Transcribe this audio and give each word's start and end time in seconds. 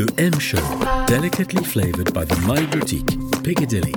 Le 0.00 0.06
M 0.16 0.32
Show, 0.40 0.56
delicately 1.06 1.62
flavored 1.62 2.14
by 2.14 2.24
the 2.24 2.34
My 2.46 2.64
Boutique, 2.68 3.18
Piccadilly. 3.44 3.92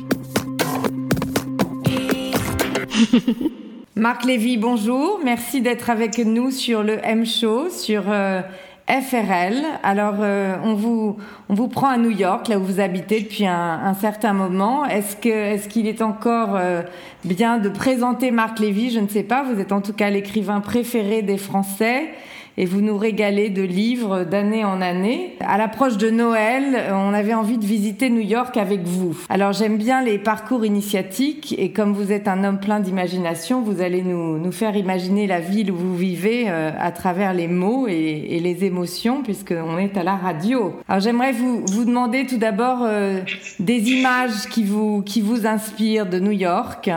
Marc 3.95 4.25
Lévy, 4.25 4.57
bonjour. 4.57 5.21
Merci 5.23 5.61
d'être 5.61 5.89
avec 5.89 6.17
nous 6.17 6.51
sur 6.51 6.83
le 6.83 6.99
M 7.05 7.25
Show, 7.25 7.69
sur 7.69 8.03
euh, 8.09 8.41
FRL. 8.89 9.63
Alors, 9.81 10.15
euh, 10.19 10.57
on, 10.65 10.73
vous, 10.73 11.15
on 11.47 11.53
vous 11.53 11.69
prend 11.69 11.87
à 11.87 11.97
New 11.97 12.11
York, 12.11 12.49
là 12.49 12.59
où 12.59 12.63
vous 12.65 12.81
habitez 12.81 13.21
depuis 13.21 13.47
un, 13.47 13.93
certain 13.93 14.33
moment. 14.33 14.83
Est-ce 14.85 15.69
qu'il 15.69 15.87
est 15.87 16.01
encore 16.01 16.57
euh, 16.57 16.81
bien 17.23 17.59
de 17.59 17.69
présenter 17.69 18.31
Marc 18.31 18.59
Lévy? 18.59 18.91
Je 18.91 18.99
ne 18.99 19.07
sais 19.07 19.23
pas. 19.23 19.43
Vous 19.43 19.57
êtes 19.57 19.71
en 19.71 19.79
tout 19.79 19.93
cas 19.93 20.09
l'écrivain 20.09 20.59
préféré 20.59 21.21
des 21.21 21.37
Français 21.37 22.09
et 22.57 22.65
vous 22.65 22.81
nous 22.81 22.97
régalez 22.97 23.49
de 23.49 23.61
livres 23.61 24.23
d'année 24.23 24.63
en 24.65 24.81
année. 24.81 25.35
À 25.39 25.57
l'approche 25.57 25.97
de 25.97 26.09
Noël, 26.09 26.91
on 26.91 27.13
avait 27.13 27.33
envie 27.33 27.57
de 27.57 27.65
visiter 27.65 28.09
New 28.09 28.21
York 28.21 28.57
avec 28.57 28.83
vous. 28.83 29.17
Alors 29.29 29.53
j'aime 29.53 29.77
bien 29.77 30.03
les 30.03 30.17
parcours 30.17 30.65
initiatiques 30.65 31.55
et 31.57 31.71
comme 31.71 31.93
vous 31.93 32.11
êtes 32.11 32.27
un 32.27 32.43
homme 32.43 32.59
plein 32.59 32.79
d'imagination, 32.79 33.61
vous 33.61 33.81
allez 33.81 34.01
nous, 34.01 34.37
nous 34.37 34.51
faire 34.51 34.75
imaginer 34.75 35.27
la 35.27 35.39
ville 35.39 35.71
où 35.71 35.75
vous 35.75 35.95
vivez 35.95 36.45
euh, 36.47 36.71
à 36.79 36.91
travers 36.91 37.33
les 37.33 37.47
mots 37.47 37.87
et, 37.87 38.27
et 38.29 38.39
les 38.39 38.63
émotions 38.65 39.23
puisqu'on 39.23 39.77
est 39.77 39.97
à 39.97 40.03
la 40.03 40.15
radio. 40.15 40.73
Alors 40.87 41.01
j'aimerais 41.01 41.31
vous, 41.31 41.65
vous 41.65 41.85
demander 41.85 42.25
tout 42.25 42.37
d'abord 42.37 42.79
euh, 42.83 43.21
des 43.59 43.91
images 43.91 44.47
qui 44.49 44.63
vous, 44.63 45.01
qui 45.01 45.21
vous 45.21 45.47
inspirent 45.47 46.05
de 46.05 46.19
New 46.19 46.31
York. 46.31 46.89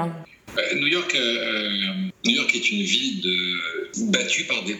Euh, 0.58 0.74
New 0.76 0.86
York, 0.86 1.14
euh, 1.14 1.92
New 2.24 2.34
York 2.34 2.54
est 2.54 2.70
une 2.70 2.82
ville 2.82 3.22
battue, 4.10 4.44
par 4.44 4.62
des, 4.64 4.76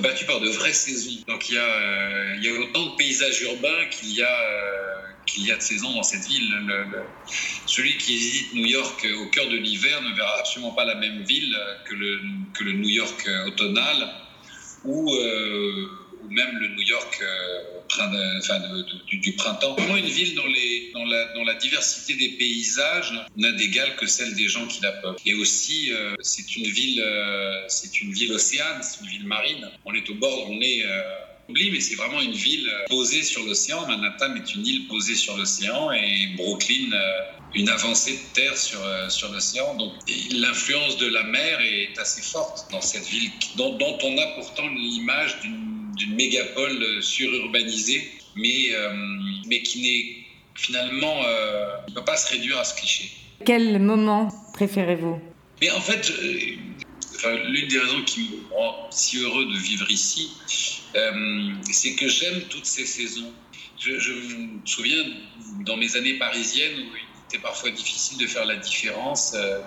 battue 0.00 0.24
par 0.26 0.40
de 0.40 0.48
vraies 0.48 0.72
saisons. 0.72 1.22
Donc 1.28 1.48
il 1.48 1.54
y 1.54 1.58
a, 1.58 1.64
euh, 1.64 2.36
y 2.42 2.48
a 2.48 2.52
autant 2.60 2.92
de 2.92 2.96
paysages 2.96 3.40
urbains 3.42 3.86
qu'il 3.90 4.12
y 4.12 4.22
a, 4.22 4.40
euh, 4.40 5.02
y 5.38 5.50
a 5.50 5.56
de 5.56 5.62
saisons 5.62 5.92
dans 5.94 6.02
cette 6.02 6.26
ville. 6.26 6.48
Le, 6.66 6.84
le, 6.84 7.04
celui 7.66 7.96
qui 7.98 8.16
visite 8.16 8.54
New 8.54 8.66
York 8.66 9.06
au 9.18 9.26
cœur 9.30 9.48
de 9.48 9.56
l'hiver 9.56 10.00
ne 10.02 10.14
verra 10.14 10.38
absolument 10.38 10.72
pas 10.72 10.84
la 10.84 10.94
même 10.94 11.22
ville 11.22 11.56
que 11.88 11.94
le, 11.94 12.20
que 12.54 12.64
le 12.64 12.72
New 12.72 12.88
York 12.88 13.28
automnal 13.46 14.08
ou, 14.86 15.12
euh, 15.12 15.88
ou 16.26 16.32
même 16.32 16.58
le 16.58 16.68
New 16.68 16.82
York 16.82 17.22
de, 18.04 18.82
de, 18.82 19.04
du, 19.06 19.18
du, 19.18 19.32
printemps. 19.32 19.74
Vraiment 19.74 19.96
une 19.96 20.06
ville 20.06 20.34
dont, 20.34 20.44
la, 21.44 21.54
diversité 21.54 22.14
des 22.14 22.30
paysages 22.30 23.12
n'a 23.36 23.52
d'égal 23.52 23.96
que 23.96 24.06
celle 24.06 24.34
des 24.34 24.48
gens 24.48 24.66
qui 24.66 24.82
la 24.82 24.92
peuplent. 24.92 25.20
Et 25.24 25.34
aussi, 25.34 25.90
euh, 25.92 26.14
c'est 26.20 26.56
une 26.56 26.66
ville, 26.66 27.00
euh, 27.00 27.64
c'est 27.68 28.00
une 28.02 28.12
ville 28.12 28.32
océane, 28.32 28.82
c'est 28.82 29.00
une 29.00 29.10
ville 29.10 29.26
marine. 29.26 29.70
On 29.84 29.94
est 29.94 30.08
au 30.10 30.14
bord, 30.14 30.50
on 30.50 30.60
est 30.60 30.84
euh, 30.84 31.02
oublie, 31.48 31.70
mais 31.70 31.80
c'est 31.80 31.94
vraiment 31.94 32.20
une 32.20 32.32
ville 32.32 32.70
posée 32.88 33.22
sur 33.22 33.42
l'océan. 33.44 33.86
Manhattan 33.86 34.34
est 34.36 34.54
une 34.54 34.66
île 34.66 34.86
posée 34.88 35.14
sur 35.14 35.36
l'océan 35.36 35.92
et 35.92 36.28
Brooklyn 36.36 36.90
une 37.54 37.70
avancée 37.70 38.12
de 38.12 38.34
terre 38.34 38.56
sur, 38.56 38.80
sur 39.08 39.32
l'océan. 39.32 39.76
Donc 39.76 39.92
l'influence 40.32 40.98
de 40.98 41.06
la 41.06 41.22
mer 41.22 41.60
est 41.60 41.98
assez 41.98 42.20
forte 42.20 42.70
dans 42.70 42.82
cette 42.82 43.06
ville 43.06 43.30
dont 43.56 43.78
on 43.80 44.18
a 44.18 44.26
pourtant 44.34 44.68
l'image 44.68 45.40
d'une 45.40 45.75
d'une 45.96 46.14
mégapole 46.14 47.02
sururbanisée, 47.02 48.10
mais, 48.36 48.74
euh, 48.74 48.94
mais 49.46 49.62
qui 49.62 49.82
n'est 49.82 50.26
finalement 50.54 51.22
euh, 51.24 51.76
ne 51.88 51.94
peut 51.94 52.04
pas 52.04 52.16
se 52.16 52.32
réduire 52.32 52.58
à 52.58 52.64
ce 52.64 52.74
cliché. 52.74 53.10
Quel 53.44 53.78
moment 53.78 54.28
préférez-vous? 54.54 55.20
Mais 55.60 55.70
en 55.70 55.80
fait, 55.80 56.12
enfin, 57.14 57.34
l'une 57.48 57.68
des 57.68 57.78
raisons 57.78 58.02
qui 58.04 58.20
me 58.20 58.54
rend 58.54 58.88
si 58.90 59.18
heureux 59.18 59.46
de 59.46 59.58
vivre 59.58 59.90
ici, 59.90 60.30
euh, 60.96 61.52
c'est 61.70 61.94
que 61.94 62.08
j'aime 62.08 62.42
toutes 62.48 62.66
ces 62.66 62.86
saisons. 62.86 63.32
Je, 63.78 63.98
je, 63.98 64.12
me 64.12 64.48
souviens 64.64 65.04
dans 65.60 65.76
mes 65.76 65.96
années 65.96 66.18
parisiennes 66.18 66.78
où 66.78 66.96
il 66.96 67.24
était 67.28 67.42
parfois 67.42 67.70
difficile 67.70 68.18
de 68.18 68.26
faire 68.26 68.46
la 68.46 68.56
différence 68.56 69.34
euh, 69.34 69.60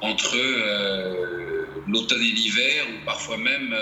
entre 0.00 0.36
euh, 0.36 1.66
l'automne 1.88 2.22
et 2.22 2.32
l'hiver, 2.32 2.86
ou 2.90 3.04
parfois 3.04 3.36
même 3.36 3.74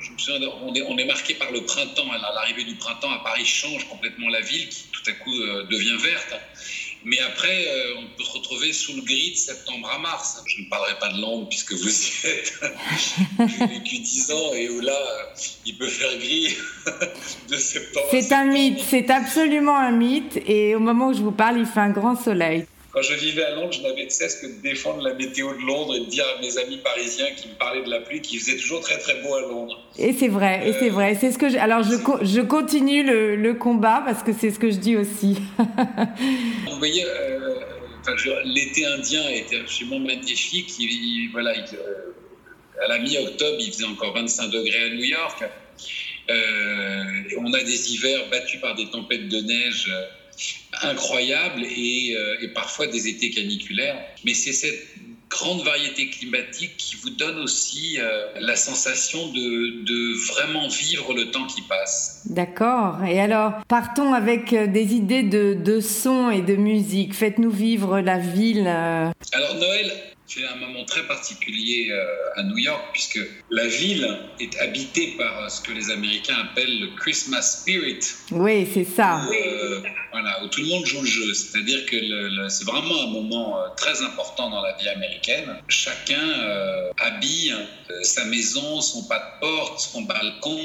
je 0.00 0.12
me 0.12 0.18
souviens, 0.18 0.48
on 0.62 0.74
est, 0.74 0.82
on 0.82 0.96
est, 0.98 1.04
marqué 1.04 1.34
par 1.34 1.50
le 1.50 1.62
printemps. 1.62 2.10
L'arrivée 2.34 2.64
du 2.64 2.74
printemps 2.76 3.10
à 3.10 3.18
Paris 3.18 3.44
change 3.44 3.88
complètement 3.88 4.28
la 4.28 4.40
ville, 4.40 4.68
qui 4.68 4.84
tout 4.92 5.10
à 5.10 5.12
coup 5.12 5.34
euh, 5.34 5.64
devient 5.64 5.96
verte. 6.02 6.34
Mais 7.04 7.18
après, 7.20 7.66
euh, 7.68 7.94
on 7.98 8.16
peut 8.16 8.24
se 8.24 8.32
retrouver 8.32 8.72
sous 8.72 8.94
le 8.96 9.02
gris 9.02 9.30
de 9.32 9.36
septembre 9.36 9.88
à 9.90 9.98
mars. 9.98 10.42
Je 10.46 10.62
ne 10.62 10.68
parlerai 10.68 10.98
pas 10.98 11.10
de 11.10 11.20
Londres 11.20 11.48
puisque 11.48 11.72
vous 11.72 11.88
y 11.88 12.26
êtes. 12.26 12.60
J'ai 13.38 13.66
vécu 13.66 13.98
10 13.98 14.32
ans 14.32 14.52
et 14.54 14.68
où 14.68 14.80
là, 14.80 14.98
il 15.64 15.78
peut 15.78 15.88
faire 15.88 16.16
gris 16.18 16.56
de 17.48 17.56
septembre. 17.56 18.06
C'est 18.10 18.32
un 18.32 18.46
mythe, 18.46 18.80
c'est 18.80 19.10
absolument 19.10 19.76
un 19.76 19.92
mythe. 19.92 20.40
Et 20.46 20.74
au 20.74 20.80
moment 20.80 21.08
où 21.08 21.14
je 21.14 21.22
vous 21.22 21.32
parle, 21.32 21.58
il 21.58 21.66
fait 21.66 21.80
un 21.80 21.90
grand 21.90 22.16
soleil. 22.16 22.66
Quand 22.90 23.02
je 23.02 23.14
vivais 23.14 23.44
à 23.44 23.54
Londres, 23.54 23.72
je 23.72 23.82
n'avais 23.82 24.06
de 24.06 24.10
cesse 24.10 24.36
que 24.36 24.46
de 24.46 24.62
défendre 24.62 25.02
la 25.02 25.12
météo 25.12 25.52
de 25.52 25.60
Londres 25.60 25.94
et 25.94 26.00
de 26.00 26.06
dire 26.06 26.24
à 26.36 26.40
mes 26.40 26.56
amis 26.56 26.78
parisiens 26.78 27.26
qui 27.36 27.48
me 27.48 27.54
parlaient 27.54 27.84
de 27.84 27.90
la 27.90 28.00
pluie 28.00 28.22
qu'il 28.22 28.40
faisait 28.40 28.56
toujours 28.56 28.80
très 28.80 28.98
très 28.98 29.20
beau 29.20 29.34
à 29.34 29.42
Londres. 29.42 29.78
Et 29.98 30.14
c'est 30.14 30.28
vrai, 30.28 30.62
euh, 30.62 30.68
et 30.68 30.72
c'est 30.72 30.88
vrai. 30.88 31.14
C'est 31.14 31.30
ce 31.30 31.38
que 31.38 31.50
je... 31.50 31.58
alors 31.58 31.82
je, 31.82 31.96
co 31.96 32.18
je 32.22 32.40
continue 32.40 33.02
le, 33.02 33.36
le, 33.36 33.54
combat 33.54 34.02
parce 34.06 34.22
que 34.22 34.32
c'est 34.32 34.50
ce 34.50 34.58
que 34.58 34.70
je 34.70 34.78
dis 34.78 34.96
aussi. 34.96 35.36
Vous 35.58 36.78
voyez, 36.78 37.04
euh, 37.04 37.56
enfin, 38.00 38.14
l'été 38.44 38.86
indien 38.86 39.28
était 39.28 39.60
absolument 39.60 39.98
magnifique. 39.98 40.72
Il, 40.78 40.90
il, 40.90 41.30
voilà, 41.30 41.54
il, 41.56 41.64
euh, 41.76 42.14
à 42.82 42.88
la 42.88 42.98
mi-octobre, 43.00 43.58
il 43.60 43.70
faisait 43.70 43.84
encore 43.84 44.14
25 44.14 44.48
degrés 44.48 44.84
à 44.84 44.88
New 44.88 45.04
York. 45.04 45.44
Euh, 46.30 47.04
on 47.38 47.52
a 47.52 47.62
des 47.62 47.92
hivers 47.92 48.28
battus 48.30 48.60
par 48.62 48.74
des 48.76 48.86
tempêtes 48.86 49.28
de 49.28 49.40
neige 49.40 49.92
incroyable 50.82 51.62
et, 51.64 52.14
euh, 52.16 52.36
et, 52.40 52.48
parfois 52.48 52.86
des 52.86 53.08
étés 53.08 53.30
caniculaires. 53.30 53.98
Mais 54.24 54.34
c'est 54.34 54.52
cette 54.52 54.78
grande 55.30 55.62
variété 55.62 56.08
climatique 56.08 56.76
qui 56.78 56.96
vous 56.96 57.10
donne 57.10 57.38
aussi 57.38 57.98
euh, 57.98 58.26
la 58.40 58.56
sensation 58.56 59.30
de, 59.32 59.84
de, 59.84 60.32
vraiment 60.32 60.68
vivre 60.68 61.12
le 61.14 61.30
temps 61.30 61.46
qui 61.46 61.62
passe. 61.62 62.22
D'accord. 62.30 63.04
Et 63.04 63.20
alors, 63.20 63.52
partons 63.68 64.14
avec 64.14 64.52
euh, 64.52 64.66
des 64.66 64.94
idées 64.94 65.22
de, 65.22 65.54
de 65.54 65.80
son 65.80 66.30
et 66.30 66.40
de 66.40 66.56
musique. 66.56 67.14
Faites-nous 67.14 67.50
vivre 67.50 68.00
la 68.00 68.18
ville. 68.18 68.66
Alors, 68.66 69.54
Noël, 69.54 69.92
c'est 70.28 70.44
un 70.44 70.56
moment 70.56 70.84
très 70.84 71.06
particulier 71.06 71.88
euh, 71.90 72.04
à 72.36 72.42
New 72.42 72.58
York 72.58 72.82
puisque 72.92 73.20
la 73.50 73.66
ville 73.66 74.18
est 74.40 74.58
habitée 74.58 75.14
par 75.16 75.50
ce 75.50 75.62
que 75.62 75.72
les 75.72 75.90
Américains 75.90 76.36
appellent 76.36 76.80
le 76.80 76.88
Christmas 76.98 77.42
spirit. 77.42 78.00
Oui, 78.30 78.68
c'est 78.72 78.84
ça. 78.84 79.22
Où, 79.26 79.32
euh, 79.32 79.80
voilà, 80.12 80.42
où 80.44 80.48
tout 80.48 80.60
le 80.60 80.66
monde 80.66 80.84
joue 80.84 81.00
le 81.00 81.06
jeu. 81.06 81.32
C'est-à-dire 81.32 81.86
que 81.86 81.96
le, 81.96 82.28
le, 82.28 82.48
c'est 82.50 82.64
vraiment 82.66 83.02
un 83.02 83.06
moment 83.06 83.58
euh, 83.58 83.68
très 83.76 84.02
important 84.02 84.50
dans 84.50 84.60
la 84.60 84.76
vie 84.76 84.88
américaine. 84.88 85.56
Chacun 85.68 86.28
euh, 86.40 86.90
habille 86.98 87.54
sa 88.02 88.24
maison, 88.26 88.80
son 88.82 89.04
pas 89.04 89.18
de 89.18 89.40
porte, 89.40 89.80
son 89.80 90.02
balcon, 90.02 90.58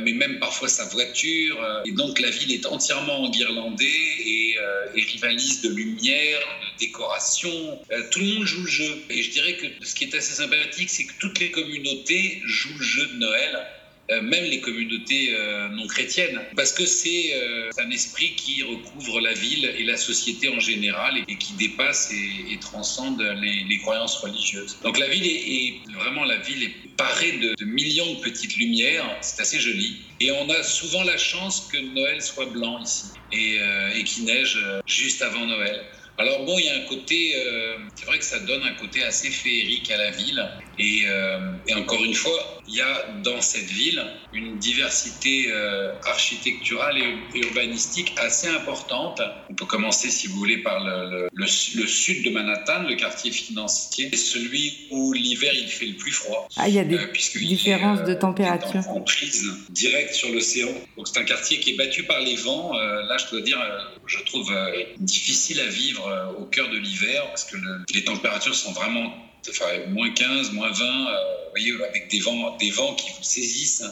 mais 0.00 0.12
même 0.12 0.38
parfois 0.38 0.68
sa 0.68 0.84
voiture. 0.84 1.56
et 1.84 1.92
donc 1.92 2.18
la 2.18 2.30
ville 2.30 2.52
est 2.52 2.66
entièrement 2.66 3.24
enguirlandée 3.24 3.84
et, 3.84 4.56
et 4.94 5.02
rivalise 5.02 5.60
de 5.60 5.68
lumière, 5.68 6.38
de 6.40 6.86
décoration. 6.86 7.78
tout 8.10 8.20
le 8.20 8.26
monde 8.26 8.46
joue 8.46 8.62
le 8.62 8.70
jeu. 8.70 8.85
Et 9.10 9.22
je 9.22 9.30
dirais 9.30 9.56
que 9.56 9.66
ce 9.84 9.94
qui 9.94 10.04
est 10.04 10.14
assez 10.14 10.34
sympathique, 10.34 10.90
c'est 10.90 11.04
que 11.04 11.14
toutes 11.20 11.38
les 11.40 11.50
communautés 11.50 12.40
jouent 12.44 12.78
le 12.78 12.84
jeu 12.84 13.06
de 13.06 13.18
Noël. 13.18 13.66
Euh, 14.10 14.22
même 14.22 14.44
les 14.44 14.60
communautés 14.60 15.34
euh, 15.34 15.68
non 15.70 15.88
chrétiennes, 15.88 16.40
parce 16.54 16.72
que 16.72 16.86
c'est 16.86 17.32
euh, 17.34 17.70
un 17.78 17.90
esprit 17.90 18.36
qui 18.36 18.62
recouvre 18.62 19.20
la 19.20 19.32
ville 19.32 19.64
et 19.76 19.82
la 19.82 19.96
société 19.96 20.48
en 20.48 20.60
général 20.60 21.18
et, 21.26 21.36
qui 21.36 21.54
dépasse 21.54 22.12
et, 22.12 22.56
transcende 22.60 23.20
les, 23.42 23.78
croyances 23.78 24.16
religieuses. 24.18 24.78
Donc 24.84 24.98
la 24.98 25.08
ville 25.08 25.26
est, 25.26 25.92
vraiment 25.92 26.24
la 26.24 26.36
ville 26.36 26.62
est 26.62 26.96
parée 26.96 27.32
de, 27.32 27.54
de 27.56 27.64
millions 27.64 28.14
de 28.14 28.20
petites 28.20 28.56
lumières, 28.56 29.04
c'est 29.22 29.40
assez 29.40 29.58
joli. 29.58 29.96
Et 30.20 30.30
on 30.30 30.48
a 30.50 30.62
souvent 30.62 31.02
la 31.02 31.16
chance 31.16 31.68
que 31.72 31.78
Noël 31.78 32.22
soit 32.22 32.46
blanc 32.46 32.80
ici 32.82 33.06
et, 33.32 33.58
et 33.94 34.04
qu'il 34.04 34.24
neige 34.24 34.58
juste 34.86 35.20
avant 35.22 35.46
Noël. 35.46 35.84
Alors 36.18 36.44
bon, 36.46 36.58
il 36.58 36.64
y 36.64 36.68
a 36.70 36.76
un 36.76 36.86
côté, 36.86 37.34
euh, 37.36 37.78
c'est 37.94 38.06
vrai 38.06 38.18
que 38.18 38.24
ça 38.24 38.38
donne 38.40 38.62
un 38.62 38.74
côté 38.74 39.04
assez 39.04 39.30
féerique 39.30 39.90
à 39.90 39.98
la 39.98 40.10
ville. 40.10 40.42
Et, 40.78 41.02
euh, 41.06 41.52
et, 41.66 41.74
encore 41.74 42.04
une 42.04 42.14
fois, 42.14 42.62
il 42.68 42.74
y 42.74 42.80
a 42.80 43.06
dans 43.22 43.40
cette 43.40 43.70
ville 43.70 44.02
une 44.32 44.58
diversité 44.58 45.46
euh, 45.48 45.92
architecturale 46.04 46.98
et 46.98 47.38
urbanistique 47.38 48.12
assez 48.18 48.48
importante. 48.48 49.22
On 49.48 49.54
peut 49.54 49.64
commencer, 49.64 50.10
si 50.10 50.26
vous 50.26 50.36
voulez, 50.36 50.58
par 50.58 50.84
le, 50.84 51.10
le, 51.10 51.28
le, 51.32 51.46
le 51.46 51.86
sud 51.86 52.24
de 52.24 52.30
Manhattan, 52.30 52.82
le 52.82 52.96
quartier 52.96 53.30
financier, 53.30 54.14
celui 54.16 54.88
où 54.90 55.12
l'hiver 55.12 55.52
il 55.54 55.68
fait 55.68 55.86
le 55.86 55.96
plus 55.96 56.12
froid. 56.12 56.48
Ah, 56.56 56.68
il 56.68 56.74
y 56.74 56.78
a 56.78 56.84
des 56.84 56.98
différences 57.36 58.02
de 58.02 58.14
température. 58.14 58.86
En 58.88 59.00
prise 59.00 59.46
directe 59.70 60.14
sur 60.14 60.30
l'océan. 60.30 60.68
Donc 60.96 61.08
c'est 61.08 61.18
un 61.18 61.24
quartier 61.24 61.60
qui 61.60 61.70
est 61.72 61.76
battu 61.76 62.04
par 62.04 62.20
les 62.20 62.36
vents. 62.36 62.72
là, 62.74 63.16
je 63.18 63.30
dois 63.30 63.40
dire, 63.40 63.58
je 64.06 64.18
trouve 64.24 64.52
difficile 64.98 65.60
à 65.60 65.66
vivre 65.66 66.34
au 66.38 66.44
cœur 66.44 66.68
de 66.70 66.76
l'hiver 66.76 67.26
parce 67.28 67.44
que 67.44 67.56
le, 67.56 67.84
les 67.94 68.04
températures 68.04 68.54
sont 68.54 68.72
vraiment 68.72 69.12
enfin, 69.50 69.66
moins 69.88 70.10
15, 70.10 70.52
moins 70.52 70.70
20, 70.70 70.84
euh, 70.84 71.14
voyez, 71.50 71.72
avec 71.88 72.10
des 72.10 72.20
vents, 72.20 72.56
des 72.56 72.70
vents 72.70 72.94
qui 72.94 73.10
vous 73.10 73.22
saisissent. 73.22 73.84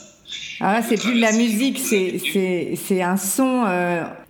Ah, 0.61 0.83
c'est 0.83 1.01
plus 1.01 1.15
de 1.15 1.21
la 1.21 1.33
musique, 1.33 1.79
c'est 1.79 3.03
un 3.03 3.17
son 3.17 3.65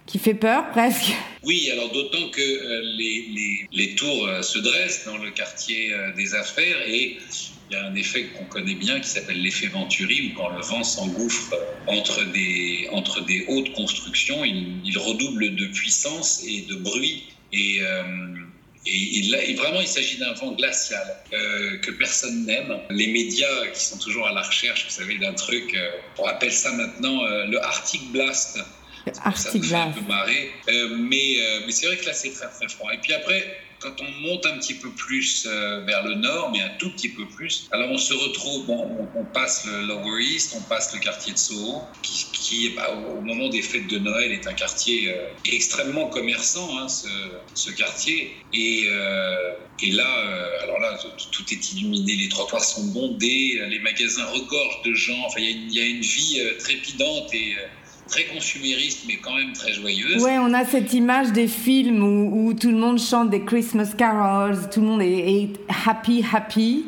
qui 0.06 0.18
fait 0.18 0.34
peur 0.34 0.70
presque. 0.72 1.14
Oui, 1.44 1.68
alors 1.70 1.90
d'autant 1.92 2.30
que 2.30 2.40
euh, 2.40 2.80
les, 2.96 3.26
les, 3.34 3.68
les, 3.72 3.94
tours 3.94 4.26
euh, 4.26 4.42
se 4.42 4.58
dressent 4.58 5.04
dans 5.04 5.18
le 5.18 5.30
quartier 5.30 5.92
euh, 5.92 6.12
des 6.14 6.34
affaires 6.34 6.76
et 6.86 7.18
il 7.70 7.74
y 7.74 7.76
a 7.76 7.86
un 7.86 7.94
effet 7.94 8.26
qu'on 8.36 8.44
connaît 8.44 8.74
bien 8.74 9.00
qui 9.00 9.08
s'appelle 9.08 9.40
l'effet 9.40 9.66
Venturi, 9.66 10.30
où 10.30 10.38
quand 10.38 10.50
le 10.50 10.62
vent 10.62 10.84
s'engouffre 10.84 11.54
entre 11.86 12.24
des, 12.32 12.88
entre 12.92 13.24
des 13.24 13.44
hautes 13.48 13.72
constructions, 13.72 14.44
il, 14.44 14.80
il, 14.84 14.98
redouble 14.98 15.54
de 15.54 15.66
puissance 15.66 16.44
et 16.46 16.62
de 16.62 16.76
bruit. 16.76 17.24
Et, 17.52 17.80
et, 18.86 19.54
vraiment, 19.54 19.80
il 19.80 19.88
s'agit 19.88 20.18
d'un 20.18 20.32
vent 20.34 20.52
glacial 20.52 21.16
euh, 21.32 21.78
que 21.78 21.90
personne 21.92 22.44
n'aime. 22.44 22.78
Les 22.90 23.06
médias 23.06 23.66
qui 23.72 23.80
sont 23.80 23.98
toujours 23.98 24.26
à 24.26 24.32
la 24.32 24.42
recherche, 24.42 24.84
vous 24.84 24.90
savez, 24.90 25.16
d'un 25.16 25.32
truc, 25.34 25.74
on 26.18 26.26
appelle 26.26 26.52
ça 26.52 26.72
maintenant 26.72 27.24
le 27.24 27.58
Arctic 27.62 28.12
Blast. 28.12 28.58
Arctic 29.22 29.64
ça 29.64 29.82
un 29.82 29.90
peu 29.90 30.00
marrer. 30.02 30.50
Euh, 30.68 30.96
mais, 30.98 31.36
euh, 31.38 31.60
mais 31.66 31.72
c'est 31.72 31.86
vrai 31.86 31.96
que 31.96 32.06
là, 32.06 32.12
c'est 32.12 32.32
très 32.32 32.48
très 32.48 32.68
froid. 32.68 32.92
Et 32.92 32.98
puis 32.98 33.12
après, 33.12 33.58
quand 33.80 33.94
on 34.00 34.10
monte 34.22 34.46
un 34.46 34.58
petit 34.58 34.74
peu 34.74 34.90
plus 34.90 35.46
euh, 35.46 35.84
vers 35.84 36.04
le 36.04 36.14
nord, 36.14 36.50
mais 36.52 36.62
un 36.62 36.70
tout 36.78 36.90
petit 36.92 37.10
peu 37.10 37.26
plus, 37.26 37.68
alors 37.70 37.90
on 37.90 37.98
se 37.98 38.14
retrouve, 38.14 38.66
bon, 38.66 39.08
on, 39.14 39.24
passe 39.24 39.66
le 39.66 39.86
Lower 39.86 40.22
East, 40.22 40.54
on 40.56 40.62
passe 40.62 40.94
le 40.94 41.00
quartier 41.00 41.34
de 41.34 41.38
Soho, 41.38 41.82
qui, 42.02 42.26
qui 42.32 42.68
bah, 42.70 42.88
au 42.92 43.20
moment 43.20 43.48
des 43.48 43.60
fêtes 43.60 43.88
de 43.88 43.98
Noël, 43.98 44.32
est 44.32 44.46
un 44.46 44.54
quartier 44.54 45.14
extrêmement 45.44 46.06
commerçant, 46.08 46.78
hein, 46.78 46.88
ce, 46.88 47.08
ce, 47.54 47.70
quartier. 47.72 48.34
Et, 48.54 48.88
et 49.82 49.90
là, 49.90 50.08
alors 50.62 50.78
là, 50.78 50.98
tout 51.32 51.44
est 51.50 51.72
illuminé, 51.72 52.16
les 52.16 52.28
trottoirs 52.28 52.64
sont 52.64 52.86
bondés, 52.86 53.60
les 53.68 53.80
magasins 53.80 54.24
regorgent 54.26 54.82
de 54.82 54.94
gens, 54.94 55.20
enfin, 55.26 55.40
il 55.40 55.70
y, 55.70 55.78
y, 55.78 55.80
a 55.80 55.84
une 55.84 56.00
vie 56.00 56.40
trépidante 56.58 57.34
et 57.34 57.54
très 58.08 58.24
consumériste, 58.24 59.04
mais 59.06 59.16
quand 59.16 59.34
même 59.34 59.52
très 59.52 59.72
joyeuse. 59.72 60.22
Ouais, 60.22 60.38
on 60.38 60.52
a 60.52 60.64
cette 60.64 60.92
image 60.92 61.32
des 61.32 61.48
films 61.48 62.02
où, 62.02 62.54
tout 62.54 62.70
le 62.70 62.76
monde 62.76 62.98
chante 62.98 63.30
des 63.30 63.44
Christmas 63.44 63.92
carols, 63.96 64.68
tout 64.70 64.80
le 64.80 64.86
monde 64.86 65.02
est 65.02 65.48
happy, 65.86 66.24
happy. 66.32 66.84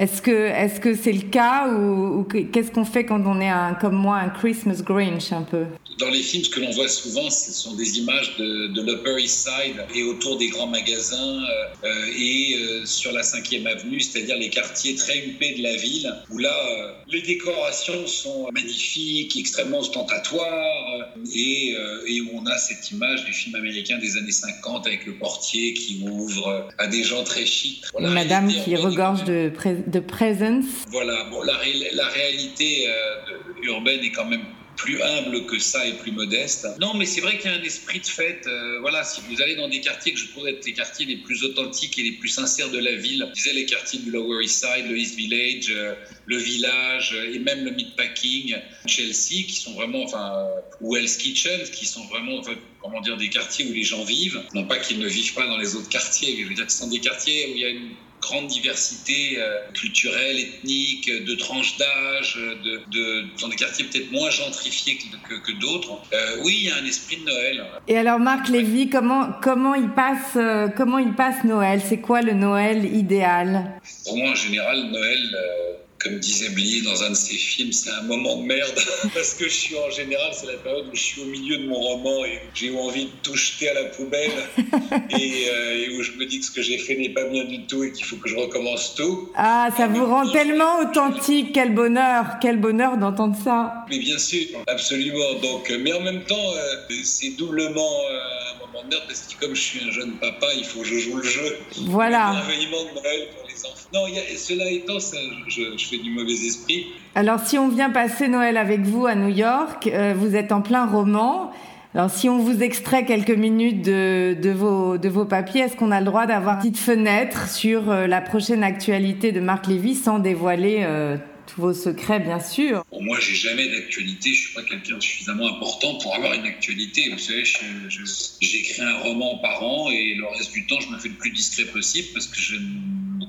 Est-ce 0.00 0.22
que 0.22 0.30
est-ce 0.30 0.80
que 0.80 0.94
c'est 0.94 1.12
le 1.12 1.28
cas 1.28 1.68
ou, 1.68 2.20
ou 2.20 2.24
qu'est-ce 2.24 2.70
qu'on 2.70 2.86
fait 2.86 3.04
quand 3.04 3.22
on 3.26 3.38
est 3.38 3.50
un, 3.50 3.74
comme 3.74 3.96
moi 3.96 4.16
un 4.16 4.30
Christmas 4.30 4.80
Grinch 4.82 5.30
un 5.30 5.42
peu? 5.42 5.64
Dans 5.98 6.08
les 6.08 6.22
films, 6.22 6.42
ce 6.42 6.48
que 6.48 6.60
l'on 6.60 6.70
voit 6.70 6.88
souvent, 6.88 7.28
ce 7.28 7.52
sont 7.52 7.74
des 7.74 7.98
images 7.98 8.34
de, 8.38 8.68
de 8.68 8.80
l'Upper 8.80 9.22
East 9.22 9.46
Side 9.46 9.84
et 9.94 10.02
autour 10.04 10.38
des 10.38 10.48
grands 10.48 10.68
magasins 10.68 11.42
euh, 11.84 12.18
et 12.18 12.56
euh, 12.56 12.86
sur 12.86 13.12
la 13.12 13.20
5e 13.20 13.66
avenue, 13.66 14.00
c'est-à-dire 14.00 14.38
les 14.38 14.48
quartiers 14.48 14.94
très 14.94 15.18
huppés 15.18 15.56
de 15.58 15.62
la 15.62 15.76
ville, 15.76 16.10
où 16.30 16.38
là, 16.38 16.48
euh, 16.48 16.92
les 17.08 17.20
décorations 17.20 18.06
sont 18.06 18.48
magnifiques, 18.52 19.36
extrêmement 19.36 19.80
ostentatoires 19.80 21.10
et, 21.34 21.74
euh, 21.76 22.06
et, 22.06 22.22
où 22.22 22.30
on 22.34 22.46
a 22.46 22.56
cette 22.56 22.90
image 22.90 23.26
des 23.26 23.32
films 23.32 23.56
américains 23.56 23.98
des 23.98 24.16
années 24.16 24.30
50 24.30 24.86
avec 24.86 25.04
le 25.04 25.12
portier 25.14 25.74
qui 25.74 26.02
ouvre 26.08 26.68
à 26.78 26.86
des 26.86 27.02
gens 27.02 27.24
très 27.24 27.44
chics. 27.44 27.84
Voilà, 27.92 28.08
Madame 28.08 28.48
qui 28.48 28.74
regorge 28.76 29.24
de 29.24 29.50
de 29.90 30.00
presence. 30.00 30.64
Voilà, 30.88 31.26
la, 31.44 32.08
réalité 32.08 32.88
euh, 32.88 33.62
urbaine 33.62 34.00
est 34.04 34.12
quand 34.12 34.26
même 34.26 34.44
plus 34.76 35.02
humble 35.02 35.44
que 35.44 35.58
ça 35.58 35.86
et 35.86 35.92
plus 35.94 36.12
modeste. 36.12 36.66
Non, 36.80 36.94
mais 36.94 37.04
c'est 37.04 37.20
vrai 37.20 37.36
qu'il 37.36 37.50
y 37.50 37.54
a 37.54 37.58
un 37.58 37.62
esprit 37.62 38.00
de 38.00 38.06
fête. 38.06 38.46
Euh, 38.46 38.78
voilà, 38.80 39.04
si 39.04 39.20
vous 39.28 39.42
allez 39.42 39.54
dans 39.54 39.68
des 39.68 39.80
quartiers 39.80 40.14
que 40.14 40.18
je 40.18 40.28
pourrais 40.28 40.52
être 40.52 40.64
les 40.64 40.72
quartiers 40.72 41.04
les 41.04 41.18
plus 41.18 41.44
authentiques 41.44 41.98
et 41.98 42.02
les 42.02 42.12
plus 42.12 42.28
sincères 42.28 42.70
de 42.70 42.78
la 42.78 42.94
ville, 42.94 43.26
je 43.28 43.32
disais 43.34 43.52
les 43.52 43.66
quartiers 43.66 44.00
du 44.00 44.10
Lower 44.10 44.42
East 44.42 44.64
Side, 44.64 44.86
le 44.88 44.96
East 44.96 45.16
Village, 45.16 45.66
euh, 45.70 45.94
le 46.24 46.38
village 46.38 47.14
et 47.30 47.38
même 47.40 47.64
le 47.64 47.72
Meatpacking, 47.72 48.56
Chelsea, 48.86 49.44
qui 49.46 49.56
sont 49.56 49.74
vraiment, 49.74 50.02
enfin, 50.02 50.46
ou 50.80 50.96
Hell's 50.96 51.16
Kitchen, 51.18 51.60
qui 51.72 51.84
sont 51.84 52.04
vraiment, 52.06 52.40
comment 52.80 53.02
dire, 53.02 53.18
des 53.18 53.28
quartiers 53.28 53.66
où 53.68 53.74
les 53.74 53.84
gens 53.84 54.04
vivent. 54.04 54.40
Non 54.54 54.64
pas 54.64 54.78
qu'ils 54.78 54.98
ne 54.98 55.08
vivent 55.08 55.34
pas 55.34 55.46
dans 55.46 55.58
les 55.58 55.76
autres 55.76 55.90
quartiers, 55.90 56.36
mais 56.36 56.44
je 56.44 56.48
veux 56.48 56.54
dire 56.54 56.66
que 56.66 56.72
ce 56.72 56.78
sont 56.78 56.88
des 56.88 57.00
quartiers 57.00 57.48
où 57.48 57.56
il 57.56 57.60
y 57.60 57.64
a 57.66 57.68
une 57.68 57.90
grande 58.20 58.48
diversité 58.48 59.38
euh, 59.38 59.58
culturelle, 59.72 60.38
ethnique, 60.38 61.10
de 61.24 61.34
tranches 61.34 61.76
d'âge, 61.78 62.36
de, 62.36 62.80
de, 62.90 63.24
dans 63.40 63.48
des 63.48 63.56
quartiers 63.56 63.84
peut-être 63.86 64.12
moins 64.12 64.30
gentrifiés 64.30 64.98
que, 64.98 65.28
que, 65.28 65.40
que 65.40 65.52
d'autres. 65.58 65.92
Euh, 66.12 66.42
oui, 66.44 66.58
il 66.62 66.68
y 66.68 66.70
a 66.70 66.76
un 66.76 66.84
esprit 66.84 67.16
de 67.16 67.24
Noël. 67.24 67.64
Et 67.88 67.96
alors, 67.96 68.18
Marc 68.18 68.48
Lévy, 68.48 68.88
comment, 68.90 69.30
comment, 69.42 69.74
il 69.74 69.88
passe, 69.90 70.36
euh, 70.36 70.68
comment 70.68 70.98
il 70.98 71.14
passe 71.14 71.44
Noël? 71.44 71.80
C'est 71.86 72.00
quoi 72.00 72.20
le 72.22 72.32
Noël 72.32 72.84
idéal? 72.94 73.80
Pour 74.04 74.16
moi, 74.16 74.30
en 74.30 74.34
général, 74.34 74.90
Noël 74.90 75.18
euh, 75.34 75.69
comme 76.02 76.18
disait 76.18 76.48
Blier 76.50 76.80
dans 76.82 77.02
un 77.02 77.10
de 77.10 77.14
ses 77.14 77.34
films, 77.34 77.72
c'est 77.72 77.90
un 77.90 78.02
moment 78.02 78.36
de 78.36 78.46
merde 78.46 78.74
parce 79.14 79.34
que 79.34 79.44
je 79.44 79.54
suis 79.54 79.76
en 79.76 79.90
général, 79.90 80.30
c'est 80.32 80.46
la 80.46 80.58
période 80.58 80.86
où 80.90 80.96
je 80.96 81.02
suis 81.02 81.20
au 81.20 81.26
milieu 81.26 81.58
de 81.58 81.66
mon 81.66 81.78
roman 81.78 82.24
et 82.24 82.40
j'ai 82.54 82.74
envie 82.76 83.04
de 83.06 83.10
tout 83.22 83.36
jeter 83.36 83.68
à 83.68 83.74
la 83.74 83.84
poubelle 83.84 84.30
et, 85.10 85.48
euh, 85.50 85.84
et, 85.84 85.96
où 85.96 86.02
je 86.02 86.12
me 86.12 86.24
dis 86.24 86.40
que 86.40 86.46
ce 86.46 86.50
que 86.50 86.62
j'ai 86.62 86.78
fait 86.78 86.96
n'est 86.96 87.10
pas 87.10 87.24
bien 87.24 87.44
du 87.44 87.66
tout 87.66 87.84
et 87.84 87.92
qu'il 87.92 88.06
faut 88.06 88.16
que 88.16 88.28
je 88.28 88.36
recommence 88.36 88.94
tout. 88.94 89.30
Ah, 89.36 89.68
ça 89.76 89.88
vous 89.88 90.06
rend 90.06 90.30
tellement 90.30 90.80
authentique, 90.80 91.52
quel 91.52 91.74
bonheur, 91.74 92.38
quel 92.40 92.58
bonheur 92.58 92.96
d'entendre 92.96 93.36
ça. 93.42 93.84
Mais 93.90 93.98
bien 93.98 94.18
sûr, 94.18 94.46
absolument. 94.68 95.34
Donc, 95.42 95.70
mais 95.80 95.92
en 95.92 96.00
même 96.00 96.24
temps, 96.24 96.54
euh, 96.56 96.94
c'est 97.04 97.36
doublement 97.36 97.92
euh, 98.10 98.54
un 98.54 98.66
moment 98.66 98.84
de 98.84 98.88
merde 98.88 99.04
parce 99.06 99.20
que 99.20 99.38
comme 99.38 99.54
je 99.54 99.60
suis 99.60 99.80
un 99.86 99.90
jeune 99.90 100.12
papa, 100.12 100.46
il 100.56 100.64
faut 100.64 100.80
que 100.80 100.86
je 100.86 100.98
joue 100.98 101.16
le 101.16 101.22
jeu. 101.22 101.58
Voilà. 101.82 102.42
Le 102.48 102.54
de 102.54 102.94
Noël 102.94 103.28
pour 103.36 103.49
les 103.62 103.68
enfants. 103.68 103.88
Non, 103.92 104.06
y 104.06 104.18
a, 104.18 104.22
cela 104.36 104.70
étant, 104.70 105.00
ça, 105.00 105.18
je, 105.48 105.62
je 105.76 105.86
fais 105.86 105.98
du 105.98 106.10
mauvais 106.10 106.32
esprit. 106.32 106.86
Alors, 107.14 107.40
si 107.40 107.58
on 107.58 107.68
vient 107.68 107.90
passer 107.90 108.28
Noël 108.28 108.56
avec 108.56 108.80
vous 108.80 109.06
à 109.06 109.14
New 109.14 109.34
York, 109.34 109.86
euh, 109.86 110.14
vous 110.16 110.36
êtes 110.36 110.52
en 110.52 110.62
plein 110.62 110.86
roman. 110.86 111.50
Alors, 111.92 112.08
si 112.08 112.28
on 112.28 112.38
vous 112.38 112.62
extrait 112.62 113.04
quelques 113.04 113.30
minutes 113.30 113.82
de, 113.82 114.36
de 114.40 114.50
vos, 114.50 114.96
de 114.96 115.08
vos 115.08 115.24
papiers, 115.24 115.62
est-ce 115.62 115.76
qu'on 115.76 115.90
a 115.90 115.98
le 115.98 116.06
droit 116.06 116.26
d'avoir 116.26 116.54
une 116.54 116.60
petite 116.60 116.78
fenêtre 116.78 117.48
sur 117.48 117.90
euh, 117.90 118.06
la 118.06 118.20
prochaine 118.20 118.62
actualité 118.62 119.32
de 119.32 119.40
Marc 119.40 119.66
Lévy 119.66 119.96
sans 119.96 120.20
dévoiler 120.20 120.82
euh, 120.82 121.16
tous 121.48 121.60
vos 121.60 121.72
secrets, 121.72 122.20
bien 122.20 122.38
sûr? 122.38 122.84
Bon, 122.92 123.02
Moi, 123.02 123.18
j'ai 123.20 123.34
jamais 123.34 123.68
d'actualité. 123.68 124.32
Je 124.32 124.40
suis 124.40 124.54
pas 124.54 124.62
quelqu'un 124.62 124.98
de 124.98 125.02
suffisamment 125.02 125.48
important 125.48 125.98
pour 125.98 126.14
avoir 126.14 126.32
une 126.32 126.46
actualité. 126.46 127.10
Vous 127.10 127.18
savez, 127.18 127.42
j'écris 127.88 128.82
un 128.82 128.98
roman 128.98 129.38
par 129.38 129.60
an 129.64 129.90
et 129.90 130.14
le 130.14 130.26
reste 130.28 130.52
du 130.52 130.64
temps, 130.66 130.78
je 130.78 130.90
me 130.90 130.98
fais 130.98 131.08
le 131.08 131.14
plus 131.14 131.32
discret 131.32 131.64
possible 131.64 132.06
parce 132.14 132.28
que 132.28 132.38
je 132.40 132.54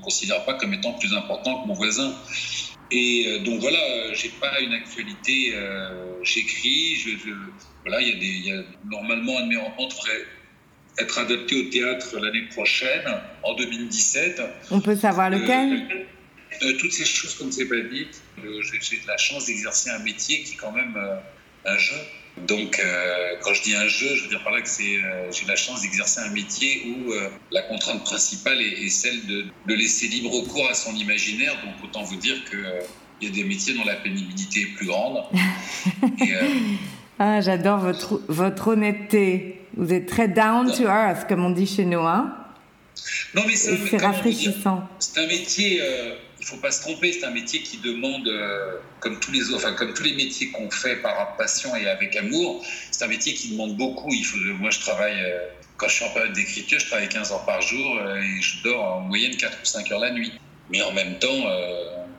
considère 0.01 0.43
pas 0.45 0.55
comme 0.55 0.73
étant 0.73 0.93
plus 0.93 1.13
important 1.13 1.61
que 1.61 1.67
mon 1.67 1.73
voisin. 1.73 2.13
Et 2.91 3.25
euh, 3.27 3.39
donc 3.45 3.61
voilà, 3.61 4.13
j'ai 4.13 4.29
pas 4.29 4.59
une 4.59 4.73
actualité. 4.73 5.53
Euh, 5.55 6.21
J'écris. 6.23 6.95
Je, 6.97 7.09
je, 7.11 7.33
voilà, 7.85 8.01
il 8.01 8.09
y 8.09 8.11
a 8.11 8.15
des, 8.19 8.25
il 8.25 8.45
y 8.47 8.51
a, 8.51 8.61
normalement 8.89 9.37
un 9.39 9.43
de 9.43 9.47
mes 9.49 9.57
romans 9.57 9.87
devrait 9.87 10.25
être 10.99 11.17
adapté 11.17 11.55
au 11.61 11.69
théâtre 11.69 12.19
l'année 12.19 12.47
prochaine, 12.53 13.05
en 13.43 13.55
2017. 13.55 14.41
On 14.71 14.81
peut 14.81 14.95
savoir 14.95 15.29
lequel? 15.29 16.05
euh, 16.63 16.73
Toutes 16.77 16.91
ces 16.91 17.05
choses 17.05 17.33
comme 17.35 17.51
c'est 17.51 17.65
pas 17.69 17.79
dit. 17.79 18.07
j'ai 18.37 18.97
de 18.97 19.07
la 19.07 19.17
chance 19.17 19.45
d'exercer 19.45 19.89
un 19.89 19.99
métier 19.99 20.43
qui 20.43 20.53
est 20.53 20.57
quand 20.57 20.73
même 20.73 20.95
un 21.65 21.77
jeu. 21.77 21.95
Donc, 22.37 22.79
euh, 22.79 23.35
quand 23.41 23.53
je 23.53 23.61
dis 23.61 23.75
un 23.75 23.87
jeu, 23.87 24.15
je 24.15 24.23
veux 24.23 24.29
dire 24.29 24.43
par 24.43 24.53
là 24.53 24.61
que 24.61 24.69
c'est, 24.69 24.97
euh, 24.97 25.31
j'ai 25.31 25.45
la 25.45 25.55
chance 25.55 25.81
d'exercer 25.81 26.21
un 26.21 26.29
métier 26.29 26.83
où 26.87 27.11
euh, 27.11 27.29
la 27.51 27.61
contrainte 27.63 28.03
principale 28.03 28.61
est, 28.61 28.85
est 28.85 28.89
celle 28.89 29.25
de, 29.25 29.45
de, 29.67 29.73
laisser 29.73 30.07
libre 30.07 30.41
cours 30.47 30.67
à 30.69 30.73
son 30.73 30.95
imaginaire. 30.95 31.53
Donc, 31.63 31.73
autant 31.83 32.03
vous 32.03 32.15
dire 32.15 32.43
que 32.49 32.57
il 33.21 33.27
y 33.27 33.31
a 33.31 33.35
des 33.35 33.43
métiers 33.43 33.75
dont 33.75 33.83
la 33.83 33.95
pénibilité 33.95 34.61
est 34.61 34.73
plus 34.75 34.87
grande. 34.87 35.23
Et, 36.21 36.33
ah, 37.19 37.39
j'adore 37.41 37.79
votre 37.79 38.21
votre 38.27 38.69
honnêteté. 38.69 39.61
Vous 39.77 39.93
êtes 39.93 40.07
très 40.07 40.27
down 40.27 40.71
to 40.71 40.83
earth, 40.83 41.27
comme 41.27 41.45
on 41.45 41.51
dit 41.51 41.67
chez 41.67 41.85
nous, 41.85 41.99
hein. 41.99 42.35
Non, 43.35 43.43
mais 43.45 43.55
c'est 43.55 43.97
rafraîchissant. 43.97 44.87
C'est 44.99 45.19
un 45.19 45.27
métier 45.27 45.81
il 46.41 46.47
faut 46.47 46.57
pas 46.57 46.71
se 46.71 46.81
tromper, 46.81 47.13
c'est 47.13 47.25
un 47.25 47.31
métier 47.31 47.61
qui 47.61 47.77
demande, 47.77 48.27
euh, 48.27 48.77
comme 48.99 49.19
tous 49.19 49.31
les 49.31 49.49
autres, 49.51 49.57
enfin 49.57 49.73
comme 49.73 49.93
tous 49.93 50.03
les 50.03 50.15
métiers 50.15 50.49
qu'on 50.49 50.71
fait 50.71 50.95
par 50.95 51.35
passion 51.37 51.75
et 51.75 51.87
avec 51.87 52.15
amour, 52.15 52.65
c'est 52.89 53.05
un 53.05 53.07
métier 53.07 53.35
qui 53.35 53.49
demande 53.49 53.77
beaucoup. 53.77 54.09
Il 54.11 54.25
faut, 54.25 54.37
moi, 54.59 54.71
je 54.71 54.79
travaille 54.79 55.21
euh, 55.23 55.47
quand 55.77 55.87
je 55.87 55.95
suis 55.95 56.05
en 56.05 56.09
période 56.09 56.33
d'écriture, 56.33 56.79
je 56.79 56.87
travaille 56.87 57.09
15 57.09 57.31
heures 57.31 57.45
par 57.45 57.61
jour 57.61 57.97
euh, 57.97 58.15
et 58.15 58.41
je 58.41 58.63
dors 58.63 58.83
en 58.83 59.01
moyenne 59.01 59.37
4 59.37 59.59
ou 59.61 59.65
5 59.65 59.91
heures 59.91 59.99
la 59.99 60.11
nuit. 60.11 60.31
Mais 60.71 60.81
en 60.81 60.93
même 60.93 61.19
temps, 61.19 61.43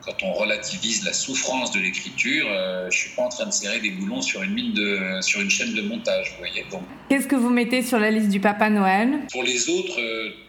quand 0.03 0.23
on 0.23 0.35
relativise 0.35 1.07
la 1.07 1.15
souffrance 1.15 1.71
de 1.73 1.81
l'écriture, 1.81 2.47
je 2.91 2.95
suis 2.95 3.09
pas 3.17 3.23
en 3.23 3.31
train 3.31 3.47
de 3.47 3.51
serrer 3.51 3.81
des 3.81 3.93
boulons 3.93 4.21
sur 4.21 4.43
une 4.43 4.53
mine 4.53 4.75
de, 4.75 5.23
sur 5.23 5.41
une 5.41 5.49
chaîne 5.49 5.73
de 5.73 5.81
montage, 5.81 6.33
vous 6.33 6.37
voyez. 6.37 6.67
Donc, 6.71 6.83
qu'est-ce 7.09 7.27
que 7.27 7.35
vous 7.35 7.49
mettez 7.49 7.81
sur 7.81 7.99
la 7.99 8.11
liste 8.11 8.29
du 8.29 8.41
Papa 8.41 8.69
Noël? 8.69 9.21
Pour 9.33 9.43
les 9.43 9.71
autres, 9.71 9.99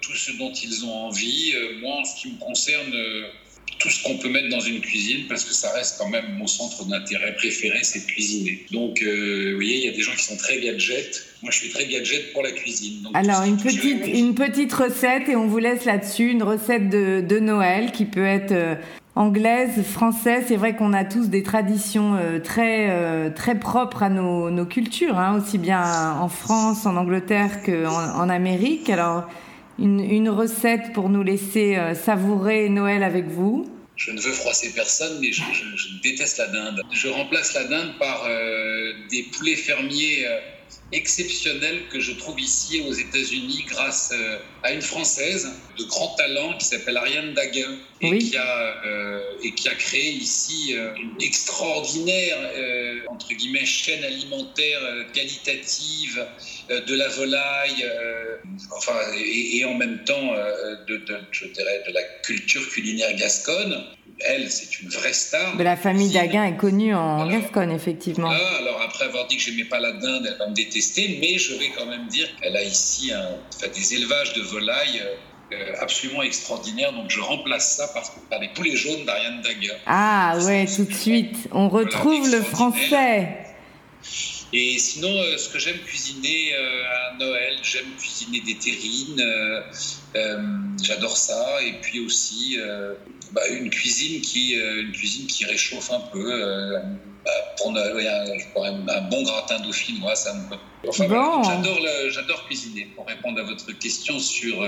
tout 0.01 0.15
ce 0.15 0.33
dont 0.33 0.51
ils 0.51 0.83
ont 0.83 1.05
envie. 1.05 1.53
moi, 1.79 1.99
en 2.01 2.03
ce 2.03 2.21
qui 2.21 2.33
me 2.33 2.39
concerne 2.39 2.91
tout 3.83 3.89
ce 3.89 4.01
qu'on 4.01 4.17
peut 4.17 4.29
mettre 4.29 4.47
dans 4.47 4.61
une 4.61 4.79
cuisine 4.79 5.25
parce 5.27 5.43
que 5.43 5.53
ça 5.53 5.69
reste 5.73 5.97
quand 5.99 6.07
même 6.07 6.37
mon 6.37 6.47
centre 6.47 6.85
d'intérêt 6.85 7.35
préféré, 7.35 7.79
c'est 7.81 7.99
de 7.99 8.05
cuisiner. 8.05 8.65
Donc, 8.71 9.01
euh, 9.01 9.49
vous 9.49 9.55
voyez, 9.55 9.75
il 9.75 9.85
y 9.85 9.89
a 9.89 9.91
des 9.91 10.01
gens 10.01 10.13
qui 10.13 10.23
sont 10.23 10.37
très 10.37 10.61
gadget. 10.61 11.25
Moi, 11.41 11.51
je 11.51 11.57
suis 11.57 11.69
très 11.69 11.85
gadget 11.85 12.31
pour 12.31 12.43
la 12.43 12.51
cuisine. 12.51 13.01
Donc, 13.01 13.11
Alors, 13.13 13.43
une 13.43 13.57
petite, 13.57 14.07
une 14.07 14.35
petite 14.35 14.71
recette 14.71 15.27
et 15.27 15.35
on 15.35 15.47
vous 15.47 15.57
laisse 15.57 15.83
là-dessus, 15.83 16.31
une 16.31 16.43
recette 16.43 16.89
de, 16.89 17.19
de, 17.19 17.39
Noël 17.39 17.91
qui 17.91 18.05
peut 18.05 18.25
être 18.25 18.53
euh, 18.53 18.75
anglaise, 19.15 19.83
française, 19.83 20.45
c'est 20.47 20.55
vrai 20.55 20.77
qu'on 20.77 20.93
a 20.93 21.03
tous 21.03 21.27
des 21.27 21.43
traditions 21.43 22.15
euh, 22.15 22.39
très 22.39 22.87
euh, 22.89 23.29
très 23.29 23.59
propres 23.59 24.03
à 24.03 24.09
nos, 24.09 24.49
nos 24.49 24.65
cultures, 24.65 25.19
hein, 25.19 25.41
aussi 25.41 25.57
bien 25.57 26.13
en 26.21 26.29
France, 26.29 26.85
en 26.85 26.95
Angleterre 26.95 27.61
qu'en 27.65 28.21
en 28.21 28.29
Amérique. 28.29 28.89
Alors, 28.89 29.27
une, 29.79 30.29
recette 30.29 30.93
pour 30.93 31.09
nous 31.09 31.23
laisser 31.23 31.75
euh, 31.75 31.93
savourer 31.95 32.69
Noël 32.69 33.03
avec 33.03 33.27
vous 33.27 33.69
je 33.95 34.11
ne 34.11 34.19
veux 34.19 34.31
froisser 34.31 34.71
personne, 34.73 35.19
mais 35.21 35.31
je, 35.31 35.43
déteste 36.01 36.39
la 36.39 36.47
dinde. 36.47 36.81
Je 36.91 37.07
remplace 37.09 37.53
la 37.53 37.65
dinde 37.65 37.93
par 37.99 38.25
euh, 38.25 38.91
des 39.11 39.23
poulets 39.31 39.55
fermiers 39.55 40.25
euh, 40.25 40.39
exceptionnel 40.91 41.87
que 41.89 41.99
je 41.99 42.11
trouve 42.13 42.39
ici 42.39 42.81
aux 42.87 42.93
États-Unis 42.93 43.65
grâce 43.67 44.11
euh, 44.13 44.37
à 44.63 44.71
une 44.71 44.81
Française 44.81 45.47
de 45.77 45.83
grand 45.85 46.15
talent 46.15 46.57
qui 46.57 46.65
s'appelle 46.65 46.97
Ariane 46.97 47.33
Daguin 47.33 47.77
et, 48.01 48.09
oui. 48.09 48.19
qui 48.19 48.37
a, 48.37 48.85
euh, 48.85 49.21
et 49.43 49.53
qui 49.53 49.67
a 49.69 49.75
créé 49.75 50.11
ici 50.11 50.73
euh, 50.75 50.93
une 50.95 51.21
extraordinaire, 51.21 52.37
euh, 52.55 52.99
entre 53.09 53.33
guillemets, 53.33 53.65
chaîne 53.65 54.03
alimentaire 54.03 54.79
euh, 54.83 55.03
qualitative 55.13 56.25
de 56.69 56.95
la 56.95 57.07
volaille, 57.09 57.85
enfin, 58.71 58.97
et, 59.17 59.57
et, 59.57 59.65
en 59.65 59.73
même 59.73 60.03
temps 60.05 60.33
de, 60.87 60.97
de, 60.97 61.17
je 61.31 61.45
dirais, 61.47 61.83
de 61.87 61.93
la 61.93 62.01
culture 62.23 62.67
culinaire 62.69 63.15
gasconne 63.17 63.83
elle, 64.19 64.49
c'est 64.49 64.79
une 64.79 64.89
vraie 64.89 65.13
star. 65.13 65.57
De 65.57 65.63
la 65.63 65.75
famille 65.75 66.11
Daguin 66.11 66.45
est 66.45 66.57
connue 66.57 66.93
en 66.93 67.27
Gascogne, 67.27 67.71
effectivement. 67.71 68.29
Ah, 68.31 68.57
alors 68.59 68.81
après 68.81 69.05
avoir 69.05 69.27
dit 69.27 69.37
que 69.37 69.43
j'aimais 69.43 69.65
pas 69.65 69.79
la 69.79 69.91
dinde, 69.91 70.27
elle 70.27 70.37
va 70.37 70.47
me 70.47 70.53
détester, 70.53 71.17
mais 71.19 71.37
je 71.37 71.55
vais 71.55 71.69
quand 71.77 71.85
même 71.85 72.07
dire 72.07 72.27
qu'elle 72.39 72.55
a 72.55 72.63
ici 72.63 73.11
un, 73.11 73.37
enfin, 73.53 73.67
des 73.73 73.93
élevages 73.95 74.33
de 74.33 74.41
volailles 74.41 75.01
euh, 75.51 75.73
absolument 75.79 76.23
extraordinaires. 76.23 76.93
Donc 76.93 77.09
je 77.09 77.19
remplace 77.19 77.75
ça 77.77 77.87
par, 77.89 78.03
par 78.29 78.39
les 78.39 78.49
poulets 78.49 78.75
jaunes 78.75 79.05
d'Ariane 79.05 79.41
Daguin. 79.41 79.75
Ah 79.85 80.37
ouais, 80.45 80.65
tout 80.65 80.85
de 80.85 80.93
suite. 80.93 81.35
On 81.51 81.69
retrouve 81.69 82.21
voilà, 82.21 82.37
le 82.37 82.43
français. 82.43 83.37
Et 84.53 84.77
sinon, 84.77 85.09
euh, 85.09 85.37
ce 85.37 85.49
que 85.49 85.59
j'aime 85.59 85.79
cuisiner 85.79 86.53
euh, 86.53 86.83
à 87.11 87.17
Noël, 87.17 87.57
j'aime 87.63 87.91
cuisiner 87.97 88.39
des 88.41 88.55
terrines. 88.55 89.21
Euh, 90.15 90.41
J'adore 90.81 91.17
ça. 91.17 91.61
Et 91.65 91.73
puis 91.81 92.05
aussi 92.05 92.57
bah, 93.31 93.41
une 93.49 93.69
cuisine 93.69 94.21
qui, 94.21 94.53
une 94.53 94.91
cuisine 94.91 95.27
qui 95.27 95.45
réchauffe 95.45 95.91
un 95.91 96.01
peu. 96.11 96.79
Bah, 97.25 97.31
pour 97.57 97.71
Noël, 97.71 98.05
un, 98.05 98.87
un, 98.89 99.01
bon 99.09 99.23
gratin 99.23 99.59
dauphinois, 99.61 100.15
ça 100.15 100.33
me. 100.33 100.89
Enfin, 100.89 101.07
bon. 101.07 101.41
voilà, 101.41 102.09
j'adore 102.09 102.45
cuisiner. 102.45 102.89
Pour 102.95 103.07
répondre 103.07 103.39
à 103.39 103.43
votre 103.43 103.71
question 103.79 104.19
sur 104.19 104.61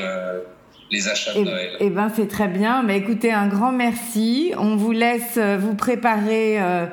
les 0.92 1.08
achats 1.08 1.34
de 1.34 1.40
et, 1.40 1.44
Noël. 1.44 1.78
Eh 1.80 1.90
ben, 1.90 2.12
c'est 2.16 2.28
très 2.28 2.48
bien. 2.48 2.84
Mais 2.84 2.98
écoutez, 2.98 3.32
un 3.32 3.48
grand 3.48 3.72
merci. 3.72 4.54
On 4.58 4.76
vous 4.76 4.92
laisse 4.92 5.38
vous 5.38 5.76
préparer. 5.76 6.62
Euh, 6.62 6.86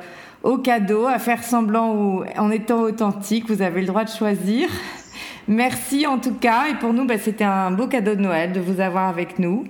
au 0.43 0.57
cadeau, 0.57 1.07
à 1.07 1.19
faire 1.19 1.41
semblant 1.41 1.95
ou 1.95 2.25
en 2.37 2.51
étant 2.51 2.81
authentique. 2.81 3.45
Vous 3.47 3.61
avez 3.61 3.79
le 3.81 3.87
droit 3.87 4.03
de 4.03 4.09
choisir. 4.09 4.67
Merci 5.47 6.07
en 6.07 6.19
tout 6.19 6.35
cas. 6.35 6.69
Et 6.69 6.75
pour 6.75 6.93
nous, 6.93 7.05
bah, 7.05 7.17
c'était 7.17 7.43
un 7.43 7.71
beau 7.71 7.87
cadeau 7.87 8.15
de 8.15 8.21
Noël 8.21 8.51
de 8.51 8.59
vous 8.59 8.79
avoir 8.79 9.09
avec 9.09 9.39
nous. 9.39 9.65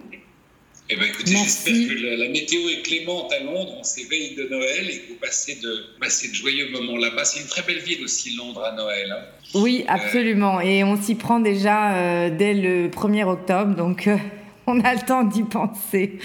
Eh 0.89 0.95
ben, 0.97 1.05
écoutez, 1.05 1.31
j'espère 1.31 1.73
que 1.73 2.03
la, 2.03 2.17
la, 2.17 2.29
météo 2.29 2.59
est 2.69 2.81
clémente 2.81 3.31
à 3.31 3.39
Londres, 3.41 3.73
on 3.79 3.83
s'éveille 3.83 4.35
de 4.35 4.43
Noël 4.43 4.89
et 4.89 4.99
que 4.99 5.09
vous 5.13 5.19
passez 5.19 5.55
de, 5.55 5.85
passez 5.99 6.27
de 6.27 6.33
joyeux 6.33 6.69
moments 6.71 6.97
là-bas. 6.97 7.23
C'est 7.23 7.39
une 7.39 7.47
très 7.47 7.61
belle 7.61 7.79
ville 7.79 8.03
aussi, 8.03 8.35
Londres, 8.35 8.63
à 8.63 8.75
Noël. 8.75 9.09
Hein. 9.11 9.23
Oui, 9.55 9.85
absolument. 9.87 10.59
Euh... 10.59 10.63
Et 10.63 10.83
on 10.83 11.01
s'y 11.01 11.15
prend 11.15 11.39
déjà 11.39 11.95
euh, 11.95 12.29
dès 12.29 12.53
le 12.53 12.89
1er 12.89 13.23
octobre, 13.23 13.75
donc 13.75 14.07
euh, 14.07 14.17
on 14.67 14.81
a 14.81 14.93
le 14.93 15.01
temps 15.01 15.23
d'y 15.23 15.43
penser. 15.43 16.19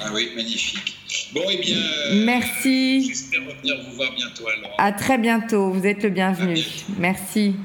Ah 0.00 0.10
oui, 0.14 0.30
magnifique. 0.36 0.94
Bon, 1.34 1.42
eh 1.50 1.58
bien. 1.58 1.76
Merci. 2.24 3.08
J'espère 3.08 3.40
revenir 3.40 3.74
vous 3.84 3.96
voir 3.96 4.12
bientôt 4.14 4.46
alors. 4.46 4.70
À 4.78 4.92
très 4.92 5.18
bientôt. 5.18 5.70
Vous 5.70 5.84
êtes 5.84 6.02
le 6.02 6.10
bienvenu. 6.10 6.58
Merci. 6.98 7.56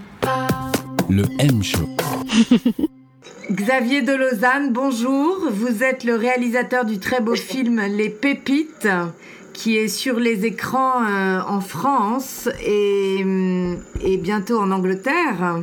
Le 1.12 1.24
M 1.40 1.62
Show. 1.62 1.90
Xavier 3.52 4.02
de 4.02 4.14
Lausanne, 4.14 4.72
bonjour. 4.72 5.46
Vous 5.52 5.84
êtes 5.84 6.06
le 6.06 6.16
réalisateur 6.16 6.86
du 6.86 7.00
très 7.00 7.20
beau 7.20 7.36
film 7.36 7.82
Les 7.82 8.08
Pépites 8.08 8.88
qui 9.52 9.76
est 9.76 9.90
sur 9.90 10.18
les 10.18 10.46
écrans 10.46 11.04
euh, 11.04 11.42
en 11.46 11.60
France 11.60 12.48
et, 12.66 13.26
et, 14.02 14.18
bientôt 14.18 14.58
en 14.58 14.72
Angleterre. 14.72 15.60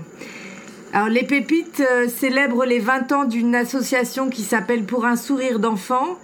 Alors, 0.93 1.09
Les 1.09 1.23
Pépites 1.23 1.81
euh, 1.81 2.09
célèbrent 2.09 2.67
les 2.67 2.79
20 2.79 3.13
ans 3.13 3.25
d'une 3.25 3.55
association 3.55 4.29
qui 4.29 4.43
s'appelle 4.43 4.85
Pour 4.85 5.07
un 5.07 5.17
sourire 5.17 5.61
d'enfant 5.61 6.19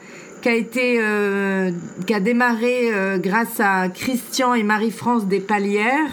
qui 0.44 0.50
a 0.50 1.00
euh, 1.00 1.70
qui 2.06 2.12
a 2.12 2.20
démarré 2.20 2.92
euh, 2.92 3.16
grâce 3.16 3.60
à 3.60 3.88
Christian 3.88 4.52
et 4.52 4.62
Marie-France 4.62 5.26
des 5.26 5.40
Palières. 5.40 6.12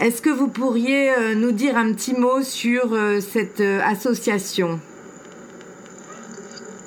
Est-ce 0.00 0.22
que 0.22 0.30
vous 0.30 0.46
pourriez 0.46 1.10
euh, 1.10 1.34
nous 1.34 1.50
dire 1.50 1.76
un 1.76 1.92
petit 1.92 2.14
mot 2.14 2.40
sur 2.42 2.94
euh, 2.94 3.18
cette 3.20 3.60
association? 3.60 4.78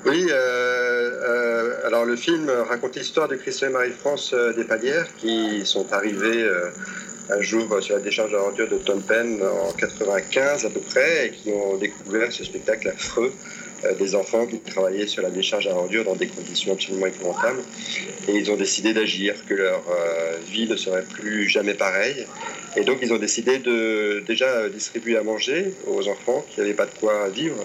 Oui, 0.06 0.26
euh, 0.30 1.86
alors 1.86 2.06
le 2.06 2.16
film 2.16 2.50
raconte 2.68 2.96
l'histoire 2.96 3.28
de 3.28 3.36
Christian 3.36 3.68
et 3.68 3.72
Marie-France 3.72 4.34
des 4.56 4.64
Palières 4.64 5.06
qui 5.18 5.64
sont 5.66 5.92
arrivés 5.92 6.48
un 7.30 7.40
jour 7.40 7.80
sur 7.80 7.96
la 7.96 8.00
décharge 8.00 8.32
d'ordures 8.32 8.68
de 8.68 8.78
Tom 8.78 9.00
Penn 9.02 9.40
en 9.42 9.72
95 9.72 10.64
à 10.64 10.70
peu 10.70 10.80
près 10.80 11.26
et 11.26 11.30
qui 11.30 11.50
ont 11.50 11.76
découvert 11.76 12.32
ce 12.32 12.44
spectacle 12.44 12.88
affreux 12.88 13.32
des 13.98 14.14
enfants 14.14 14.46
qui 14.46 14.58
travaillaient 14.60 15.06
sur 15.06 15.22
la 15.22 15.30
décharge 15.30 15.66
à 15.66 15.74
ordures 15.74 16.04
dans 16.04 16.14
des 16.14 16.28
conditions 16.28 16.72
absolument 16.72 17.06
épouvantables. 17.06 17.62
Et 18.28 18.32
ils 18.32 18.50
ont 18.50 18.56
décidé 18.56 18.92
d'agir, 18.92 19.34
que 19.46 19.54
leur 19.54 19.82
euh, 19.90 20.38
vie 20.50 20.68
ne 20.68 20.76
serait 20.76 21.04
plus 21.04 21.48
jamais 21.48 21.74
pareille. 21.74 22.26
Et 22.76 22.84
donc 22.84 22.98
ils 23.02 23.12
ont 23.12 23.18
décidé 23.18 23.58
de 23.58 24.22
déjà 24.26 24.68
distribuer 24.68 25.16
à 25.16 25.22
manger 25.22 25.74
aux 25.86 26.08
enfants 26.08 26.44
qui 26.50 26.60
n'avaient 26.60 26.74
pas 26.74 26.86
de 26.86 26.94
quoi 26.98 27.28
vivre. 27.28 27.62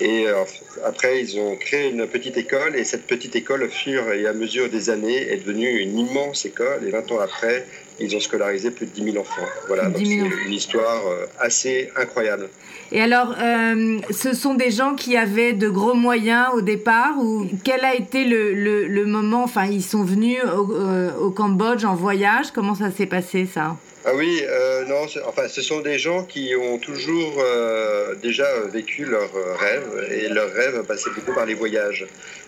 Et 0.00 0.28
euh, 0.28 0.44
après, 0.84 1.20
ils 1.20 1.40
ont 1.40 1.56
créé 1.56 1.90
une 1.90 2.06
petite 2.06 2.36
école, 2.36 2.76
et 2.76 2.84
cette 2.84 3.06
petite 3.06 3.34
école, 3.34 3.64
au 3.64 3.68
fur 3.68 4.12
et 4.12 4.26
à 4.26 4.32
mesure 4.32 4.68
des 4.68 4.90
années, 4.90 5.32
est 5.32 5.38
devenue 5.38 5.80
une 5.80 5.98
immense 5.98 6.44
école. 6.44 6.86
Et 6.86 6.90
20 6.90 7.10
ans 7.10 7.18
après, 7.18 7.66
ils 8.00 8.14
ont 8.16 8.20
scolarisé 8.20 8.70
plus 8.70 8.86
de 8.86 8.92
10 8.92 9.12
000 9.12 9.16
enfants. 9.18 9.46
Voilà, 9.66 9.88
donc 9.88 10.04
c'est 10.04 10.46
une 10.46 10.52
histoire 10.52 11.02
assez 11.38 11.90
incroyable. 11.96 12.48
Et 12.90 13.02
alors, 13.02 13.34
euh, 13.38 13.98
ce 14.10 14.32
sont 14.32 14.54
des 14.54 14.70
gens 14.70 14.94
qui 14.94 15.16
avaient 15.16 15.52
de 15.52 15.68
gros 15.68 15.92
moyens 15.92 16.46
au 16.54 16.62
départ 16.62 17.18
ou 17.18 17.46
quel 17.62 17.84
a 17.84 17.94
été 17.94 18.24
le, 18.24 18.54
le, 18.54 18.86
le 18.86 19.04
moment 19.04 19.44
Enfin, 19.44 19.66
ils 19.66 19.82
sont 19.82 20.04
venus 20.04 20.38
au, 20.42 20.72
euh, 20.72 21.14
au, 21.16 21.30
Cambodge 21.30 21.84
en 21.84 21.94
voyage? 21.94 22.50
Comment 22.54 22.74
ça 22.74 22.90
s'est 22.90 23.06
passé 23.06 23.46
ça? 23.52 23.76
Ah 24.06 24.12
oui, 24.14 24.40
euh, 24.42 24.86
non, 24.86 25.04
enfin, 25.26 25.48
ce 25.48 25.60
sont 25.60 25.80
des 25.80 25.98
gens 25.98 26.24
qui 26.24 26.54
ont 26.56 26.78
toujours 26.78 27.34
euh, 27.40 28.14
déjà 28.22 28.46
vécu 28.72 29.04
leurs 29.04 29.32
rêves 29.58 30.08
et 30.10 30.28
leurs 30.28 30.50
rêves 30.50 30.82
passaient 30.84 31.10
beaucoup 31.14 31.34
par 31.34 31.44
les 31.44 31.54
voyages. 31.54 32.06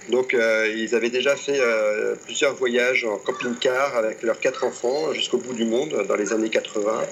Donc, 0.09 0.35
euh, 0.35 0.73
ils 0.75 0.95
avaient 0.95 1.11
déjà 1.11 1.37
fait 1.37 1.61
plusieurs 2.25 2.55
voyages 2.55 3.05
en 3.05 3.17
camping-car 3.19 3.97
avec 3.97 4.23
leurs 4.23 4.41
quatre 4.41 4.65
enfants 4.65 5.13
jusqu'au 5.13 5.39
bout 5.39 5.53
du 5.53 5.65
monde 5.65 6.05
dans 6.09 6.17
les 6.17 6.33
années 6.33 6.51
80. 6.51 7.03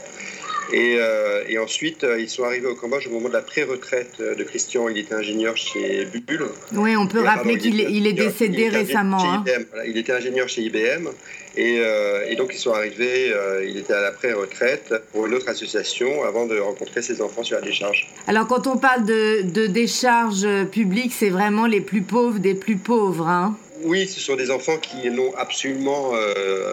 Et, 0.72 0.96
euh, 0.98 1.44
et, 1.48 1.58
ensuite, 1.58 2.04
euh, 2.04 2.20
ils 2.20 2.28
sont 2.28 2.44
arrivés 2.44 2.66
au 2.66 2.74
Cambodge 2.74 3.06
au 3.06 3.10
moment 3.10 3.28
de 3.28 3.32
la 3.32 3.42
pré-retraite 3.42 4.20
de 4.20 4.42
Christian. 4.44 4.88
Il 4.88 4.98
était 4.98 5.14
ingénieur 5.14 5.56
chez 5.56 6.06
Bull. 6.06 6.48
Oui, 6.72 6.96
on 6.96 7.06
peut 7.06 7.22
et, 7.22 7.28
rappeler 7.28 7.58
qu'il 7.58 7.80
il 7.80 8.06
est 8.06 8.12
décédé 8.12 8.64
il 8.64 8.76
récemment. 8.76 9.22
Hein. 9.22 9.44
Voilà, 9.70 9.86
il 9.86 9.96
était 9.96 10.12
ingénieur 10.12 10.48
chez 10.48 10.62
IBM. 10.62 11.08
Et, 11.56 11.78
euh, 11.78 12.26
et 12.28 12.36
donc, 12.36 12.52
ils 12.54 12.58
sont 12.58 12.72
arrivés, 12.72 13.32
euh, 13.32 13.64
il 13.66 13.78
était 13.78 13.94
à 13.94 14.00
la 14.00 14.12
pré-retraite 14.12 14.94
pour 15.12 15.26
une 15.26 15.34
autre 15.34 15.48
association 15.48 16.22
avant 16.22 16.46
de 16.46 16.58
rencontrer 16.58 17.02
ses 17.02 17.20
enfants 17.22 17.42
sur 17.42 17.56
la 17.56 17.62
décharge. 17.62 18.08
Alors, 18.26 18.46
quand 18.46 18.66
on 18.66 18.76
parle 18.76 19.04
de, 19.04 19.42
de 19.42 19.66
décharge 19.66 20.46
publique, 20.70 21.12
c'est 21.12 21.30
vraiment 21.30 21.66
les 21.66 21.80
plus 21.80 22.02
pauvres 22.02 22.38
des 22.38 22.54
plus 22.54 22.76
pauvres. 22.76 23.26
Hein 23.26 23.56
oui, 23.84 24.06
ce 24.06 24.20
sont 24.20 24.36
des 24.36 24.50
enfants 24.50 24.76
qui 24.76 25.08
n'ont 25.10 25.34
absolument 25.36 26.10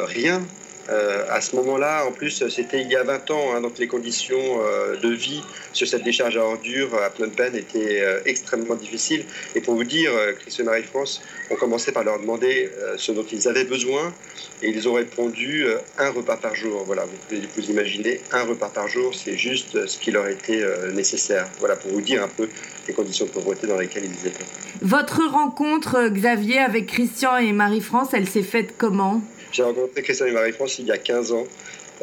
rien 0.06 0.42
euh, 0.90 1.26
à 1.30 1.42
ce 1.42 1.56
moment-là, 1.56 2.06
en 2.06 2.12
plus, 2.12 2.48
c'était 2.50 2.82
il 2.82 2.92
y 2.92 2.96
a 2.96 3.04
20 3.04 3.32
ans, 3.32 3.56
hein, 3.56 3.62
donc 3.62 3.78
les 3.80 3.88
conditions 3.88 4.38
euh, 4.62 4.96
de 4.98 5.10
vie 5.10 5.42
sur 5.74 5.88
cette 5.88 6.04
décharge 6.04 6.38
à 6.38 6.44
ordures 6.44 6.94
à 6.96 7.10
Phnom 7.10 7.30
Penh 7.30 7.56
étaient 7.56 8.02
euh, 8.02 8.20
extrêmement 8.26 8.76
difficiles. 8.76 9.26
Et 9.56 9.62
pour 9.62 9.76
vous 9.76 9.84
dire, 9.84 10.12
Christian 10.40 10.66
et 10.66 10.68
Marie-France 10.68 11.22
ont 11.50 11.56
commencé 11.56 11.92
par 11.92 12.04
leur 12.04 12.20
demander 12.20 12.70
ce 12.98 13.12
dont 13.12 13.26
ils 13.32 13.48
avaient 13.48 13.64
besoin, 13.64 14.14
et 14.62 14.70
ils 14.70 14.88
ont 14.88 14.94
répondu 14.94 15.66
un 15.98 16.10
repas 16.10 16.38
par 16.38 16.56
jour. 16.56 16.84
Voilà, 16.86 17.06
vous 17.06 17.18
pouvez 17.28 17.42
vous 17.56 17.72
imaginer, 17.72 18.22
un 18.32 18.44
repas 18.44 18.70
par 18.70 18.88
jour, 18.88 19.14
c'est 19.16 19.38
juste 19.38 19.86
ce 19.88 19.98
qui 19.98 20.12
leur 20.12 20.28
était 20.28 20.64
nécessaire. 20.94 21.48
Voilà, 21.60 21.76
pour 21.76 21.92
vous 21.92 22.02
dire 22.02 22.24
un 22.24 22.28
peu 22.28 22.48
les 22.88 22.94
conditions 22.94 23.26
de 23.26 23.32
pauvreté 23.32 23.68
dans 23.68 23.78
lesquelles 23.78 24.06
ils 24.06 24.28
étaient. 24.28 24.46
Votre 24.82 25.28
rencontre, 25.30 26.10
Xavier, 26.10 26.60
avec 26.60 26.88
Christian 26.88 27.38
et 27.38 27.52
Marie-France, 27.54 28.10
elle 28.14 28.28
s'est 28.28 28.44
faite 28.44 28.76
comment? 28.78 29.22
J'ai 29.56 29.64
rencontré 29.64 30.02
Christian 30.02 30.26
et 30.26 30.32
Marie-France 30.32 30.75
il 30.80 30.86
y 30.88 30.92
a 30.92 30.98
15 30.98 31.32
ans. 31.34 31.48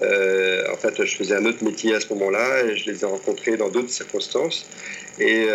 en 0.00 0.76
fait, 0.76 1.04
je 1.04 1.16
faisais 1.16 1.34
un 1.34 1.44
autre 1.44 1.62
métier 1.62 1.94
à 1.94 2.00
ce 2.00 2.08
moment-là 2.14 2.64
et 2.64 2.76
je 2.76 2.90
les 2.90 3.02
ai 3.02 3.06
rencontrés 3.06 3.56
dans 3.56 3.68
d'autres 3.68 3.90
circonstances. 3.90 4.66
Et 5.20 5.46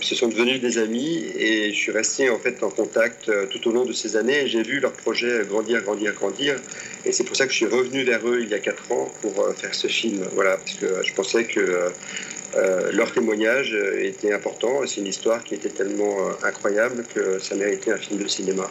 ce 0.00 0.14
sont 0.14 0.28
devenus 0.28 0.60
des 0.60 0.78
amis 0.78 1.26
et 1.38 1.70
je 1.70 1.76
suis 1.76 1.92
resté 1.92 2.30
en 2.30 2.38
fait 2.38 2.62
en 2.62 2.70
contact 2.70 3.30
tout 3.50 3.68
au 3.68 3.72
long 3.72 3.84
de 3.84 3.92
ces 3.92 4.16
années 4.16 4.46
j'ai 4.46 4.62
vu 4.62 4.80
leur 4.80 4.92
projet 4.92 5.42
grandir, 5.46 5.82
grandir, 5.82 6.14
grandir. 6.14 6.56
Et 7.04 7.12
c'est 7.12 7.24
pour 7.24 7.36
ça 7.36 7.44
que 7.46 7.52
je 7.52 7.58
suis 7.58 7.66
revenu 7.66 8.02
vers 8.04 8.26
eux 8.26 8.40
il 8.42 8.48
y 8.48 8.54
a 8.54 8.60
quatre 8.60 8.90
ans 8.90 9.12
pour 9.20 9.34
faire 9.54 9.74
ce 9.74 9.88
film. 9.88 10.26
Voilà, 10.34 10.56
parce 10.56 10.74
que 10.74 11.02
je 11.02 11.12
pensais 11.12 11.44
que 11.44 11.92
euh, 12.56 12.92
leur 12.92 13.12
témoignage 13.12 13.76
était 13.98 14.32
important. 14.32 14.86
C'est 14.86 15.00
une 15.00 15.06
histoire 15.06 15.42
qui 15.42 15.54
était 15.54 15.70
tellement 15.70 16.16
euh, 16.20 16.46
incroyable 16.46 17.04
que 17.14 17.38
ça 17.40 17.54
méritait 17.56 17.90
un 17.90 17.96
film 17.96 18.22
de 18.22 18.28
cinéma. 18.28 18.68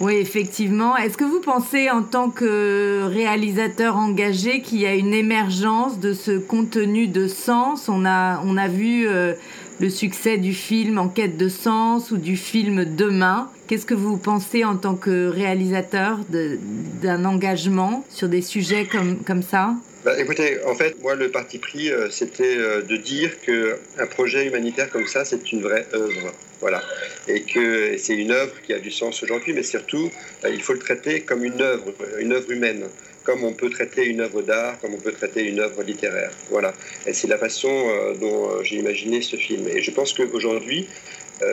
Oui, 0.00 0.14
effectivement. 0.14 0.96
Est-ce 0.96 1.16
que 1.16 1.24
vous 1.24 1.40
pensez, 1.40 1.88
en 1.88 2.02
tant 2.02 2.30
que 2.30 3.04
réalisateur 3.04 3.96
engagé, 3.96 4.60
qu'il 4.60 4.80
y 4.80 4.86
a 4.86 4.94
une 4.94 5.14
émergence 5.14 6.00
de 6.00 6.12
ce 6.12 6.32
contenu 6.38 7.06
de 7.06 7.28
sens? 7.28 7.88
On 7.88 8.04
a, 8.04 8.42
on 8.44 8.56
a 8.56 8.68
vu 8.68 9.06
euh, 9.06 9.34
le 9.80 9.90
succès 9.90 10.36
du 10.36 10.52
film 10.52 10.98
En 10.98 11.08
quête 11.08 11.36
de 11.36 11.48
sens 11.48 12.10
ou 12.10 12.16
du 12.16 12.36
film 12.36 12.84
Demain. 12.84 13.50
Qu'est-ce 13.66 13.86
que 13.86 13.94
vous 13.94 14.16
pensez 14.16 14.64
en 14.64 14.76
tant 14.76 14.94
que 14.94 15.28
réalisateur 15.28 16.18
d'un 16.28 17.24
engagement 17.24 18.04
sur 18.10 18.28
des 18.28 18.42
sujets 18.42 18.86
comme, 18.86 19.18
comme 19.24 19.42
ça? 19.42 19.74
Bah, 20.04 20.12
écoutez, 20.18 20.58
en 20.66 20.74
fait, 20.74 21.00
moi, 21.02 21.14
le 21.14 21.30
parti 21.30 21.58
pris, 21.58 21.90
euh, 21.90 22.10
c'était 22.10 22.58
euh, 22.58 22.82
de 22.82 22.96
dire 22.96 23.40
qu'un 23.40 24.06
projet 24.06 24.46
humanitaire 24.46 24.90
comme 24.90 25.06
ça, 25.06 25.24
c'est 25.24 25.50
une 25.50 25.62
vraie 25.62 25.86
œuvre. 25.94 26.32
Voilà. 26.64 26.82
Et 27.28 27.42
que 27.42 27.98
c'est 27.98 28.14
une 28.14 28.30
œuvre 28.30 28.54
qui 28.62 28.72
a 28.72 28.78
du 28.78 28.90
sens 28.90 29.22
aujourd'hui, 29.22 29.52
mais 29.52 29.62
surtout, 29.62 30.10
euh, 30.44 30.48
il 30.48 30.62
faut 30.62 30.72
le 30.72 30.78
traiter 30.78 31.20
comme 31.20 31.44
une 31.44 31.60
œuvre, 31.60 31.92
une 32.18 32.32
œuvre 32.32 32.50
humaine 32.50 32.84
comme 33.22 33.44
on 33.44 33.52
peut 33.52 33.68
traiter 33.68 34.04
une 34.04 34.20
œuvre 34.20 34.40
d'art, 34.40 34.78
comme 34.80 34.94
on 34.94 34.98
peut 34.98 35.12
traiter 35.12 35.42
une 35.44 35.60
œuvre 35.60 35.82
littéraire. 35.82 36.30
Voilà. 36.50 36.72
Et 37.06 37.12
c'est 37.14 37.26
la 37.26 37.38
façon 37.38 37.72
dont 38.20 38.62
j'ai 38.62 38.76
imaginé 38.76 39.22
ce 39.22 39.36
film. 39.36 39.66
Et 39.66 39.80
je 39.80 39.90
pense 39.90 40.12
qu'aujourd'hui, 40.12 40.86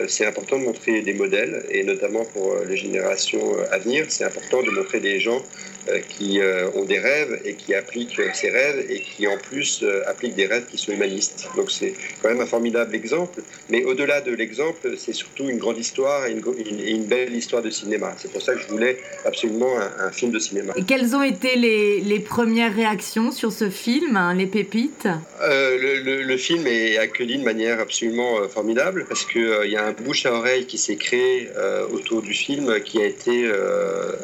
c'est 0.06 0.26
important 0.26 0.58
de 0.58 0.64
montrer 0.64 1.00
des 1.00 1.14
modèles, 1.14 1.64
et 1.70 1.82
notamment 1.82 2.26
pour 2.26 2.56
les 2.68 2.76
générations 2.76 3.56
à 3.70 3.78
venir, 3.78 4.04
c'est 4.10 4.24
important 4.24 4.62
de 4.62 4.70
montrer 4.70 5.00
des 5.00 5.18
gens 5.18 5.42
euh, 5.81 5.81
qui 6.08 6.40
euh, 6.40 6.70
ont 6.74 6.84
des 6.84 6.98
rêves 6.98 7.40
et 7.44 7.54
qui 7.54 7.74
appliquent 7.74 8.20
ces 8.34 8.50
rêves 8.50 8.86
et 8.88 9.00
qui 9.00 9.26
en 9.26 9.36
plus 9.36 9.82
euh, 9.82 10.02
appliquent 10.06 10.34
des 10.34 10.46
rêves 10.46 10.66
qui 10.70 10.78
sont 10.78 10.92
humanistes. 10.92 11.48
Donc 11.56 11.70
c'est 11.70 11.94
quand 12.20 12.28
même 12.28 12.40
un 12.40 12.46
formidable 12.46 12.94
exemple. 12.94 13.42
Mais 13.68 13.84
au-delà 13.84 14.20
de 14.20 14.32
l'exemple, 14.32 14.94
c'est 14.96 15.12
surtout 15.12 15.48
une 15.48 15.58
grande 15.58 15.78
histoire 15.78 16.26
et 16.26 16.32
une, 16.32 17.04
belle 17.04 17.34
histoire 17.34 17.62
de 17.62 17.70
cinéma. 17.70 18.14
C'est 18.16 18.30
pour 18.30 18.42
ça 18.42 18.54
que 18.54 18.60
je 18.60 18.68
voulais 18.68 18.98
absolument 19.24 19.72
un, 19.78 20.12
film 20.12 20.30
de 20.30 20.38
cinéma. 20.38 20.72
Et 20.76 20.84
quelles 20.84 21.16
ont 21.16 21.22
été 21.22 21.56
les, 21.56 22.00
les 22.00 22.20
premières 22.20 22.74
réactions 22.74 23.32
sur 23.32 23.50
ce 23.50 23.70
film, 23.70 24.16
hein, 24.16 24.34
Les 24.34 24.46
Pépites? 24.46 25.08
Le, 25.40 26.22
le, 26.22 26.36
film 26.36 26.66
est 26.66 26.98
accueilli 26.98 27.38
de 27.38 27.44
manière 27.44 27.80
absolument 27.80 28.48
formidable 28.48 29.04
parce 29.08 29.24
qu'il 29.24 29.70
y 29.70 29.76
a 29.76 29.86
un 29.86 29.92
bouche 29.92 30.26
à 30.26 30.32
oreille 30.32 30.66
qui 30.66 30.78
s'est 30.78 30.96
créé 30.96 31.48
autour 31.92 32.22
du 32.22 32.34
film 32.34 32.80
qui 32.80 33.00
a 33.00 33.06
été 33.06 33.50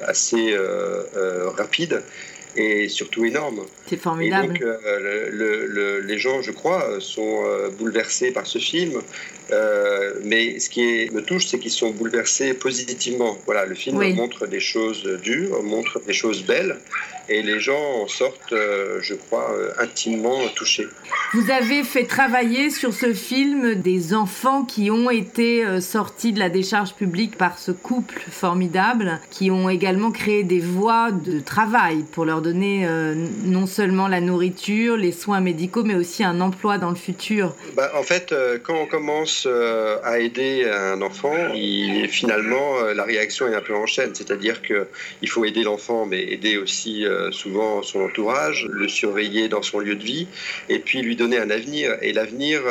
assez 0.07 0.55
rapide 1.57 2.03
et 2.57 2.89
surtout 2.89 3.25
énorme. 3.25 3.61
C'est 3.87 4.01
formidable. 4.01 4.57
Et 4.57 4.59
donc, 4.59 4.63
euh, 4.63 6.03
les 6.05 6.19
gens, 6.19 6.43
je 6.43 6.51
crois, 6.51 7.01
sont 7.01 7.45
euh, 7.45 7.69
bouleversés 7.71 8.33
par 8.33 8.47
ce 8.47 8.59
film. 8.59 9.01
Euh, 9.51 10.15
mais 10.25 10.59
ce 10.59 10.69
qui 10.69 11.09
me 11.13 11.23
touche, 11.23 11.47
c'est 11.47 11.59
qu'ils 11.59 11.71
sont 11.71 11.91
bouleversés 11.91 12.55
positivement. 12.55 13.39
Voilà, 13.47 13.65
le 13.65 13.75
film 13.75 13.97
montre 14.15 14.47
des 14.47 14.61
choses 14.61 15.05
dures, 15.23 15.63
montre 15.63 16.01
des 16.01 16.13
choses 16.13 16.43
belles, 16.43 16.79
et 17.29 17.43
les 17.43 17.61
gens 17.61 18.03
en 18.03 18.09
sortent, 18.09 18.55
je 19.01 19.15
crois, 19.15 19.55
intimement 19.79 20.39
touchés. 20.55 20.87
Vous 21.35 21.51
avez 21.51 21.85
fait 21.85 22.05
travailler 22.05 22.71
sur 22.71 22.93
ce 22.95 23.13
film 23.13 23.75
des 23.75 24.15
enfants 24.15 24.65
qui 24.65 24.91
ont 24.91 25.11
été 25.11 25.81
sortis 25.81 26.33
de 26.33 26.39
la 26.39 26.49
décharge 26.49 26.95
publique 26.95 27.37
par 27.37 27.59
ce 27.59 27.71
couple 27.71 28.21
formidable, 28.31 29.21
qui 29.31 29.51
ont 29.51 29.69
également 29.69 30.11
créé 30.11 30.43
des 30.43 30.61
voies 30.61 31.11
de 31.11 31.41
travail 31.41 32.05
pour 32.13 32.25
leur 32.25 32.41
donner 32.41 32.89
non 33.45 33.67
seulement 33.67 34.09
la 34.09 34.21
nourriture, 34.21 34.97
les 34.97 35.13
soins 35.13 35.41
médicaux, 35.41 35.85
mais 35.85 35.95
aussi 35.95 36.25
un 36.25 36.41
emploi 36.41 36.79
dans 36.79 36.91
le 36.91 36.97
futur 36.97 37.55
bah, 37.75 37.91
En 37.95 38.03
fait, 38.03 38.33
euh, 38.33 38.59
quand 38.63 38.75
on 38.75 38.87
commence 38.87 39.47
euh, 39.47 39.99
à 40.05 40.19
aider 40.19 40.69
un 40.71 41.01
enfant, 41.03 41.35
il, 41.55 42.09
finalement, 42.09 42.79
euh, 42.81 42.95
la 42.95 43.05
réaction 43.05 43.49
est 43.49 43.55
un 43.55 43.61
peu 43.61 43.75
en 43.75 43.87
chaîne. 43.87 44.15
C'est-à-dire 44.15 44.63
qu'il 44.63 45.29
faut 45.29 45.45
aider 45.45 45.63
l'enfant, 45.63 46.07
mais 46.07 46.23
aider 46.23 46.57
aussi 46.59 47.05
souvent 47.31 47.83
son 47.83 48.01
entourage, 48.01 48.67
le 48.71 48.89
surveiller 48.89 49.49
dans 49.49 49.63
son 49.63 49.81
lieu 49.81 49.95
de 49.95 50.05
vie, 50.05 50.27
et 50.69 50.79
puis 50.79 51.03
lui 51.03 51.17
donner 51.17 51.39
un 51.39 51.51
avenir. 51.51 51.97
Et 52.03 52.13
l'avenir, 52.13 52.63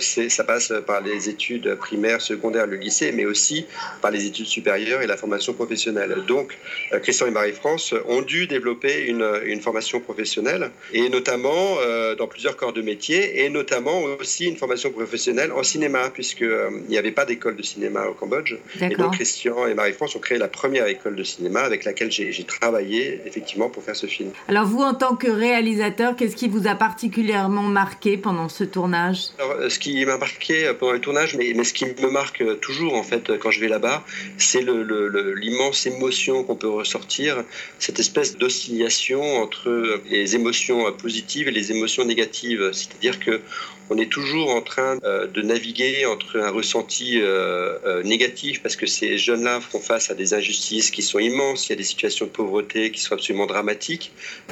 ça 0.00 0.44
passe 0.44 0.72
par 0.86 1.00
les 1.00 1.28
études 1.28 1.74
primaires, 1.76 2.20
secondaires, 2.20 2.66
le 2.66 2.76
lycée, 2.76 3.12
mais 3.12 3.24
aussi 3.24 3.66
par 4.02 4.10
les 4.10 4.26
études 4.26 4.46
supérieures 4.46 5.02
et 5.02 5.06
la 5.06 5.16
formation 5.16 5.52
professionnelle. 5.52 6.16
Donc, 6.26 6.56
Christian 7.02 7.26
et 7.26 7.30
Marie-France 7.30 7.94
ont 8.08 8.22
dû 8.22 8.46
développer 8.46 9.06
une, 9.06 9.26
une 9.44 9.60
formation 9.60 10.00
professionnelle 10.00 10.70
et 10.92 11.08
notamment 11.08 11.76
euh, 11.80 12.14
dans 12.14 12.26
plusieurs 12.26 12.56
corps 12.56 12.72
de 12.72 12.82
métier, 12.82 13.44
et 13.44 13.48
notamment 13.50 14.02
aussi 14.02 14.46
une 14.46 14.56
formation 14.56 14.90
professionnelle 14.90 15.52
en 15.52 15.62
cinéma, 15.62 16.10
puisqu'il 16.10 16.46
euh, 16.46 16.70
n'y 16.88 16.98
avait 16.98 17.12
pas 17.12 17.24
d'école 17.24 17.56
de 17.56 17.62
cinéma 17.62 18.06
au 18.06 18.14
Cambodge. 18.14 18.56
Et 18.80 18.94
donc 18.96 19.14
Christian 19.14 19.66
et 19.66 19.74
Marie-France 19.74 20.16
ont 20.16 20.20
créé 20.20 20.38
la 20.38 20.48
première 20.48 20.86
école 20.86 21.16
de 21.16 21.24
cinéma 21.24 21.60
avec 21.60 21.84
laquelle 21.84 22.10
j'ai 22.10 22.44
travaillé 22.44 23.20
effectivement 23.26 23.68
pour 23.68 23.82
faire 23.82 23.95
ce 23.96 24.06
film. 24.06 24.30
Alors 24.48 24.66
vous, 24.66 24.82
en 24.82 24.94
tant 24.94 25.16
que 25.16 25.28
réalisateur, 25.28 26.14
qu'est-ce 26.16 26.36
qui 26.36 26.48
vous 26.48 26.66
a 26.66 26.74
particulièrement 26.74 27.62
marqué 27.62 28.16
pendant 28.16 28.48
ce 28.48 28.64
tournage? 28.64 29.18
Alors, 29.38 29.52
euh, 29.52 29.68
Ce 29.68 29.78
qui 29.78 30.04
m'a 30.04 30.18
marqué 30.18 30.72
pendant 30.78 30.92
le 30.92 31.00
tournage, 31.00 31.36
mais, 31.36 31.52
mais, 31.56 31.64
ce 31.64 31.72
qui 31.72 31.86
me 31.86 32.10
marque 32.10 32.44
toujours 32.60 32.94
en 32.94 33.02
fait 33.02 33.36
quand 33.38 33.50
je 33.50 33.60
vais 33.60 33.68
là-bas, 33.68 34.04
c'est 34.38 34.64
l'immense 34.64 35.86
émotion 35.86 36.44
qu'on 36.44 36.56
peut 36.56 36.68
ressortir, 36.68 37.42
cette 37.78 37.98
espèce 37.98 38.36
d'oscillation 38.36 39.22
entre 39.42 40.00
les 40.10 40.36
émotions 40.36 40.92
positives 40.92 41.48
et 41.48 41.50
les 41.50 41.72
émotions 41.72 42.04
négatives. 42.04 42.70
C'est-à-dire 42.72 43.18
que 43.18 43.40
on 43.88 43.98
est 43.98 44.10
toujours 44.10 44.50
en 44.50 44.62
train 44.62 44.98
euh, 45.04 45.26
de 45.26 45.42
naviguer 45.42 46.06
entre 46.06 46.40
un 46.40 46.50
ressenti 46.50 47.20
euh, 47.20 47.78
euh, 47.84 48.02
négatif 48.02 48.62
parce 48.62 48.74
que 48.74 48.86
ces 48.86 49.16
jeunes-là 49.16 49.60
font 49.60 49.78
face 49.78 50.10
à 50.10 50.14
des 50.14 50.34
injustices 50.34 50.90
qui 50.90 51.02
sont 51.02 51.18
immenses, 51.18 51.66
il 51.66 51.70
y 51.70 51.72
a 51.74 51.76
des 51.76 51.84
situations 51.84 52.26
de 52.26 52.30
pauvreté 52.30 52.90
qui 52.90 53.00
sont 53.00 53.14
absolument 53.14 53.46
dramatiques, 53.46 53.85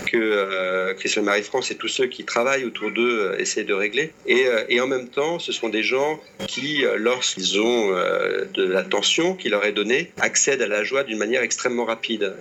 que 0.07 0.93
Christian 0.95 1.23
Marie-France 1.23 1.71
et 1.71 1.77
tous 1.77 1.89
ceux 1.89 2.07
qui 2.07 2.25
travaillent 2.25 2.65
autour 2.65 2.91
d'eux 2.91 3.35
essaient 3.39 3.65
de 3.65 3.75
régler. 3.75 4.13
Et, 4.27 4.45
et, 4.69 4.81
en 4.81 4.87
même 4.87 5.09
temps, 5.09 5.39
ce 5.39 5.53
sont 5.53 5.69
des 5.69 5.83
gens 5.83 6.21
qui, 6.47 6.85
lorsqu'ils 6.97 7.61
ont 7.61 7.91
de 7.91 8.65
la 8.65 8.83
tension 8.83 9.35
qui 9.35 9.49
leur 9.49 9.65
est 9.65 9.73
donnée, 9.73 10.13
accèdent 10.21 10.63
à 10.63 10.67
la 10.67 10.85
joie 10.85 11.05
d'une 11.05 11.19
manière 11.19 11.43
extrêmement 11.43 11.85
rapide 11.85 12.35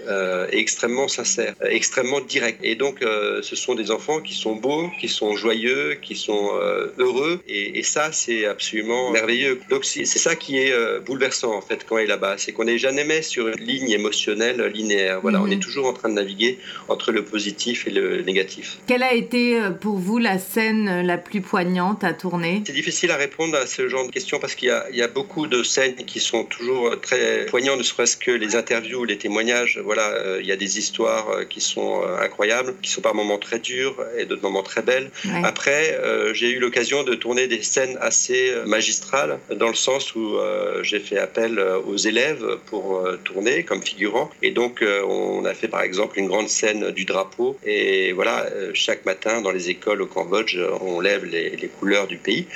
et 0.51 0.57
extrêmement 0.57 1.07
sincère, 1.07 1.55
extrêmement 1.61 2.21
directe. 2.21 2.59
Et 2.63 2.75
donc, 2.75 2.99
ce 3.01 3.55
sont 3.55 3.75
des 3.75 3.91
enfants 3.91 4.21
qui 4.21 4.33
sont 4.33 4.55
beaux, 4.55 4.89
qui 4.99 5.07
sont 5.07 5.35
joyeux, 5.35 5.97
qui 6.01 6.15
sont 6.15 6.51
heureux. 6.97 7.41
Et, 7.47 7.83
ça, 7.83 8.11
c'est 8.11 8.45
absolument 8.45 9.11
merveilleux. 9.11 9.59
Donc 9.69 9.85
c'est 9.85 10.05
ça 10.05 10.35
qui 10.35 10.57
est 10.57 10.71
euh, 10.71 10.99
bouleversant 10.99 11.53
en 11.53 11.61
fait 11.61 11.85
quand 11.85 11.95
on 11.95 11.99
est 11.99 12.05
là-bas, 12.05 12.35
c'est 12.37 12.51
qu'on 12.51 12.65
n'est 12.65 12.77
jamais 12.77 13.21
sur 13.21 13.47
une 13.47 13.63
ligne 13.63 13.91
émotionnelle 13.91 14.61
linéaire. 14.63 15.19
Voilà, 15.21 15.41
on 15.41 15.47
est 15.47 15.55
mhm. 15.55 15.61
toujours 15.61 15.87
en 15.87 15.93
train 15.93 16.09
de 16.09 16.15
naviguer 16.15 16.57
entre 16.87 17.11
le 17.11 17.23
positif 17.23 17.87
et 17.87 17.91
le 17.91 18.21
négatif. 18.21 18.77
Quelle 18.87 19.03
a 19.03 19.13
été 19.13 19.59
euh, 19.59 19.71
pour 19.71 19.97
vous 19.97 20.17
la 20.17 20.39
scène 20.39 21.05
la 21.05 21.17
plus 21.17 21.41
poignante 21.41 22.03
à 22.03 22.13
tourner? 22.13 22.63
C'est 22.65 22.73
difficile 22.73 23.11
à 23.11 23.17
répondre 23.17 23.55
à 23.57 23.65
ce 23.65 23.87
genre 23.87 24.05
de 24.05 24.11
questions 24.11 24.39
parce 24.39 24.55
qu'il 24.55 24.73
y, 24.91 25.01
a 25.01 25.07
beaucoup 25.07 25.47
de 25.47 25.63
scènes 25.63 25.95
qui 25.95 26.19
sont 26.19 26.43
toujours 26.45 26.99
très 27.01 27.45
poignantes, 27.47 27.77
ne 27.77 27.83
serait-ce 27.83 28.17
que 28.17 28.31
les 28.31 28.55
interviews, 28.55 29.03
les 29.03 29.17
témoignages. 29.17 29.79
Voilà, 29.83 30.07
euh, 30.09 30.39
il 30.41 30.47
y 30.47 30.51
a 30.51 30.55
des 30.55 30.77
histoires 30.77 31.47
qui 31.49 31.61
sont 31.61 32.01
incroyables, 32.21 32.75
qui 32.81 32.89
sont 32.89 33.01
par 33.01 33.15
moments 33.15 33.37
très 33.37 33.59
dures 33.59 33.97
et 34.17 34.25
d'autres 34.25 34.41
moments 34.41 34.63
très 34.63 34.81
belles. 34.81 35.11
Après, 35.43 35.99
j'ai 36.33 36.49
eu 36.49 36.59
l'occasion 36.59 37.03
de 37.03 37.15
tourner 37.15 37.47
des 37.47 37.61
scènes 37.63 37.97
assez 38.01 38.51
euh, 38.51 38.65
magistrales, 38.65 39.39
dans 39.55 39.67
le 39.67 39.75
sens 39.75 40.15
où 40.15 40.37
euh, 40.37 40.83
j'ai 40.83 40.99
fait 40.99 41.17
appel 41.17 41.59
euh, 41.59 41.79
aux 41.79 41.97
élèves 41.97 42.57
pour 42.65 43.03
tourner 43.23 43.63
comme 43.63 43.81
figurant. 43.81 44.29
Et 44.41 44.51
donc, 44.51 44.83
on 45.07 45.45
a 45.45 45.53
fait 45.53 45.67
par 45.67 45.81
exemple 45.81 46.19
une 46.19 46.27
grande 46.27 46.49
scène 46.49 46.62
du 46.95 47.05
drapeau. 47.05 47.57
Et 47.65 48.13
voilà, 48.13 48.45
chaque 48.73 49.05
matin 49.05 49.41
dans 49.41 49.51
les 49.51 49.69
écoles 49.69 50.01
au 50.01 50.05
Cambodge, 50.05 50.57
on 50.81 50.99
lève 50.99 51.25
les, 51.25 51.69
couleurs 51.79 52.07
du 52.07 52.17
pays. 52.17 52.47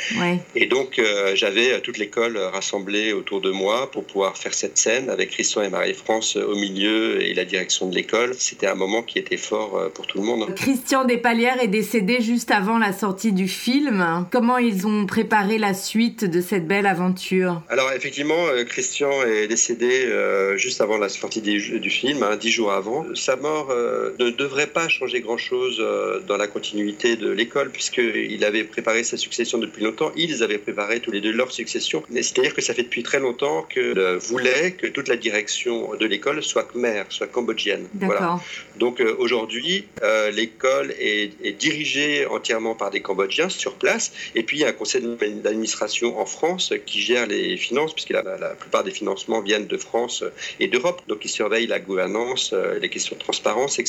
Et 0.56 0.66
donc, 0.66 1.02
j'avais 1.34 1.80
toute 1.82 1.98
l'école 1.98 2.38
rassemblée 2.38 3.14
autour 3.14 3.42
de 3.42 3.52
moi 3.52 3.90
pour 3.92 4.06
pouvoir 4.06 4.38
faire 4.38 4.54
cette 4.54 4.78
scène 4.78 5.10
avec 5.10 5.32
Christian 5.32 5.64
et 5.64 5.70
Marie-France 5.70 6.36
au 6.36 6.56
milieu 6.56 7.22
et 7.22 7.34
la 7.34 7.46
direction 7.46 7.88
de 7.88 7.96
l'école. 7.96 8.34
C'était 8.38 8.68
un 8.68 8.76
moment 8.76 9.02
qui 9.02 9.20
était 9.20 9.38
fort 9.38 9.92
pour 9.94 10.08
tout 10.08 10.20
le 10.20 10.26
monde. 10.26 10.54
Christian 10.56 11.06
Despalières 11.06 11.62
est 11.62 11.68
décédé 11.68 12.22
juste 12.22 12.52
avant 12.52 12.78
la 12.78 12.94
sortie 12.94 13.32
du 13.32 13.48
film. 13.48 14.28
Comment 14.32 14.58
ils 14.58 14.88
ont 14.88 15.06
préparé 15.06 15.58
la 15.58 15.74
suite 15.74 16.26
de 16.26 16.42
cette 16.42 16.68
belle 16.68 16.86
aventure? 16.86 17.62
Alors 17.70 17.92
effectivement, 17.92 18.48
euh, 18.48 18.64
Christian 18.64 19.12
est 19.24 19.48
décédé 19.48 20.06
euh, 20.06 20.58
juste 20.58 20.82
avant 20.82 20.98
la 20.98 21.10
sortie 21.10 21.42
du, 21.42 21.90
film, 21.90 22.24
hein, 22.24 22.36
dix 22.36 22.52
jours 22.52 22.72
avant. 22.72 23.06
Sa 23.16 23.36
mort 23.36 23.70
euh, 23.72 23.97
ne 24.20 24.30
devrait 24.30 24.68
pas 24.68 24.88
changer 24.88 25.22
grand-chose 25.22 25.78
euh, 25.80 26.20
dans 26.28 26.38
la 26.38 26.48
continuité 26.48 27.16
de 27.16 27.30
l'école, 27.30 27.70
puisqu'il 27.70 28.44
avait 28.44 28.64
préparé 28.64 29.04
sa 29.04 29.18
succession 29.18 29.58
depuis 29.58 29.84
longtemps. 29.84 30.12
Ils 30.16 30.44
avaient 30.44 30.58
préparé 30.58 31.00
tous 31.00 31.12
les 31.12 31.22
deux 31.22 31.32
leur 31.32 31.52
succession. 31.52 32.04
C'est-à-dire 32.14 32.54
que 32.54 32.62
ça 32.62 32.74
fait 32.74 32.84
depuis 32.84 33.04
très 33.04 33.20
longtemps 33.20 33.66
que 33.70 34.18
voulait 34.18 34.72
que 34.72 34.88
toute 34.88 35.08
la 35.08 35.16
direction 35.16 35.96
de 35.96 36.06
l'école 36.06 36.42
soit 36.44 36.64
khmer, 36.64 37.04
soit 37.10 37.28
cambodgienne. 37.28 37.88
Voilà. 37.96 38.40
Donc 38.78 39.02
aujourd'hui, 39.18 39.86
l'école 40.34 40.92
est, 41.00 41.32
est, 41.44 41.54
dirigée 41.54 42.26
entièrement 42.26 42.76
par 42.76 42.92
des 42.92 43.02
Cambodgiens 43.02 43.50
sur 43.50 43.76
place, 43.76 44.12
et 44.36 44.44
puis 44.44 44.58
il 44.58 44.60
y 44.62 44.66
a 44.66 44.70
un 44.70 44.74
conseil 44.74 45.02
d'administration 45.02 46.20
en 46.20 46.26
France 46.26 46.74
qui 46.86 47.02
gère 47.02 47.26
les 47.26 47.58
finances, 47.58 47.94
puisque 47.94 48.12
la, 48.12 48.22
la 48.22 48.50
plupart 48.50 48.84
des 48.84 48.92
financements 48.92 49.42
viennent 49.42 49.68
de 49.68 49.78
France 49.78 50.24
et 50.60 50.68
d'Europe, 50.68 51.02
donc 51.08 51.26
ils 51.26 51.30
surveillent 51.30 51.68
la 51.68 51.80
gouvernance, 51.80 52.54
les 52.82 52.90
questions 52.90 53.16
de 53.16 53.22
transparence, 53.22 53.80
etc. 53.80 53.87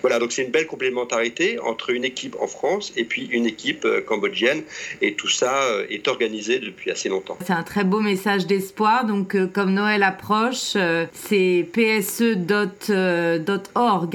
Voilà, 0.00 0.18
donc 0.18 0.32
c'est 0.32 0.42
une 0.42 0.50
belle 0.50 0.66
complémentarité 0.66 1.58
entre 1.60 1.90
une 1.90 2.04
équipe 2.04 2.36
en 2.40 2.46
France 2.46 2.92
et 2.96 3.04
puis 3.04 3.28
une 3.30 3.46
équipe 3.46 3.84
euh, 3.84 4.00
cambodgienne. 4.00 4.62
Et 5.00 5.14
tout 5.14 5.28
ça 5.28 5.62
euh, 5.64 5.86
est 5.90 6.08
organisé 6.08 6.58
depuis 6.58 6.90
assez 6.90 7.08
longtemps. 7.08 7.38
C'est 7.44 7.52
un 7.52 7.62
très 7.62 7.84
beau 7.84 8.00
message 8.00 8.46
d'espoir. 8.46 9.04
Donc, 9.04 9.34
euh, 9.34 9.46
comme 9.46 9.72
Noël 9.72 10.02
approche, 10.02 10.76
c'est 11.12 11.68
pse.org, 11.72 12.46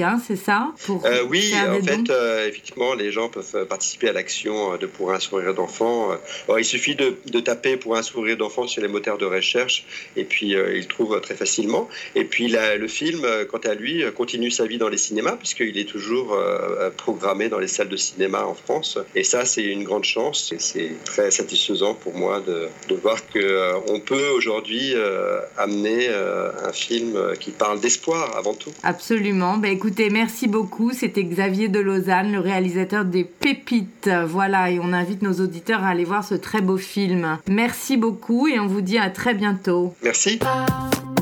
hein, 0.02 0.20
c'est 0.26 0.36
ça? 0.36 0.72
Pour 0.84 1.04
Oui, 1.28 1.52
en 1.54 1.82
fait, 1.82 2.12
effectivement, 2.48 2.94
les 2.94 3.12
gens 3.12 3.28
peuvent 3.28 3.66
participer 3.66 4.08
à 4.08 4.12
l'action 4.12 4.76
de 4.76 4.86
Pour 4.86 5.12
un 5.12 5.20
sourire 5.20 5.54
d'enfant. 5.54 6.10
il 6.58 6.64
suffit 6.64 6.94
de, 6.94 7.16
de, 7.30 7.40
taper 7.40 7.76
Pour 7.76 7.96
un 7.96 8.02
sourire 8.02 8.36
d'enfant 8.36 8.66
sur 8.66 8.82
les 8.82 8.88
moteurs 8.88 9.18
de 9.18 9.26
recherche 9.26 9.84
et 10.16 10.24
puis 10.24 10.54
ils 10.74 10.86
trouvent 10.86 11.20
très 11.20 11.34
facilement. 11.34 11.88
Et 12.14 12.24
puis 12.24 12.48
le 12.48 12.88
film, 12.88 13.26
quant 13.50 13.58
à 13.58 13.74
lui, 13.74 14.04
continue 14.14 14.50
sa 14.50 14.66
vie 14.66 14.78
dans 14.78 14.88
les 14.88 14.98
cinémas, 14.98 15.11
puisqu'il 15.38 15.78
est 15.78 15.88
toujours 15.88 16.32
euh, 16.32 16.90
programmé 16.96 17.48
dans 17.48 17.58
les 17.58 17.68
salles 17.68 17.88
de 17.88 17.96
cinéma 17.96 18.44
en 18.44 18.54
France. 18.54 18.98
Et 19.14 19.24
ça, 19.24 19.44
c'est 19.44 19.64
une 19.64 19.84
grande 19.84 20.04
chance. 20.04 20.52
Et 20.52 20.58
c'est 20.58 20.92
très 21.04 21.30
satisfaisant 21.30 21.94
pour 21.94 22.14
moi 22.14 22.40
de, 22.40 22.68
de 22.88 22.94
voir 22.94 23.16
qu'on 23.28 23.38
euh, 23.38 23.98
peut 24.04 24.28
aujourd'hui 24.36 24.92
euh, 24.94 25.40
amener 25.58 26.08
un 26.08 26.72
film 26.72 27.18
qui 27.38 27.50
parle 27.50 27.80
d'espoir 27.80 28.36
avant 28.36 28.54
tout. 28.54 28.70
Absolument. 28.82 29.58
Ben, 29.58 29.72
écoutez, 29.72 30.10
merci 30.10 30.48
beaucoup. 30.48 30.92
C'était 30.92 31.24
Xavier 31.24 31.68
de 31.68 31.80
Lausanne, 31.80 32.32
le 32.32 32.40
réalisateur 32.40 33.04
des 33.04 33.24
Pépites. 33.24 34.10
Voilà, 34.26 34.70
et 34.70 34.78
on 34.78 34.92
invite 34.92 35.22
nos 35.22 35.34
auditeurs 35.34 35.82
à 35.82 35.88
aller 35.88 36.04
voir 36.04 36.24
ce 36.24 36.34
très 36.34 36.60
beau 36.60 36.76
film. 36.76 37.38
Merci 37.48 37.96
beaucoup 37.96 38.48
et 38.48 38.58
on 38.58 38.66
vous 38.66 38.80
dit 38.80 38.98
à 38.98 39.10
très 39.10 39.34
bientôt. 39.34 39.94
Merci. 40.02 40.38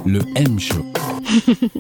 Le 0.07 0.21
M 0.37 0.59
Show. 0.59 0.85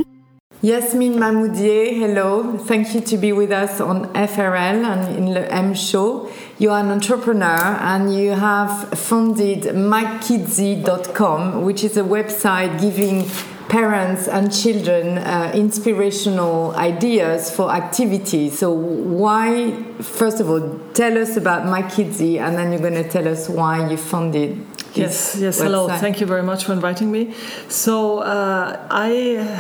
Yasmine 0.63 1.15
Mahmoudier, 1.15 1.99
hello. 1.99 2.59
Thank 2.59 2.95
you 2.95 3.01
to 3.01 3.17
be 3.17 3.33
with 3.33 3.51
us 3.51 3.81
on 3.81 4.13
FRL 4.13 4.85
and 4.85 5.17
in 5.17 5.33
the 5.33 5.51
M 5.51 5.73
Show. 5.73 6.31
You 6.59 6.73
are 6.73 6.81
an 6.81 6.91
entrepreneur 6.91 7.79
and 7.81 8.15
you 8.15 8.33
have 8.33 8.91
funded 8.91 9.63
mykidsy.com, 9.63 11.63
which 11.63 11.83
is 11.83 11.97
a 11.97 12.03
website 12.03 12.79
giving 12.79 13.25
parents 13.71 14.29
and 14.29 14.53
children 14.53 15.17
uh, 15.17 15.51
inspirational 15.55 16.77
ideas 16.77 17.51
for 17.51 17.71
activities. 17.71 18.59
So, 18.59 18.71
why, 18.71 19.73
first 20.03 20.41
of 20.41 20.51
all, 20.51 20.79
tell 20.93 21.17
us 21.17 21.39
about 21.39 21.63
MyKidsy 21.63 22.39
and 22.39 22.59
then 22.59 22.71
you're 22.71 22.83
going 22.83 23.03
to 23.03 23.09
tell 23.09 23.27
us 23.27 23.49
why 23.49 23.91
you 23.91 23.97
funded 23.97 24.63
Yes, 24.95 25.37
yes. 25.39 25.59
Website. 25.59 25.63
Hello. 25.65 25.89
Thank 25.89 26.21
you 26.21 26.27
very 26.27 26.43
much 26.43 26.65
for 26.65 26.73
inviting 26.73 27.11
me. 27.13 27.33
So 27.69 28.19
uh, 28.19 28.87
I 28.91 29.09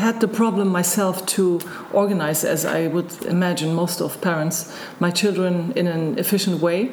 had 0.03 0.21
the 0.21 0.29
problem 0.29 0.69
myself 0.69 1.25
to 1.27 1.61
organize, 1.93 2.45
as 2.45 2.64
I 2.64 2.88
would 2.88 3.25
imagine 3.27 3.75
most 3.75 4.01
of 4.01 4.21
parents, 4.21 4.75
my 4.99 5.11
children 5.11 5.73
in 5.77 5.87
an 5.87 6.19
efficient 6.19 6.61
way, 6.61 6.90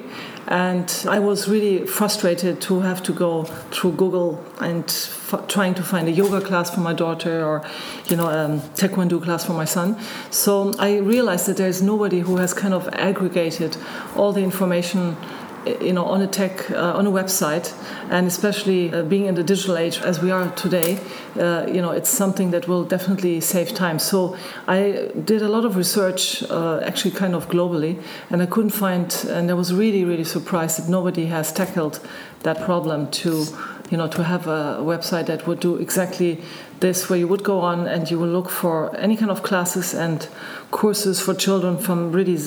and 0.47 1.05
I 1.09 1.19
was 1.19 1.49
really 1.49 1.85
frustrated 1.85 2.61
to 2.61 2.79
have 2.81 3.03
to 3.03 3.13
go 3.13 3.43
through 3.71 3.93
Google 3.93 4.41
and 4.61 4.83
f- 4.85 5.43
trying 5.47 5.73
to 5.73 5.83
find 5.83 6.07
a 6.07 6.11
yoga 6.11 6.39
class 6.39 6.69
for 6.69 6.79
my 6.79 6.93
daughter 6.93 7.43
or, 7.43 7.63
you 8.07 8.15
know, 8.15 8.29
a 8.29 8.45
um, 8.45 8.61
taekwondo 8.75 9.21
class 9.21 9.43
for 9.43 9.53
my 9.53 9.65
son. 9.65 9.97
So 10.31 10.73
I 10.79 10.99
realized 10.99 11.47
that 11.47 11.57
there 11.57 11.67
is 11.67 11.81
nobody 11.81 12.19
who 12.21 12.37
has 12.37 12.53
kind 12.53 12.73
of 12.73 12.87
aggregated 12.93 13.75
all 14.15 14.31
the 14.31 14.41
information 14.41 15.17
you 15.81 15.93
know, 15.93 16.05
on 16.05 16.21
a 16.21 16.27
tech, 16.27 16.69
uh, 16.71 16.93
on 16.93 17.07
a 17.07 17.11
website, 17.11 17.73
and 18.09 18.27
especially 18.27 18.93
uh, 18.93 19.03
being 19.03 19.25
in 19.25 19.35
the 19.35 19.43
digital 19.43 19.77
age 19.77 19.99
as 19.99 20.21
we 20.21 20.31
are 20.31 20.49
today, 20.55 20.99
uh, 21.39 21.65
you 21.67 21.81
know, 21.81 21.91
it's 21.91 22.09
something 22.09 22.51
that 22.51 22.67
will 22.67 22.83
definitely 22.83 23.41
save 23.41 23.73
time. 23.73 23.99
So 23.99 24.35
I 24.67 25.11
did 25.25 25.41
a 25.41 25.47
lot 25.47 25.65
of 25.65 25.75
research, 25.75 26.43
uh, 26.43 26.79
actually, 26.83 27.11
kind 27.11 27.35
of 27.35 27.47
globally, 27.49 28.01
and 28.29 28.41
I 28.41 28.45
couldn't 28.45 28.71
find, 28.71 29.13
and 29.29 29.49
I 29.49 29.53
was 29.53 29.73
really, 29.73 30.03
really 30.05 30.25
surprised 30.25 30.77
that 30.79 30.89
nobody 30.89 31.25
has 31.25 31.51
tackled 31.51 31.99
that 32.43 32.61
problem 32.61 33.09
to, 33.11 33.45
you 33.89 33.97
know, 33.97 34.07
to 34.07 34.23
have 34.23 34.47
a 34.47 34.79
website 34.81 35.27
that 35.27 35.47
would 35.47 35.59
do 35.59 35.77
exactly 35.77 36.41
this, 36.79 37.09
where 37.09 37.17
you 37.17 37.27
would 37.27 37.43
go 37.43 37.59
on 37.59 37.87
and 37.87 38.09
you 38.11 38.19
will 38.19 38.27
look 38.27 38.49
for 38.49 38.95
any 38.97 39.15
kind 39.15 39.31
of 39.31 39.43
classes 39.43 39.93
and 39.93 40.27
courses 40.71 41.19
for 41.19 41.33
children 41.33 41.77
from 41.77 42.11
really 42.11 42.37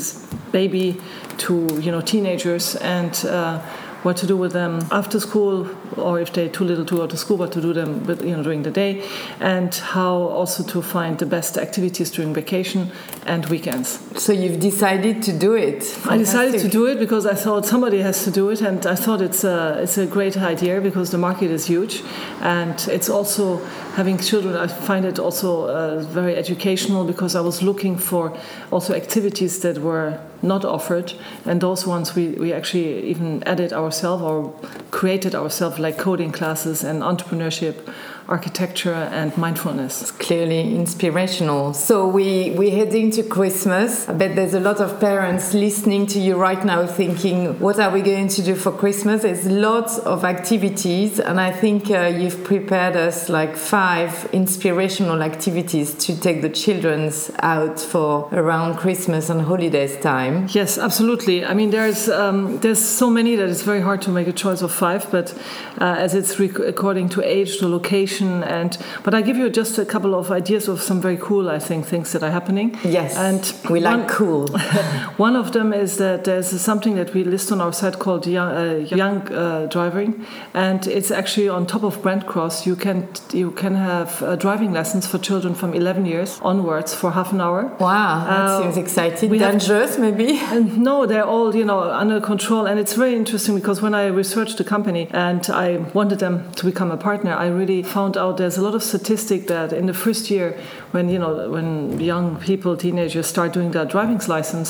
baby 0.52 1.00
to 1.38 1.66
you 1.80 1.90
know 1.90 2.00
teenagers. 2.00 2.76
And 2.76 3.24
uh, 3.24 3.60
what 4.02 4.16
to 4.16 4.26
do 4.26 4.36
with 4.36 4.52
them 4.52 4.80
after 4.90 5.20
school 5.20 5.68
or 5.96 6.20
if 6.20 6.32
they're 6.32 6.48
too 6.48 6.64
little 6.64 6.84
to 6.84 6.96
go 6.96 7.06
to 7.06 7.16
school 7.16 7.36
what 7.36 7.52
to 7.52 7.60
do 7.60 7.72
them 7.72 8.04
with, 8.04 8.24
you 8.24 8.36
know 8.36 8.42
during 8.42 8.62
the 8.62 8.70
day 8.70 9.06
and 9.40 9.74
how 9.74 10.14
also 10.14 10.62
to 10.62 10.80
find 10.80 11.18
the 11.18 11.26
best 11.26 11.58
activities 11.58 12.10
during 12.10 12.32
vacation 12.32 12.90
and 13.26 13.46
weekends 13.46 14.00
so 14.20 14.32
you've 14.32 14.60
decided 14.60 15.22
to 15.22 15.32
do 15.32 15.54
it 15.54 15.82
Fantastic. 15.82 16.12
i 16.12 16.16
decided 16.18 16.60
to 16.60 16.68
do 16.68 16.86
it 16.86 16.98
because 16.98 17.26
i 17.26 17.34
thought 17.34 17.66
somebody 17.66 18.00
has 18.00 18.24
to 18.24 18.30
do 18.30 18.48
it 18.50 18.60
and 18.62 18.86
i 18.86 18.94
thought 18.94 19.20
it's 19.20 19.44
a, 19.44 19.80
it's 19.82 19.98
a 19.98 20.06
great 20.06 20.36
idea 20.36 20.80
because 20.80 21.10
the 21.10 21.18
market 21.18 21.50
is 21.50 21.66
huge 21.66 22.02
and 22.40 22.88
it's 22.88 23.08
also 23.08 23.60
having 23.94 24.18
children 24.18 24.56
i 24.56 24.66
find 24.66 25.04
it 25.04 25.18
also 25.18 25.64
uh, 25.68 26.00
very 26.00 26.36
educational 26.36 27.04
because 27.04 27.34
i 27.34 27.40
was 27.40 27.62
looking 27.62 27.96
for 27.96 28.36
also 28.70 28.94
activities 28.94 29.60
that 29.60 29.78
were 29.78 30.18
not 30.42 30.64
offered. 30.64 31.12
And 31.44 31.60
those 31.60 31.86
ones 31.86 32.14
we, 32.14 32.28
we 32.30 32.52
actually 32.52 33.04
even 33.04 33.42
added 33.44 33.72
ourselves 33.72 34.22
or 34.22 34.52
created 34.90 35.34
ourselves 35.34 35.78
like 35.78 35.98
coding 35.98 36.32
classes 36.32 36.82
and 36.82 37.02
entrepreneurship 37.02 37.92
architecture 38.28 38.92
and 38.92 39.36
mindfulness. 39.36 40.02
It's 40.02 40.10
clearly 40.10 40.74
inspirational. 40.74 41.74
So 41.74 42.06
we 42.06 42.50
we're 42.50 42.76
heading 42.76 43.10
to 43.12 43.22
Christmas. 43.22 44.08
I 44.08 44.12
bet 44.12 44.36
there's 44.36 44.54
a 44.54 44.60
lot 44.60 44.80
of 44.80 45.00
parents 45.00 45.54
listening 45.54 46.06
to 46.08 46.20
you 46.20 46.36
right 46.36 46.64
now 46.64 46.86
thinking, 46.86 47.58
what 47.58 47.78
are 47.78 47.90
we 47.90 48.02
going 48.02 48.28
to 48.28 48.42
do 48.42 48.54
for 48.54 48.72
Christmas? 48.72 49.22
There's 49.22 49.46
lots 49.46 49.98
of 49.98 50.24
activities, 50.24 51.18
and 51.18 51.40
I 51.40 51.52
think 51.52 51.90
uh, 51.90 52.12
you've 52.18 52.44
prepared 52.44 52.96
us 52.96 53.28
like 53.28 53.56
five 53.56 54.28
inspirational 54.32 55.22
activities 55.22 55.94
to 55.94 56.18
take 56.18 56.42
the 56.42 56.50
children's 56.50 57.30
out 57.40 57.80
for 57.80 58.28
around 58.32 58.76
Christmas 58.76 59.30
and 59.30 59.42
holidays 59.42 59.96
time. 60.00 60.46
Yes, 60.50 60.78
absolutely. 60.78 61.44
I 61.44 61.54
mean, 61.54 61.70
there's 61.70 62.08
um, 62.08 62.58
there's 62.58 62.84
so 62.84 63.10
many 63.10 63.36
that 63.36 63.48
it's 63.48 63.62
very 63.62 63.80
hard 63.80 64.02
to 64.02 64.10
make 64.10 64.28
a 64.28 64.32
choice 64.32 64.62
of 64.62 64.72
five, 64.72 65.10
but 65.10 65.32
uh, 65.80 65.96
as 65.98 66.14
it's 66.14 66.38
according 66.38 67.08
to 67.10 67.22
age, 67.22 67.58
the 67.58 67.68
location 67.68 68.09
and 68.18 68.76
but 69.04 69.14
I 69.14 69.22
give 69.22 69.36
you 69.36 69.48
just 69.50 69.78
a 69.78 69.84
couple 69.84 70.14
of 70.14 70.30
ideas 70.30 70.68
of 70.68 70.80
some 70.80 71.00
very 71.00 71.16
cool 71.16 71.48
I 71.48 71.58
think 71.58 71.86
things 71.86 72.12
that 72.12 72.22
are 72.22 72.30
happening. 72.30 72.76
Yes, 72.84 73.16
and 73.16 73.42
we 73.70 73.80
like 73.80 74.08
cool. 74.08 74.48
one 75.16 75.36
of 75.36 75.52
them 75.52 75.72
is 75.72 75.96
that 75.98 76.24
there's 76.24 76.48
something 76.60 76.96
that 76.96 77.14
we 77.14 77.24
list 77.24 77.52
on 77.52 77.60
our 77.60 77.72
site 77.72 77.98
called 77.98 78.26
Young, 78.26 78.50
uh, 78.50 78.74
young 78.96 79.28
uh, 79.32 79.66
Driving, 79.66 80.26
and 80.54 80.86
it's 80.86 81.10
actually 81.10 81.48
on 81.48 81.66
top 81.66 81.84
of 81.84 82.02
Brent 82.02 82.26
Cross. 82.26 82.66
You 82.66 82.76
can 82.76 83.08
you 83.32 83.50
can 83.52 83.74
have 83.74 84.22
uh, 84.22 84.36
driving 84.36 84.72
lessons 84.72 85.06
for 85.06 85.18
children 85.18 85.54
from 85.54 85.74
11 85.74 86.06
years 86.06 86.40
onwards 86.42 86.94
for 86.94 87.10
half 87.12 87.32
an 87.32 87.40
hour. 87.40 87.64
Wow, 87.78 88.24
that 88.24 88.40
uh, 88.40 88.62
seems 88.62 88.76
exciting. 88.76 89.30
Dangerous, 89.32 89.96
have, 89.96 90.00
maybe? 90.00 90.40
no, 90.78 91.06
they're 91.06 91.26
all 91.26 91.54
you 91.54 91.64
know 91.64 91.80
under 91.80 92.20
control, 92.20 92.66
and 92.66 92.78
it's 92.78 92.94
very 92.94 93.14
interesting 93.14 93.54
because 93.54 93.82
when 93.82 93.94
I 93.94 94.06
researched 94.06 94.58
the 94.58 94.64
company 94.64 95.08
and 95.12 95.48
I 95.50 95.78
wanted 95.94 96.18
them 96.18 96.50
to 96.52 96.64
become 96.64 96.90
a 96.90 96.96
partner, 96.96 97.34
I 97.34 97.48
really 97.48 97.82
found 97.82 97.99
found 98.00 98.16
out 98.16 98.36
there's 98.36 98.58
a 98.62 98.62
lot 98.62 98.74
of 98.74 98.82
statistic 98.82 99.40
that 99.46 99.72
in 99.72 99.86
the 99.86 99.98
first 100.04 100.30
year 100.30 100.48
when 100.94 101.08
you 101.14 101.18
know 101.22 101.32
when 101.56 101.68
young 102.12 102.26
people 102.48 102.72
teenagers 102.76 103.26
start 103.34 103.52
doing 103.52 103.70
their 103.76 103.86
driving 103.94 104.20
license 104.36 104.68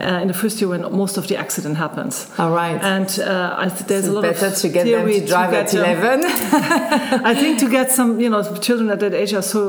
uh, 0.00 0.22
in 0.22 0.28
the 0.32 0.38
first 0.42 0.60
year 0.60 0.68
when 0.74 0.82
most 1.02 1.14
of 1.20 1.24
the 1.28 1.36
accident 1.44 1.76
happens. 1.76 2.14
All 2.38 2.52
right. 2.62 2.78
And 2.96 3.08
uh, 3.20 3.68
there's 3.88 4.06
so 4.06 4.12
a 4.12 4.14
lot 4.16 4.22
better 4.22 4.46
of 4.46 4.56
to 4.62 4.68
get 4.76 4.84
them 4.86 5.06
to 5.06 5.26
drive 5.26 5.50
to 5.50 5.58
at 5.58 5.74
11 5.74 6.24
I 7.32 7.34
think 7.40 7.58
to 7.64 7.68
get 7.78 7.88
some 7.98 8.10
you 8.24 8.30
know 8.32 8.42
children 8.66 8.88
at 8.94 9.00
that 9.00 9.14
age 9.22 9.32
are 9.34 9.48
so 9.56 9.60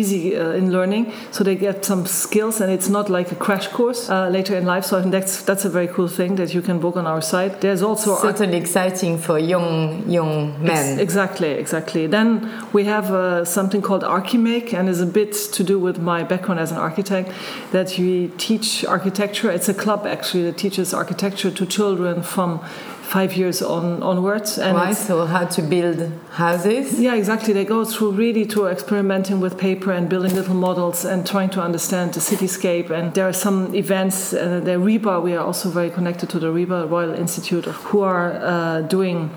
easy 0.00 0.22
uh, 0.36 0.60
in 0.60 0.66
learning 0.76 1.04
so 1.34 1.38
they 1.44 1.56
get 1.68 1.84
some 1.84 2.02
skills 2.06 2.60
and 2.60 2.68
it's 2.76 2.90
not 2.96 3.06
like 3.08 3.28
a 3.36 3.38
crash 3.46 3.66
course 3.76 4.10
uh, 4.10 4.28
later 4.36 4.54
in 4.60 4.64
life. 4.72 4.84
So 4.88 4.98
I 4.98 5.00
think 5.02 5.12
that's 5.12 5.34
that's 5.48 5.64
a 5.64 5.72
very 5.78 5.88
cool 5.88 6.08
thing 6.08 6.36
that 6.36 6.50
you 6.54 6.62
can 6.68 6.78
book 6.84 6.96
on 6.96 7.06
our 7.06 7.22
site. 7.32 7.52
There's 7.64 7.82
also 7.82 8.10
certainly 8.28 8.58
exciting 8.64 9.18
for 9.18 9.38
young 9.38 9.74
young 10.18 10.34
men. 10.62 11.00
exactly 11.06 11.52
exactly. 11.64 12.06
Then 12.16 12.28
we 12.72 12.84
have 12.84 13.10
uh, 13.10 13.44
something 13.44 13.82
called 13.82 14.02
Archimake, 14.02 14.72
and 14.72 14.88
is 14.88 15.00
a 15.00 15.06
bit 15.06 15.32
to 15.52 15.64
do 15.64 15.78
with 15.78 15.98
my 15.98 16.22
background 16.22 16.60
as 16.60 16.70
an 16.70 16.78
architect. 16.78 17.32
That 17.72 17.98
we 17.98 18.28
teach 18.38 18.84
architecture. 18.84 19.50
It's 19.50 19.68
a 19.68 19.74
club 19.74 20.06
actually 20.06 20.44
that 20.44 20.58
teaches 20.58 20.94
architecture 20.94 21.50
to 21.50 21.66
children 21.66 22.22
from 22.22 22.60
five 23.08 23.34
years 23.36 23.62
on 23.62 24.02
onwards. 24.02 24.58
And 24.58 24.76
right, 24.76 24.94
so 24.94 25.24
how 25.24 25.46
to 25.46 25.62
build 25.62 26.12
houses? 26.32 27.00
Yeah, 27.00 27.14
exactly. 27.14 27.54
They 27.54 27.64
go 27.64 27.84
through 27.84 28.12
really 28.12 28.44
to 28.46 28.66
experimenting 28.66 29.40
with 29.40 29.56
paper 29.56 29.90
and 29.92 30.08
building 30.08 30.34
little 30.34 30.54
models 30.54 31.04
and 31.04 31.26
trying 31.26 31.50
to 31.50 31.62
understand 31.62 32.12
the 32.12 32.20
cityscape. 32.20 32.90
And 32.90 33.14
there 33.14 33.26
are 33.26 33.32
some 33.32 33.74
events. 33.74 34.34
Uh, 34.34 34.60
the 34.60 34.72
RIBA, 34.72 35.22
we 35.22 35.34
are 35.34 35.44
also 35.44 35.70
very 35.70 35.90
connected 35.90 36.28
to 36.30 36.38
the 36.38 36.52
REBA 36.52 36.90
Royal 36.90 37.14
Institute, 37.14 37.64
who 37.64 38.02
are 38.02 38.32
uh, 38.32 38.82
doing 38.82 39.30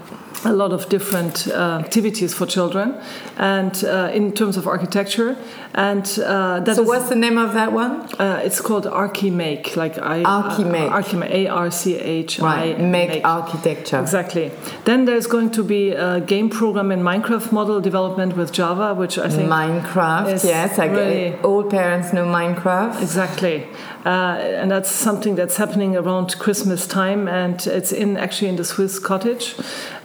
a 0.46 0.52
lot 0.52 0.72
of 0.72 0.90
different 0.90 1.48
uh, 1.48 1.82
activities 1.84 2.34
for 2.34 2.46
children 2.46 3.00
and 3.38 3.84
uh, 3.84 4.12
in 4.14 4.32
terms 4.32 4.58
of 4.58 4.68
architecture. 4.68 5.38
And 5.74 6.04
uh, 6.20 6.74
so 6.74 6.84
what's 6.84 7.10
the 7.10 7.16
name 7.16 7.38
of 7.38 7.54
that 7.54 7.72
one? 7.72 8.02
Uh, 8.20 8.42
it's 8.44 8.60
called 8.60 8.86
archimake 8.86 9.76
like 9.76 9.98
i 10.00 10.24
archimake. 10.24 10.90
Uh, 10.90 11.02
archimake 11.02 11.32
a-r-c-h 11.32 12.40
right 12.40 12.80
make, 12.80 13.10
make 13.10 13.26
architecture. 13.26 14.00
Exactly. 14.00 14.52
Then 14.86 15.06
there's 15.06 15.28
going 15.28 15.52
to 15.52 15.64
be 15.64 15.92
a 15.92 16.20
game 16.20 16.50
program 16.50 16.92
in 16.92 17.02
minecraft 17.02 17.52
model 17.52 17.80
development 17.80 18.36
with 18.36 18.52
java 18.52 18.94
which 18.94 19.18
i 19.18 19.30
think 19.30 19.50
minecraft 19.50 20.44
yes 20.44 20.78
like 20.78 20.92
really 20.92 21.36
all 21.42 21.64
parents 21.64 22.14
know 22.14 22.26
minecraft. 22.26 23.02
Exactly 23.02 23.66
and 24.10 24.72
that's 24.72 24.90
something 24.90 25.36
that's 25.36 25.58
happening 25.58 25.96
around 25.96 26.38
Christmas 26.40 26.88
time, 26.88 27.28
and 27.28 27.68
it's 27.68 27.92
in 27.92 28.18
actually 28.18 28.50
in 28.50 28.56
the 28.56 28.66
Swiss 28.66 29.00
cottage, 29.00 29.56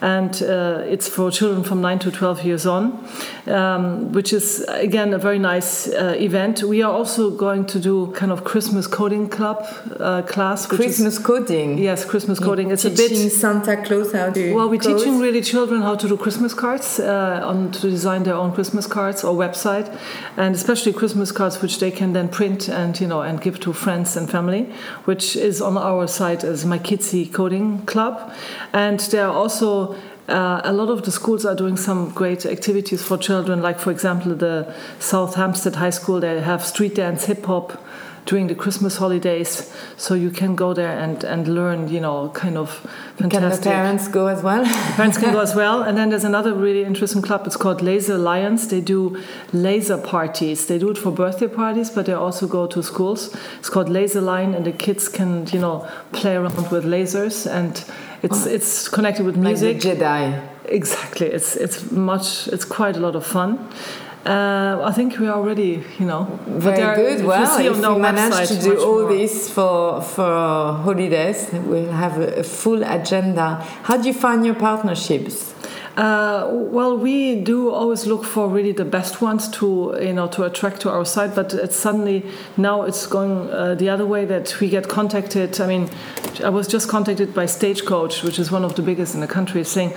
and 0.00 0.42
uh, 0.42 0.82
it's 0.86 1.08
for 1.08 1.30
children 1.30 1.64
from 1.64 1.80
nine 1.80 1.98
to 2.00 2.10
twelve 2.10 2.44
years 2.44 2.66
on, 2.66 3.08
um, 3.46 4.12
which 4.12 4.32
is 4.32 4.60
again 4.68 5.14
a 5.14 5.18
very 5.18 5.38
nice 5.38 5.88
uh, 5.88 6.14
event. 6.18 6.62
We 6.62 6.82
are 6.82 6.92
also 6.92 7.30
going 7.30 7.66
to 7.66 7.78
do 7.78 8.12
kind 8.12 8.32
of 8.32 8.44
Christmas 8.44 8.86
coding 8.86 9.28
club 9.28 9.64
uh, 9.98 10.22
class. 10.22 10.66
Christmas 10.66 11.14
is, 11.14 11.18
coding. 11.18 11.78
Yes, 11.78 12.04
Christmas 12.04 12.38
coding. 12.38 12.70
It's 12.70 12.84
a 12.84 12.90
bit 12.90 13.30
Santa 13.30 13.76
Claus 13.82 14.12
how 14.12 14.30
to. 14.30 14.54
Well, 14.54 14.68
we're 14.68 14.80
code. 14.80 14.98
teaching 14.98 15.18
really 15.18 15.40
children 15.40 15.82
how 15.82 15.94
to 15.94 16.08
do 16.08 16.16
Christmas 16.16 16.52
cards, 16.52 17.00
uh, 17.00 17.40
on 17.44 17.72
to 17.72 17.90
design 17.90 18.24
their 18.24 18.34
own 18.34 18.52
Christmas 18.52 18.86
cards 18.86 19.24
or 19.24 19.34
website, 19.34 19.88
and 20.36 20.54
especially 20.54 20.92
Christmas 20.92 21.32
cards 21.32 21.62
which 21.62 21.78
they 21.78 21.90
can 21.90 22.12
then 22.12 22.28
print 22.28 22.68
and 22.68 23.00
you 23.00 23.06
know 23.06 23.22
and 23.22 23.40
give 23.40 23.58
to 23.60 23.72
friends 23.86 24.16
and 24.16 24.28
family, 24.28 24.64
which 25.04 25.36
is 25.36 25.62
on 25.62 25.78
our 25.78 26.08
site 26.08 26.42
as 26.42 26.64
My 26.64 26.76
Kidsy 26.76 27.32
Coding 27.32 27.86
Club. 27.86 28.32
And 28.72 28.98
there 29.12 29.28
are 29.28 29.32
also 29.32 29.94
uh, 30.28 30.60
a 30.64 30.72
lot 30.72 30.88
of 30.88 31.04
the 31.04 31.12
schools 31.12 31.46
are 31.46 31.54
doing 31.54 31.76
some 31.76 32.10
great 32.10 32.44
activities 32.44 33.00
for 33.00 33.16
children, 33.16 33.62
like, 33.62 33.78
for 33.78 33.92
example, 33.92 34.34
the 34.34 34.74
South 34.98 35.36
Hampstead 35.36 35.76
High 35.76 35.90
School, 35.90 36.18
they 36.18 36.40
have 36.40 36.64
street 36.64 36.96
dance, 36.96 37.26
hip 37.26 37.44
hop 37.46 37.80
during 38.26 38.48
the 38.48 38.54
Christmas 38.54 38.96
holidays, 38.96 39.72
so 39.96 40.14
you 40.14 40.30
can 40.30 40.56
go 40.56 40.74
there 40.74 40.98
and, 40.98 41.22
and 41.24 41.46
learn, 41.46 41.88
you 41.88 42.00
know, 42.00 42.28
kind 42.30 42.58
of 42.58 42.70
fantastic. 43.16 43.30
Can 43.30 43.50
the 43.50 43.58
parents 43.70 44.08
go 44.08 44.26
as 44.26 44.42
well? 44.42 44.64
parents 44.96 45.16
can 45.16 45.32
go 45.32 45.40
as 45.40 45.54
well. 45.54 45.82
And 45.82 45.96
then 45.96 46.10
there's 46.10 46.24
another 46.24 46.52
really 46.52 46.82
interesting 46.84 47.22
club. 47.22 47.46
It's 47.46 47.56
called 47.56 47.80
Laser 47.82 48.18
Lions. 48.18 48.66
They 48.66 48.80
do 48.80 49.22
laser 49.52 49.96
parties. 49.96 50.66
They 50.66 50.78
do 50.78 50.90
it 50.90 50.98
for 50.98 51.12
birthday 51.12 51.46
parties, 51.46 51.88
but 51.88 52.06
they 52.06 52.14
also 52.14 52.48
go 52.48 52.66
to 52.66 52.82
schools. 52.82 53.34
It's 53.58 53.70
called 53.70 53.88
Laser 53.88 54.20
Line, 54.20 54.54
and 54.54 54.66
the 54.66 54.72
kids 54.72 55.08
can, 55.08 55.46
you 55.46 55.60
know, 55.60 55.88
play 56.10 56.34
around 56.34 56.70
with 56.72 56.84
lasers, 56.84 57.46
and 57.48 57.82
it's 58.22 58.44
oh. 58.44 58.50
it's 58.50 58.88
connected 58.88 59.24
with 59.24 59.36
music. 59.36 59.84
Like 59.84 59.98
Jedi. 59.98 60.48
Exactly. 60.64 61.28
It's 61.28 61.54
it's 61.54 61.92
much. 61.92 62.48
It's 62.48 62.64
quite 62.64 62.96
a 62.96 63.00
lot 63.00 63.14
of 63.14 63.24
fun. 63.24 63.68
Uh, 64.26 64.82
I 64.82 64.90
think 64.90 65.18
we 65.20 65.28
are 65.28 65.36
already, 65.36 65.84
you 66.00 66.06
know, 66.06 66.24
very 66.46 66.82
are, 66.82 66.96
good. 66.96 67.24
Well, 67.24 67.60
if 67.60 67.76
we 67.76 67.98
manage 68.00 68.48
to 68.48 68.60
do 68.60 68.82
all 68.82 69.02
more. 69.02 69.12
this 69.12 69.48
for 69.48 70.02
for 70.02 70.24
holidays, 70.24 71.48
we'll 71.52 71.92
have 71.92 72.18
a, 72.18 72.40
a 72.40 72.42
full 72.42 72.82
agenda. 72.82 73.62
How 73.84 73.96
do 73.96 74.08
you 74.08 74.14
find 74.14 74.44
your 74.44 74.56
partnerships? 74.56 75.54
Uh, 75.96 76.46
well, 76.50 76.98
we 76.98 77.36
do 77.36 77.70
always 77.70 78.04
look 78.06 78.22
for 78.22 78.48
really 78.48 78.72
the 78.72 78.84
best 78.84 79.22
ones 79.22 79.48
to 79.48 79.96
you 80.02 80.12
know 80.12 80.26
to 80.26 80.42
attract 80.42 80.80
to 80.82 80.90
our 80.90 81.06
site, 81.06 81.34
but 81.34 81.54
it's 81.54 81.76
suddenly 81.76 82.22
now 82.56 82.82
it's 82.82 83.06
going 83.06 83.48
uh, 83.50 83.74
the 83.76 83.88
other 83.88 84.04
way 84.04 84.26
that 84.26 84.60
we 84.60 84.68
get 84.68 84.88
contacted. 84.88 85.58
I 85.58 85.66
mean, 85.66 85.88
I 86.44 86.50
was 86.50 86.68
just 86.68 86.88
contacted 86.88 87.32
by 87.32 87.46
Stagecoach, 87.46 88.24
which 88.24 88.38
is 88.38 88.50
one 88.50 88.62
of 88.62 88.74
the 88.74 88.82
biggest 88.82 89.14
in 89.14 89.20
the 89.20 89.26
country, 89.26 89.64
saying 89.64 89.94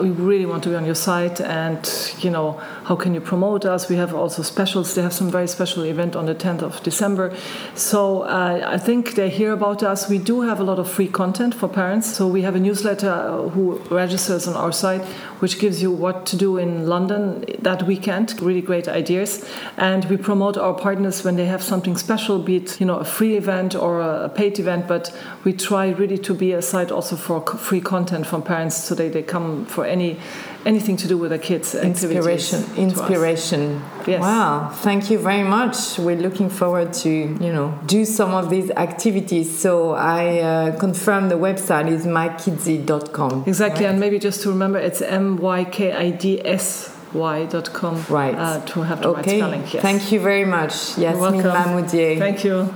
we 0.00 0.10
really 0.10 0.46
want 0.46 0.62
to 0.62 0.70
be 0.70 0.76
on 0.76 0.86
your 0.86 0.94
site, 0.94 1.42
and 1.42 1.84
you 2.20 2.30
know 2.30 2.58
how 2.84 2.96
can 2.96 3.14
you 3.14 3.20
promote 3.20 3.64
us? 3.64 3.88
We 3.88 3.96
have 3.96 4.14
also 4.14 4.42
specials. 4.42 4.94
They 4.94 5.02
have 5.02 5.12
some 5.12 5.30
very 5.30 5.48
special 5.48 5.84
event 5.84 6.14
on 6.14 6.26
the 6.26 6.34
10th 6.34 6.62
of 6.62 6.82
December. 6.82 7.34
So 7.74 8.22
uh, 8.22 8.62
I 8.66 8.78
think 8.78 9.14
they 9.14 9.30
hear 9.30 9.52
about 9.52 9.82
us. 9.82 10.08
We 10.08 10.18
do 10.18 10.42
have 10.42 10.60
a 10.60 10.64
lot 10.64 10.78
of 10.78 10.90
free 10.90 11.08
content 11.08 11.54
for 11.54 11.68
parents. 11.68 12.14
So 12.14 12.28
we 12.28 12.42
have 12.42 12.54
a 12.54 12.60
newsletter 12.60 13.10
uh, 13.10 13.48
who 13.48 13.78
registers 13.90 14.46
on 14.46 14.54
our 14.54 14.72
site 14.72 15.02
which 15.44 15.58
gives 15.58 15.82
you 15.82 15.90
what 15.90 16.24
to 16.24 16.36
do 16.36 16.56
in 16.56 16.86
London 16.86 17.44
that 17.58 17.82
weekend. 17.82 18.40
Really 18.40 18.62
great 18.62 18.88
ideas. 18.88 19.46
And 19.76 20.02
we 20.06 20.16
promote 20.16 20.56
our 20.56 20.72
partners 20.72 21.22
when 21.22 21.36
they 21.36 21.44
have 21.44 21.62
something 21.62 21.98
special, 21.98 22.38
be 22.38 22.56
it 22.56 22.80
you 22.80 22.86
know 22.86 22.96
a 22.96 23.04
free 23.04 23.36
event 23.36 23.74
or 23.74 24.00
a 24.00 24.30
paid 24.30 24.58
event. 24.58 24.88
But 24.88 25.14
we 25.44 25.52
try 25.52 25.90
really 25.90 26.16
to 26.16 26.32
be 26.32 26.52
a 26.52 26.62
site 26.62 26.90
also 26.90 27.16
for 27.16 27.42
free 27.58 27.82
content 27.82 28.26
from 28.26 28.40
parents, 28.42 28.76
so 28.76 28.94
that 28.94 29.12
they 29.12 29.22
come 29.22 29.66
for 29.66 29.84
any 29.84 30.18
anything 30.66 30.96
to 30.96 31.08
do 31.08 31.16
with 31.18 31.30
the 31.30 31.38
kids 31.38 31.74
inspiration 31.74 32.64
inspiration. 32.76 33.82
Yes. 34.06 34.20
wow. 34.20 34.68
Thank 34.68 35.10
you 35.10 35.18
very 35.18 35.42
much. 35.42 35.98
We're 35.98 36.16
looking 36.16 36.50
forward 36.50 36.92
to 37.04 37.10
you 37.10 37.52
know 37.52 37.78
do 37.86 38.04
some 38.04 38.32
of 38.34 38.50
these 38.50 38.70
activities. 38.70 39.56
So 39.58 39.92
i 39.92 40.40
uh, 40.40 40.78
confirm 40.78 41.28
the 41.28 41.36
website 41.36 41.90
is 41.90 42.06
mykidsy.com 42.06 43.44
exactly. 43.46 43.84
Right? 43.84 43.90
and 43.90 44.00
maybe 44.00 44.18
just 44.18 44.42
to 44.42 44.50
remember 44.50 44.78
it's 44.78 45.02
m-y-k-i-d-s 45.02 46.90
y.com 47.12 48.04
right. 48.08 48.34
uh, 48.34 48.60
to 48.66 48.82
have 48.82 49.02
the 49.02 49.08
okay. 49.08 49.20
right 49.20 49.38
spelling. 49.38 49.62
Yes. 49.72 49.82
thank 49.82 50.12
you 50.12 50.20
very 50.20 50.44
much. 50.44 50.98
Yasmine 50.98 51.42
Mahmoudier 51.42 52.18
thank 52.18 52.44
you. 52.44 52.74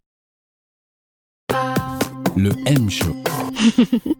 Le 2.36 2.54
M 2.66 2.88
Show 2.88 3.14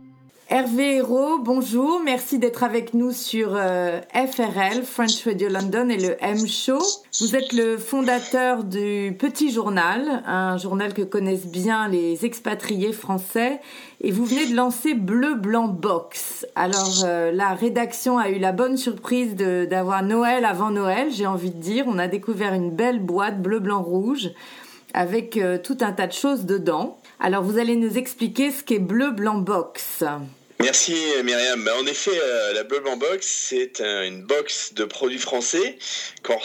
Hervé 0.51 0.97
Hérault, 0.97 1.41
bonjour, 1.41 2.01
merci 2.03 2.39
d'être 2.39 2.63
avec 2.63 2.95
nous 2.95 3.13
sur 3.13 3.51
euh, 3.53 4.01
FRL, 4.15 4.83
French 4.83 5.23
Radio 5.27 5.51
London 5.51 5.91
et 5.91 5.99
le 5.99 6.17
M 6.25 6.47
Show. 6.47 6.79
Vous 7.21 7.37
êtes 7.37 7.53
le 7.53 7.77
fondateur 7.77 8.65
du 8.65 9.15
Petit 9.19 9.53
Journal, 9.53 10.23
un 10.27 10.57
journal 10.57 10.95
que 10.95 11.03
connaissent 11.03 11.49
bien 11.49 11.89
les 11.89 12.25
expatriés 12.25 12.95
français, 12.95 13.61
et 14.01 14.11
vous 14.11 14.25
venez 14.25 14.47
de 14.47 14.57
lancer 14.57 14.95
Bleu 14.95 15.35
Blanc 15.35 15.69
Box. 15.69 16.47
Alors 16.55 17.03
euh, 17.05 17.31
la 17.31 17.53
rédaction 17.53 18.17
a 18.17 18.31
eu 18.31 18.39
la 18.39 18.53
bonne 18.53 18.79
surprise 18.79 19.37
d'avoir 19.37 20.03
Noël 20.03 20.47
avant 20.47 20.71
Noël, 20.71 21.09
j'ai 21.13 21.27
envie 21.27 21.51
de 21.51 21.61
dire. 21.61 21.85
On 21.89 21.99
a 21.99 22.09
découvert 22.09 22.55
une 22.55 22.71
belle 22.71 23.01
boîte 23.01 23.43
bleu 23.43 23.59
blanc 23.59 23.83
rouge 23.83 24.31
avec 24.95 25.37
euh, 25.37 25.59
tout 25.59 25.77
un 25.83 25.93
tas 25.93 26.07
de 26.07 26.13
choses 26.13 26.47
dedans. 26.47 26.97
Alors 27.21 27.43
vous 27.43 27.59
allez 27.59 27.77
nous 27.77 27.99
expliquer 27.99 28.51
ce 28.51 28.65
qu'est 28.65 28.79
Bleu 28.79 29.11
Blanc 29.11 29.37
Box. 29.37 30.05
Merci 30.61 30.97
Myriam. 31.23 31.63
Bah, 31.63 31.71
en 31.81 31.87
effet, 31.87 32.19
euh, 32.21 32.53
la 32.53 32.65
Bleu 32.65 32.81
Blanc 32.81 32.97
Box, 32.97 33.25
c'est 33.27 33.81
une 33.81 34.23
box 34.23 34.75
de 34.75 34.85
produits 34.85 35.21
français 35.21 35.79
qu'on 36.25 36.39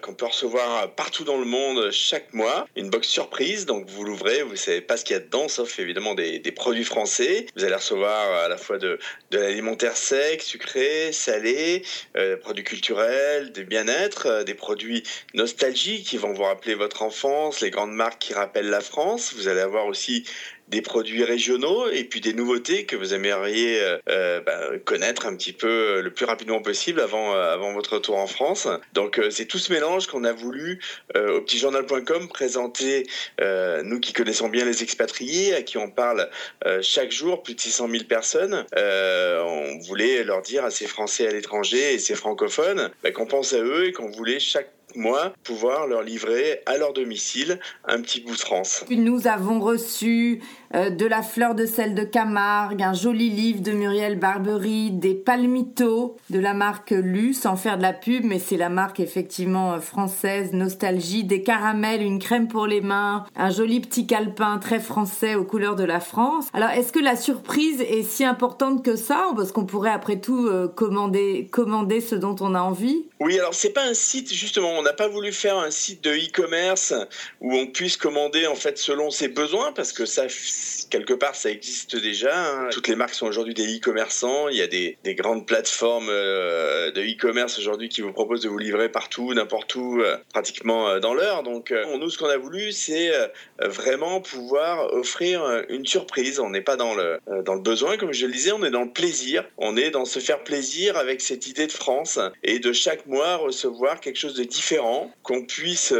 qu'on 0.00 0.14
peut 0.14 0.26
recevoir 0.26 0.94
partout 0.94 1.24
dans 1.24 1.36
le 1.36 1.44
monde 1.44 1.90
chaque 1.90 2.32
mois. 2.32 2.68
Une 2.76 2.88
box 2.88 3.08
surprise, 3.08 3.66
donc 3.66 3.88
vous 3.88 4.04
l'ouvrez, 4.04 4.42
vous 4.42 4.54
savez 4.54 4.80
pas 4.80 4.96
ce 4.96 5.04
qu'il 5.04 5.14
y 5.14 5.16
a 5.16 5.22
dedans, 5.22 5.48
sauf 5.48 5.78
évidemment 5.80 6.14
des, 6.14 6.40
produits 6.52 6.84
français. 6.84 7.46
Vous 7.56 7.64
allez 7.64 7.74
recevoir 7.74 8.44
à 8.44 8.48
la 8.48 8.56
fois 8.56 8.78
de, 8.78 8.98
l'alimentaire 9.32 9.96
sec, 9.96 10.40
sucré, 10.40 11.10
salé, 11.12 11.82
euh, 12.16 12.36
produits 12.36 12.64
culturels, 12.64 13.50
des 13.50 13.64
bien-être, 13.64 14.26
euh, 14.26 14.44
des 14.44 14.54
produits 14.54 15.02
nostalgiques 15.34 16.06
qui 16.06 16.16
vont 16.16 16.32
vous 16.32 16.44
rappeler 16.44 16.74
votre 16.74 17.02
enfance, 17.02 17.60
les 17.60 17.70
grandes 17.70 17.94
marques 17.94 18.20
qui 18.20 18.34
rappellent 18.34 18.70
la 18.70 18.80
France. 18.80 19.34
Vous 19.34 19.48
allez 19.48 19.60
avoir 19.60 19.86
aussi 19.86 20.24
des 20.68 20.82
produits 20.82 21.24
régionaux 21.24 21.88
et 21.90 22.04
puis 22.04 22.20
des 22.20 22.32
nouveautés 22.32 22.84
que 22.84 22.96
vous 22.96 23.14
aimeriez 23.14 23.80
euh, 23.80 23.98
euh 24.08 24.40
bah, 24.40 24.60
connaître 24.84 25.26
un 25.26 25.36
petit 25.36 25.52
peu 25.52 25.68
euh, 25.68 26.02
le 26.02 26.10
plus 26.10 26.24
rapidement 26.24 26.60
possible 26.60 27.00
avant, 27.00 27.32
avant 27.32 27.72
votre 27.72 27.94
retour 27.94 28.16
en 28.16 28.26
France. 28.26 28.68
Donc 28.92 29.20
c'est 29.30 29.46
tout 29.46 29.58
ce 29.58 29.72
mélange 29.72 30.06
qu'on 30.06 30.24
a 30.24 30.32
voulu 30.32 30.80
au 31.14 31.40
petitjournal.com 31.40 32.28
présenter, 32.28 33.06
nous 33.84 34.00
qui 34.00 34.12
connaissons 34.12 34.48
bien 34.48 34.64
les 34.64 34.82
expatriés, 34.82 35.54
à 35.54 35.62
qui 35.62 35.78
on 35.78 35.90
parle 35.90 36.28
chaque 36.82 37.10
jour, 37.10 37.42
plus 37.42 37.54
de 37.54 37.60
600 37.60 37.88
000 37.90 38.04
personnes. 38.04 38.64
on 38.76 39.78
voulait 39.86 40.24
leur 40.24 40.42
dire 40.42 40.64
à 40.64 40.70
ces 40.70 40.86
Français 40.86 41.26
à 41.26 41.32
l'étranger 41.32 41.94
et 41.94 41.98
ces 41.98 42.14
francophones 42.14 42.90
bah, 43.02 43.10
qu'on 43.10 43.26
pense 43.26 43.52
à 43.52 43.58
eux 43.58 43.86
et 43.86 43.92
qu'on 43.92 44.10
voulait 44.10 44.40
chaque 44.40 44.75
mois 44.96 45.32
pouvoir 45.44 45.86
leur 45.86 46.02
livrer 46.02 46.60
à 46.66 46.76
leur 46.76 46.92
domicile 46.92 47.58
un 47.86 48.00
petit 48.00 48.20
bout 48.20 48.34
de 48.34 48.40
France. 48.40 48.84
Nous 48.90 49.26
avons 49.26 49.60
reçu 49.60 50.40
euh, 50.74 50.90
de 50.90 51.06
la 51.06 51.22
fleur 51.22 51.54
de 51.54 51.66
sel 51.66 51.94
de 51.94 52.02
Camargue, 52.02 52.82
un 52.82 52.92
joli 52.92 53.30
livre 53.30 53.60
de 53.60 53.72
Muriel 53.72 54.18
Barbery, 54.18 54.90
des 54.90 55.14
palmitos 55.14 56.16
de 56.30 56.38
la 56.38 56.54
marque 56.54 56.90
Lu, 56.90 57.34
sans 57.34 57.56
faire 57.56 57.76
de 57.76 57.82
la 57.82 57.92
pub, 57.92 58.24
mais 58.24 58.38
c'est 58.38 58.56
la 58.56 58.68
marque 58.68 59.00
effectivement 59.00 59.74
euh, 59.74 59.80
française, 59.80 60.52
Nostalgie, 60.52 61.24
des 61.24 61.42
caramels, 61.42 62.02
une 62.02 62.18
crème 62.18 62.48
pour 62.48 62.66
les 62.66 62.80
mains, 62.80 63.24
un 63.36 63.50
joli 63.50 63.80
petit 63.80 64.06
calepin 64.06 64.58
très 64.58 64.80
français 64.80 65.34
aux 65.34 65.44
couleurs 65.44 65.76
de 65.76 65.84
la 65.84 66.00
France. 66.00 66.46
Alors 66.52 66.70
est-ce 66.70 66.92
que 66.92 66.98
la 66.98 67.16
surprise 67.16 67.80
est 67.80 68.02
si 68.02 68.24
importante 68.24 68.84
que 68.84 68.96
ça 68.96 69.28
Parce 69.36 69.52
qu'on 69.52 69.66
pourrait 69.66 69.90
après 69.90 70.20
tout 70.20 70.46
euh, 70.46 70.68
commander, 70.68 71.48
commander 71.50 72.00
ce 72.00 72.14
dont 72.14 72.36
on 72.40 72.54
a 72.54 72.60
envie? 72.60 73.04
Oui, 73.20 73.38
alors 73.38 73.54
c'est 73.54 73.72
pas 73.72 73.84
un 73.84 73.94
site 73.94 74.32
justement, 74.32 74.70
on 74.78 74.85
n'a 74.86 74.92
pas 74.92 75.08
voulu 75.08 75.32
faire 75.32 75.58
un 75.58 75.70
site 75.70 76.02
de 76.04 76.10
e-commerce 76.10 76.94
où 77.40 77.54
on 77.54 77.66
puisse 77.66 77.96
commander 77.96 78.46
en 78.46 78.54
fait 78.54 78.78
selon 78.78 79.10
ses 79.10 79.28
besoins 79.28 79.72
parce 79.72 79.92
que 79.92 80.06
ça 80.06 80.28
quelque 80.90 81.14
part, 81.14 81.34
ça 81.34 81.50
existe 81.50 81.96
déjà. 81.96 82.32
Hein. 82.34 82.68
Toutes 82.70 82.88
les 82.88 82.96
marques 82.96 83.14
sont 83.14 83.26
aujourd'hui 83.26 83.54
des 83.54 83.76
e-commerçants. 83.76 84.48
Il 84.48 84.56
y 84.56 84.62
a 84.62 84.66
des, 84.66 84.96
grandes 85.14 85.46
plateformes 85.46 86.08
euh, 86.10 86.90
de 86.90 87.00
e-commerce 87.02 87.58
aujourd'hui 87.58 87.88
qui 87.88 88.00
vous 88.00 88.12
proposent 88.12 88.42
de 88.42 88.48
vous 88.48 88.58
livrer 88.58 88.88
partout, 88.90 89.32
n'importe 89.34 89.74
où, 89.74 90.00
euh, 90.00 90.16
pratiquement 90.32 90.88
euh, 90.88 91.00
dans 91.00 91.14
l'heure. 91.14 91.42
Donc, 91.42 91.72
nous, 91.98 92.10
ce 92.10 92.18
qu'on 92.18 92.28
a 92.28 92.36
voulu, 92.36 92.72
c'est 92.72 93.10
vraiment 93.58 94.20
pouvoir 94.20 94.92
offrir 94.92 95.64
une 95.68 95.86
surprise. 95.86 96.40
On 96.40 96.50
n'est 96.50 96.60
pas 96.60 96.76
dans 96.76 96.94
le, 96.94 97.18
dans 97.44 97.54
le 97.54 97.60
besoin, 97.60 97.96
comme 97.96 98.12
je 98.12 98.26
le 98.26 98.32
disais, 98.32 98.52
on 98.52 98.62
est 98.64 98.70
dans 98.70 98.82
le 98.82 98.92
plaisir. 98.92 99.44
On 99.56 99.76
est 99.76 99.90
dans 99.90 100.04
se 100.04 100.18
faire 100.18 100.44
plaisir 100.44 100.96
avec 100.96 101.20
cette 101.20 101.46
idée 101.46 101.66
de 101.66 101.72
France 101.72 102.18
et 102.42 102.58
de 102.58 102.72
chaque 102.72 103.06
mois 103.06 103.36
recevoir 103.36 104.00
quelque 104.00 104.18
chose 104.18 104.34
de 104.34 104.44
différent 104.44 104.75
qu'on 105.22 105.44
puisse 105.44 105.94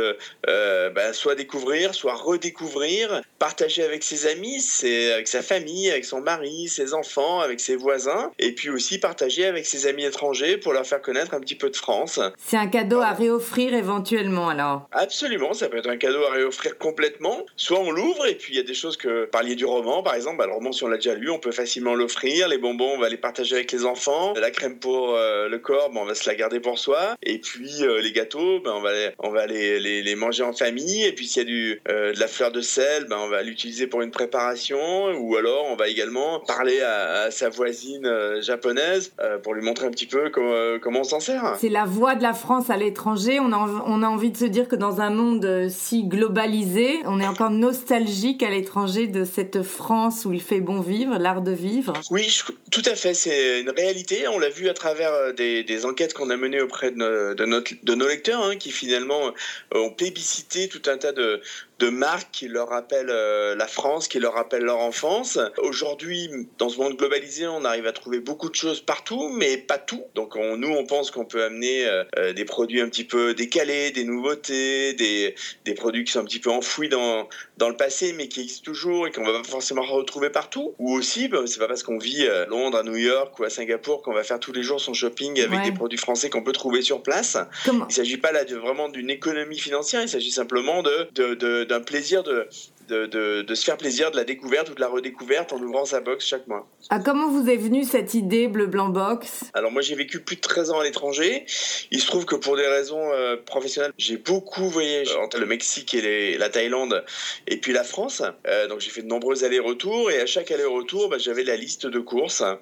bah, 0.44 1.12
soit 1.12 1.34
découvrir, 1.34 1.94
soit 1.94 2.14
redécouvrir, 2.14 3.22
partager 3.38 3.82
avec 3.82 4.02
ses 4.02 4.26
amis 4.26 4.56
avec 4.84 5.28
sa 5.28 5.42
famille, 5.42 5.90
avec 5.90 6.04
son 6.04 6.20
mari, 6.20 6.68
ses 6.68 6.94
enfants, 6.94 7.40
avec 7.40 7.60
ses 7.60 7.76
voisins, 7.76 8.30
et 8.38 8.52
puis 8.52 8.70
aussi 8.70 8.98
partager 8.98 9.46
avec 9.46 9.66
ses 9.66 9.86
amis 9.86 10.04
étrangers 10.04 10.56
pour 10.56 10.72
leur 10.72 10.86
faire 10.86 11.02
connaître 11.02 11.34
un 11.34 11.40
petit 11.40 11.54
peu 11.54 11.70
de 11.70 11.76
France. 11.76 12.20
C'est 12.38 12.56
un 12.56 12.66
cadeau 12.66 13.00
à 13.00 13.12
réoffrir 13.12 13.74
éventuellement 13.74 14.48
alors 14.48 14.88
Absolument, 14.92 15.52
ça 15.52 15.68
peut 15.68 15.78
être 15.78 15.88
un 15.88 15.96
cadeau 15.96 16.24
à 16.24 16.32
réoffrir 16.32 16.78
complètement. 16.78 17.44
Soit 17.56 17.80
on 17.80 17.90
l'ouvre 17.90 18.26
et 18.26 18.34
puis 18.34 18.54
il 18.54 18.56
y 18.56 18.60
a 18.60 18.64
des 18.64 18.74
choses 18.74 18.96
que, 18.96 19.24
parliez 19.26 19.54
du 19.54 19.64
roman 19.64 20.02
par 20.02 20.14
exemple, 20.14 20.38
bah, 20.38 20.46
le 20.46 20.52
roman 20.52 20.72
si 20.72 20.84
on 20.84 20.88
l'a 20.88 20.96
déjà 20.96 21.14
lu, 21.14 21.30
on 21.30 21.38
peut 21.38 21.52
facilement 21.52 21.94
l'offrir, 21.94 22.48
les 22.48 22.58
bonbons 22.58 22.94
on 22.94 22.98
va 22.98 23.08
les 23.08 23.16
partager 23.16 23.56
avec 23.56 23.72
les 23.72 23.84
enfants, 23.84 24.34
la 24.34 24.50
crème 24.50 24.78
pour 24.78 25.14
euh, 25.14 25.48
le 25.48 25.58
corps, 25.58 25.90
on 25.94 26.04
va 26.04 26.14
se 26.14 26.28
la 26.28 26.34
garder 26.34 26.60
pour 26.60 26.78
soi, 26.78 27.16
et 27.22 27.38
puis 27.38 27.82
euh, 27.82 28.00
les 28.00 28.12
gâteaux, 28.12 28.55
bah, 28.60 28.72
on 28.74 28.80
va, 28.80 28.92
les, 28.92 29.10
on 29.18 29.30
va 29.30 29.46
les, 29.46 29.80
les, 29.80 30.14
manger 30.14 30.42
en 30.42 30.52
famille, 30.52 31.04
et 31.04 31.12
puis 31.12 31.26
s'il 31.26 31.42
y 31.42 31.44
a 31.44 31.48
du, 31.48 31.82
euh, 31.88 32.12
de 32.12 32.20
la 32.20 32.28
fleur 32.28 32.52
de 32.52 32.60
sel, 32.60 33.06
bah, 33.08 33.16
on 33.20 33.28
va 33.28 33.42
l'utiliser 33.42 33.86
pour 33.86 34.02
une 34.02 34.10
préparation 34.10 34.78
ou 35.18 35.36
alors 35.36 35.66
on 35.70 35.76
va 35.76 35.88
également 35.88 36.40
parler 36.40 36.80
à, 36.80 37.30
sa 37.30 37.48
voisine 37.48 38.06
euh, 38.06 38.40
japonaise 38.40 39.12
euh, 39.20 39.38
pour 39.38 39.54
lui 39.54 39.62
montrer 39.62 39.86
un 39.86 39.90
petit 39.90 40.06
peu 40.06 40.30
comment, 40.30 40.78
comment 40.80 41.00
on 41.00 41.04
s'en 41.04 41.20
sert. 41.20 41.56
C'est 41.60 41.68
la 41.68 41.84
voix 41.84 42.14
de 42.14 42.22
la 42.22 42.32
France 42.32 42.70
à 42.70 42.76
l'étranger. 42.76 43.38
On 43.40 43.52
a, 43.52 43.84
on 43.86 44.02
a 44.02 44.06
envie 44.06 44.30
de 44.30 44.36
se 44.36 44.44
dire 44.44 44.68
que 44.68 44.76
dans 44.76 45.00
un 45.00 45.10
monde 45.10 45.68
si 45.68 46.04
globalisé, 46.04 47.00
on 47.04 47.20
est 47.20 47.26
encore 47.26 47.50
nostalgique 47.50 48.42
à 48.42 48.50
l'étranger 48.50 49.06
de 49.06 49.24
cette 49.24 49.62
France 49.62 50.24
où 50.24 50.32
il 50.32 50.40
fait 50.40 50.60
bon 50.60 50.80
vivre, 50.80 51.18
l'art 51.18 51.42
de 51.42 51.52
vivre. 51.52 51.94
Oui, 52.10 52.40
tout 52.70 52.82
à 52.86 52.94
fait. 52.94 53.14
C'est 53.14 53.60
une 53.60 53.70
réalité. 53.70 54.28
On 54.28 54.38
l'a 54.38 54.48
vu 54.48 54.68
à 54.68 54.74
travers 54.74 55.34
des, 55.34 55.64
des 55.64 55.86
enquêtes 55.86 56.14
qu'on 56.14 56.30
a 56.30 56.36
menées 56.36 56.60
auprès 56.60 56.90
de, 56.90 57.34
de, 57.34 57.44
notre, 57.44 57.72
de 57.82 57.94
nos 57.94 58.06
lecteurs 58.06 58.45
hein, 58.46 58.56
qui 58.56 58.70
finalement 58.70 59.32
ont 59.72 59.90
plébiscité 59.90 60.68
tout 60.68 60.82
un 60.86 60.98
tas 60.98 61.12
de, 61.12 61.40
de 61.78 61.88
marques 61.90 62.30
qui 62.32 62.48
leur 62.48 62.68
rappellent 62.68 63.10
euh, 63.10 63.54
la 63.54 63.66
France, 63.66 64.08
qui 64.08 64.18
leur 64.18 64.34
rappellent 64.34 64.64
leur 64.64 64.78
enfance. 64.78 65.38
Aujourd'hui, 65.58 66.30
dans 66.58 66.68
ce 66.68 66.78
monde 66.78 66.96
globalisé, 66.96 67.46
on 67.46 67.64
arrive 67.64 67.86
à 67.86 67.92
trouver 67.92 68.20
beaucoup 68.20 68.48
de 68.48 68.54
choses 68.54 68.80
partout, 68.80 69.28
mais 69.28 69.58
pas 69.58 69.78
tout. 69.78 70.04
Donc 70.14 70.36
on, 70.36 70.56
nous, 70.56 70.70
on 70.70 70.86
pense 70.86 71.10
qu'on 71.10 71.24
peut 71.24 71.44
amener 71.44 71.86
euh, 71.86 72.04
euh, 72.16 72.32
des 72.32 72.44
produits 72.44 72.80
un 72.80 72.88
petit 72.88 73.04
peu 73.04 73.34
décalés, 73.34 73.90
des 73.90 74.04
nouveautés, 74.04 74.94
des, 74.94 75.34
des 75.64 75.74
produits 75.74 76.04
qui 76.04 76.12
sont 76.12 76.20
un 76.20 76.24
petit 76.24 76.40
peu 76.40 76.50
enfouis 76.50 76.88
dans, 76.88 77.28
dans 77.58 77.68
le 77.68 77.76
passé, 77.76 78.14
mais 78.14 78.28
qui 78.28 78.40
existent 78.40 78.64
toujours 78.64 79.06
et 79.06 79.12
qu'on 79.12 79.24
va 79.24 79.42
pas 79.42 79.44
forcément 79.44 79.82
retrouver 79.82 80.30
partout. 80.30 80.74
Ou 80.78 80.94
aussi, 80.94 81.28
bah, 81.28 81.40
c'est 81.46 81.58
pas 81.58 81.68
parce 81.68 81.82
qu'on 81.82 81.98
vit 81.98 82.26
à 82.26 82.46
Londres, 82.46 82.78
à 82.78 82.82
New 82.82 82.96
York 82.96 83.38
ou 83.38 83.44
à 83.44 83.50
Singapour 83.50 84.02
qu'on 84.02 84.14
va 84.14 84.24
faire 84.24 84.40
tous 84.40 84.52
les 84.52 84.62
jours 84.62 84.80
son 84.80 84.94
shopping 84.94 85.40
avec 85.42 85.62
des 85.62 85.72
produits 85.72 85.98
français 85.98 86.30
qu'on 86.30 86.42
peut 86.42 86.52
trouver 86.52 86.82
sur 86.82 87.02
place. 87.02 87.36
Il 87.66 87.84
il 87.88 87.94
s'agit 87.94 88.16
pas 88.18 88.32
là 88.32 88.44
de, 88.44 88.56
vraiment 88.56 88.88
d'une 88.88 89.08
économie 89.08 89.58
financière, 89.58 90.02
il 90.02 90.08
s'agit 90.08 90.30
simplement 90.30 90.82
de, 90.82 91.08
de, 91.14 91.34
de 91.34 91.65
d'un 91.66 91.80
plaisir 91.80 92.22
de, 92.22 92.48
de, 92.88 93.54
se 93.54 93.64
faire 93.64 93.76
plaisir 93.76 94.10
de 94.10 94.16
la 94.16 94.24
découverte 94.24 94.70
ou 94.70 94.74
de 94.74 94.80
la 94.80 94.88
redécouverte 94.88 95.52
en 95.52 95.60
ouvrant 95.60 95.84
sa 95.84 96.00
box 96.00 96.26
chaque 96.26 96.46
mois. 96.46 96.68
Ah, 96.90 97.00
comment 97.00 97.28
vous 97.28 97.48
est 97.48 97.56
venue 97.56 97.84
cette 97.84 98.14
idée 98.14 98.48
Bleu 98.48 98.66
Blanc 98.66 98.90
Box? 98.90 99.44
Alors 99.54 99.72
moi 99.72 99.82
j'ai 99.82 99.94
vécu 99.94 100.20
plus 100.20 100.36
de 100.36 100.40
13 100.40 100.70
ans 100.70 100.80
à 100.80 100.84
l'étranger. 100.84 101.44
Il 101.90 102.00
se 102.00 102.06
trouve 102.06 102.24
que 102.24 102.36
pour 102.36 102.56
des 102.56 102.66
raisons 102.66 103.10
euh, 103.12 103.36
professionnelles, 103.36 103.92
j'ai 103.98 104.16
beaucoup 104.16 104.68
voyagé 104.68 105.14
entre 105.16 105.38
le 105.38 105.46
Mexique 105.46 105.94
et 105.94 106.36
la 106.38 106.48
Thaïlande 106.48 107.04
et 107.46 107.56
puis 107.56 107.72
la 107.72 107.84
France. 107.84 108.22
Euh, 108.46 108.68
donc 108.68 108.80
j'ai 108.80 108.90
fait 108.90 109.02
de 109.02 109.08
nombreux 109.08 109.44
allers-retours 109.44 110.10
et 110.10 110.20
à 110.20 110.26
chaque 110.26 110.50
aller-retour, 110.50 111.08
bah, 111.08 111.18
j'avais 111.18 111.44
la 111.44 111.56
liste 111.56 111.86
de 111.86 111.98
courses 111.98 112.42
ah. 112.42 112.58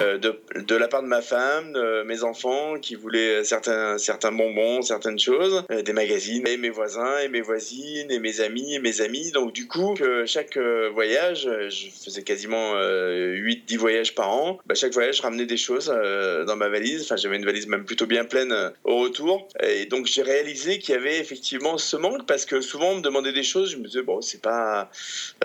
euh, 0.00 0.18
de, 0.18 0.40
de, 0.56 0.74
la 0.74 0.88
part 0.88 1.02
de 1.02 1.08
ma 1.08 1.22
femme, 1.22 1.72
de 1.72 2.02
mes 2.02 2.24
enfants 2.24 2.78
qui 2.80 2.94
voulaient 2.94 3.44
certains, 3.44 3.98
certains 3.98 4.32
bonbons, 4.32 4.82
certaines 4.82 5.18
choses, 5.18 5.64
des 5.68 5.92
magazines, 5.92 6.46
et 6.46 6.56
mes 6.56 6.70
voisins 6.70 7.18
et 7.18 7.28
mes 7.28 7.40
voisines 7.40 8.10
et 8.10 8.18
mes 8.18 8.40
amis 8.40 8.74
et 8.74 8.78
mes 8.80 9.00
amis. 9.00 9.30
Donc 9.32 9.52
du 9.52 9.67
coup, 9.68 9.94
que 9.94 10.26
chaque 10.26 10.56
euh, 10.56 10.90
voyage, 10.92 11.46
euh, 11.46 11.70
je 11.70 11.88
faisais 11.90 12.22
quasiment 12.22 12.74
8-10 12.74 12.76
euh, 12.76 13.78
voyages 13.78 14.14
par 14.14 14.30
an, 14.30 14.58
bah, 14.66 14.74
chaque 14.74 14.92
voyage, 14.92 15.18
je 15.18 15.22
ramenais 15.22 15.46
des 15.46 15.56
choses 15.56 15.86
dans 15.86 16.56
ma 16.56 16.68
valise. 16.68 17.02
Enfin, 17.02 17.16
j'avais 17.16 17.36
une 17.36 17.44
valise 17.44 17.66
même 17.66 17.84
plutôt 17.84 18.06
bien 18.06 18.24
pleine 18.24 18.54
au 18.84 18.98
retour. 18.98 19.48
Et 19.62 19.86
donc, 19.86 20.06
j'ai 20.06 20.22
réalisé 20.22 20.78
qu'il 20.78 20.94
y 20.94 20.98
avait 20.98 21.18
effectivement 21.18 21.78
ce 21.78 21.96
manque 21.96 22.26
parce 22.26 22.44
que 22.44 22.60
souvent, 22.60 22.92
on 22.92 22.96
me 22.96 23.02
demandait 23.02 23.32
des 23.32 23.42
choses, 23.42 23.70
je 23.72 23.76
me 23.76 23.84
disais, 23.84 24.02
bon, 24.02 24.20
c'est 24.20 24.42
pas, 24.42 24.90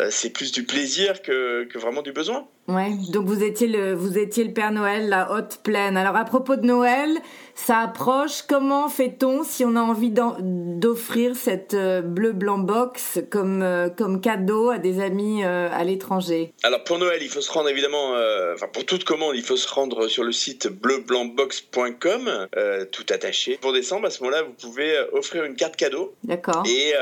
c'est 0.10 0.32
plus 0.32 0.52
du 0.52 0.64
plaisir 0.64 1.22
que 1.22 1.78
vraiment 1.78 2.02
du 2.02 2.12
besoin. 2.12 2.48
Ouais, 2.70 2.92
donc 3.12 3.26
vous 3.26 3.44
étiez 3.44 3.68
le, 3.68 3.94
vous 3.94 4.18
étiez 4.18 4.46
le 4.46 4.54
Père 4.54 4.72
Noël, 4.72 5.10
la 5.10 5.34
haute 5.34 5.60
plaine. 5.64 5.98
Alors 5.98 6.16
à 6.16 6.24
propos 6.24 6.56
de 6.56 6.66
Noël, 6.66 7.10
ça 7.56 7.80
approche. 7.80 8.44
Comment 8.48 8.88
fait-on 8.88 9.44
si 9.44 9.66
on 9.66 9.76
a 9.76 9.82
envie 9.82 10.12
d'offrir 10.12 11.36
cette 11.36 11.74
euh, 11.74 12.02
bleu 12.02 12.32
blanc 12.32 12.60
box 12.60 13.20
comme 13.30 13.62
euh, 13.62 13.90
comme 13.90 14.22
cadeau 14.22 14.70
à 14.70 14.78
des 14.78 15.02
amis 15.02 15.44
euh, 15.44 15.68
à 15.74 15.84
l'étranger? 15.84 16.54
Alors 16.64 16.86
pour 16.86 17.00
Noël, 17.00 17.20
il 17.22 17.28
faut 17.28 17.42
se 17.42 17.52
rendre 17.52 17.68
évidemment, 17.68 18.14
enfin 18.54 18.68
pour 18.72 18.86
toute 18.86 19.04
commande, 19.04 19.36
il 19.36 19.44
faut 19.44 19.58
se 19.58 19.68
rendre 19.68 20.08
sur 20.08 20.24
le 20.24 20.32
site 20.32 20.68
bleublancbox.com, 20.68 22.48
tout 22.92 23.06
attaché. 23.10 23.58
Pour 23.62 23.74
décembre, 23.74 24.08
à 24.08 24.10
ce 24.10 24.24
moment-là, 24.24 24.44
vous 24.44 24.54
pouvez 24.54 24.98
offrir 25.12 25.44
une 25.44 25.56
carte 25.56 25.76
cadeau. 25.76 26.14
D'accord. 26.24 26.64
Et 26.66 26.94